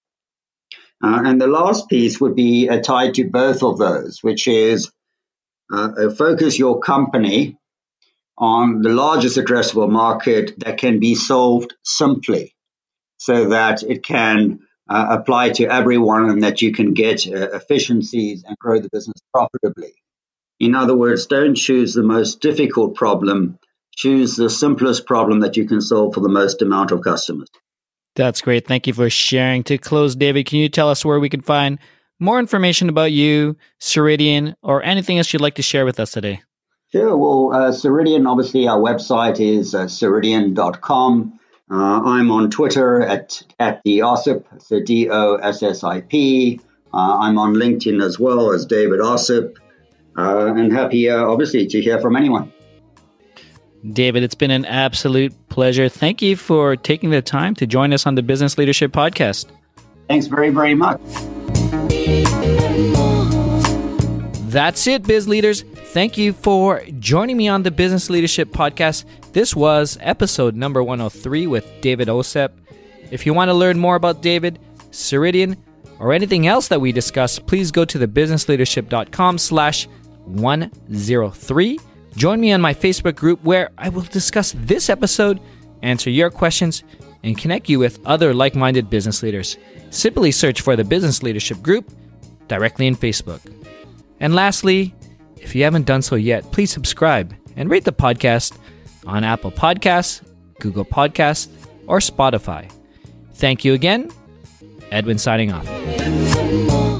Uh, 1.02 1.22
and 1.24 1.40
the 1.40 1.48
last 1.48 1.88
piece 1.88 2.20
would 2.20 2.36
be 2.36 2.68
uh, 2.68 2.80
tied 2.80 3.14
to 3.14 3.24
both 3.24 3.62
of 3.62 3.78
those, 3.78 4.22
which 4.22 4.46
is 4.46 4.92
uh, 5.72 5.88
uh, 5.98 6.10
focus 6.10 6.58
your 6.58 6.78
company 6.78 7.56
on 8.42 8.82
the 8.82 8.88
largest 8.88 9.38
addressable 9.38 9.88
market 9.88 10.58
that 10.58 10.76
can 10.76 10.98
be 10.98 11.14
solved 11.14 11.74
simply 11.84 12.52
so 13.16 13.50
that 13.50 13.84
it 13.84 14.02
can 14.02 14.58
uh, 14.88 15.06
apply 15.10 15.50
to 15.50 15.64
everyone 15.64 16.28
and 16.28 16.42
that 16.42 16.60
you 16.60 16.72
can 16.72 16.92
get 16.92 17.24
uh, 17.24 17.50
efficiencies 17.52 18.42
and 18.44 18.58
grow 18.58 18.80
the 18.80 18.88
business 18.90 19.14
profitably. 19.32 19.94
In 20.58 20.74
other 20.74 20.96
words, 20.96 21.26
don't 21.26 21.54
choose 21.54 21.94
the 21.94 22.02
most 22.02 22.40
difficult 22.40 22.96
problem, 22.96 23.60
choose 23.94 24.34
the 24.34 24.50
simplest 24.50 25.06
problem 25.06 25.40
that 25.40 25.56
you 25.56 25.64
can 25.64 25.80
solve 25.80 26.14
for 26.14 26.20
the 26.20 26.28
most 26.28 26.62
amount 26.62 26.90
of 26.90 27.00
customers. 27.02 27.48
That's 28.16 28.40
great. 28.40 28.66
Thank 28.66 28.88
you 28.88 28.92
for 28.92 29.08
sharing. 29.08 29.62
To 29.64 29.78
close, 29.78 30.16
David, 30.16 30.46
can 30.46 30.58
you 30.58 30.68
tell 30.68 30.90
us 30.90 31.04
where 31.04 31.20
we 31.20 31.28
can 31.28 31.42
find 31.42 31.78
more 32.18 32.40
information 32.40 32.88
about 32.88 33.12
you, 33.12 33.56
Ceridian, 33.80 34.56
or 34.62 34.82
anything 34.82 35.18
else 35.18 35.32
you'd 35.32 35.42
like 35.42 35.54
to 35.54 35.62
share 35.62 35.84
with 35.84 36.00
us 36.00 36.10
today? 36.10 36.42
Sure. 36.92 37.16
Well, 37.16 37.52
uh, 37.54 37.70
Ceridian, 37.70 38.28
obviously, 38.28 38.68
our 38.68 38.78
website 38.78 39.40
is 39.40 39.74
uh, 39.74 39.84
ceridian.com. 39.84 41.40
Uh, 41.70 41.74
I'm 41.74 42.30
on 42.30 42.50
Twitter 42.50 43.00
at, 43.00 43.42
at 43.58 43.82
the 43.82 44.00
Ossip, 44.00 44.44
so 44.62 44.82
D 44.82 45.08
O 45.08 45.36
S 45.36 45.62
S 45.62 45.82
I 45.82 46.02
P. 46.02 46.60
Uh, 46.92 47.18
I'm 47.20 47.38
on 47.38 47.54
LinkedIn 47.54 48.04
as 48.04 48.18
well 48.18 48.52
as 48.52 48.66
David 48.66 49.00
Ossip 49.00 49.56
uh, 50.18 50.52
and 50.54 50.70
happy, 50.70 51.08
uh, 51.08 51.24
obviously, 51.24 51.66
to 51.66 51.80
hear 51.80 51.98
from 51.98 52.14
anyone. 52.14 52.52
David, 53.90 54.22
it's 54.22 54.34
been 54.34 54.50
an 54.50 54.66
absolute 54.66 55.32
pleasure. 55.48 55.88
Thank 55.88 56.20
you 56.20 56.36
for 56.36 56.76
taking 56.76 57.08
the 57.08 57.22
time 57.22 57.54
to 57.54 57.66
join 57.66 57.94
us 57.94 58.06
on 58.06 58.16
the 58.16 58.22
Business 58.22 58.58
Leadership 58.58 58.92
Podcast. 58.92 59.46
Thanks 60.08 60.26
very, 60.26 60.50
very 60.50 60.74
much. 60.74 61.00
That's 64.52 64.86
it, 64.86 65.04
biz 65.04 65.26
leaders. 65.26 65.62
Thank 65.62 66.18
you 66.18 66.34
for 66.34 66.82
joining 66.98 67.38
me 67.38 67.48
on 67.48 67.62
the 67.62 67.70
Business 67.70 68.10
Leadership 68.10 68.50
Podcast. 68.50 69.06
This 69.32 69.56
was 69.56 69.96
episode 70.02 70.54
number 70.54 70.82
103 70.82 71.46
with 71.46 71.66
David 71.80 72.08
Ossip. 72.08 72.50
If 73.10 73.24
you 73.24 73.32
want 73.32 73.48
to 73.48 73.54
learn 73.54 73.78
more 73.78 73.96
about 73.96 74.20
David, 74.20 74.58
Ceridian, 74.90 75.56
or 75.98 76.12
anything 76.12 76.48
else 76.48 76.68
that 76.68 76.82
we 76.82 76.92
discussed, 76.92 77.46
please 77.46 77.70
go 77.70 77.86
to 77.86 77.98
thebusinessleadership.com 77.98 79.38
slash 79.38 79.88
103. 80.26 81.78
Join 82.16 82.38
me 82.38 82.52
on 82.52 82.60
my 82.60 82.74
Facebook 82.74 83.16
group 83.16 83.42
where 83.42 83.70
I 83.78 83.88
will 83.88 84.02
discuss 84.02 84.54
this 84.58 84.90
episode, 84.90 85.40
answer 85.80 86.10
your 86.10 86.28
questions, 86.28 86.84
and 87.22 87.38
connect 87.38 87.70
you 87.70 87.78
with 87.78 88.04
other 88.04 88.34
like 88.34 88.54
minded 88.54 88.90
business 88.90 89.22
leaders. 89.22 89.56
Simply 89.88 90.30
search 90.30 90.60
for 90.60 90.76
the 90.76 90.84
Business 90.84 91.22
Leadership 91.22 91.62
Group 91.62 91.90
directly 92.48 92.86
in 92.86 92.96
Facebook. 92.96 93.40
And 94.22 94.34
lastly, 94.34 94.94
if 95.36 95.54
you 95.54 95.64
haven't 95.64 95.84
done 95.84 96.00
so 96.00 96.14
yet, 96.14 96.50
please 96.52 96.70
subscribe 96.70 97.34
and 97.56 97.68
rate 97.68 97.84
the 97.84 97.92
podcast 97.92 98.56
on 99.04 99.24
Apple 99.24 99.50
Podcasts, 99.50 100.22
Google 100.60 100.84
Podcasts, 100.84 101.48
or 101.86 101.98
Spotify. 101.98 102.70
Thank 103.34 103.64
you 103.64 103.74
again. 103.74 104.12
Edwin 104.92 105.18
signing 105.18 105.50
off. 105.52 105.66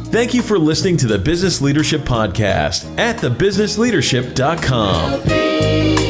Thank 0.09 0.35
you 0.35 0.43
for 0.43 0.59
listening 0.59 0.97
to 0.99 1.07
the 1.07 1.19
Business 1.19 1.63
Leadership 1.63 2.03
Podcast 2.03 2.99
at 2.99 3.17
thebusinessleadership.com. 3.19 6.02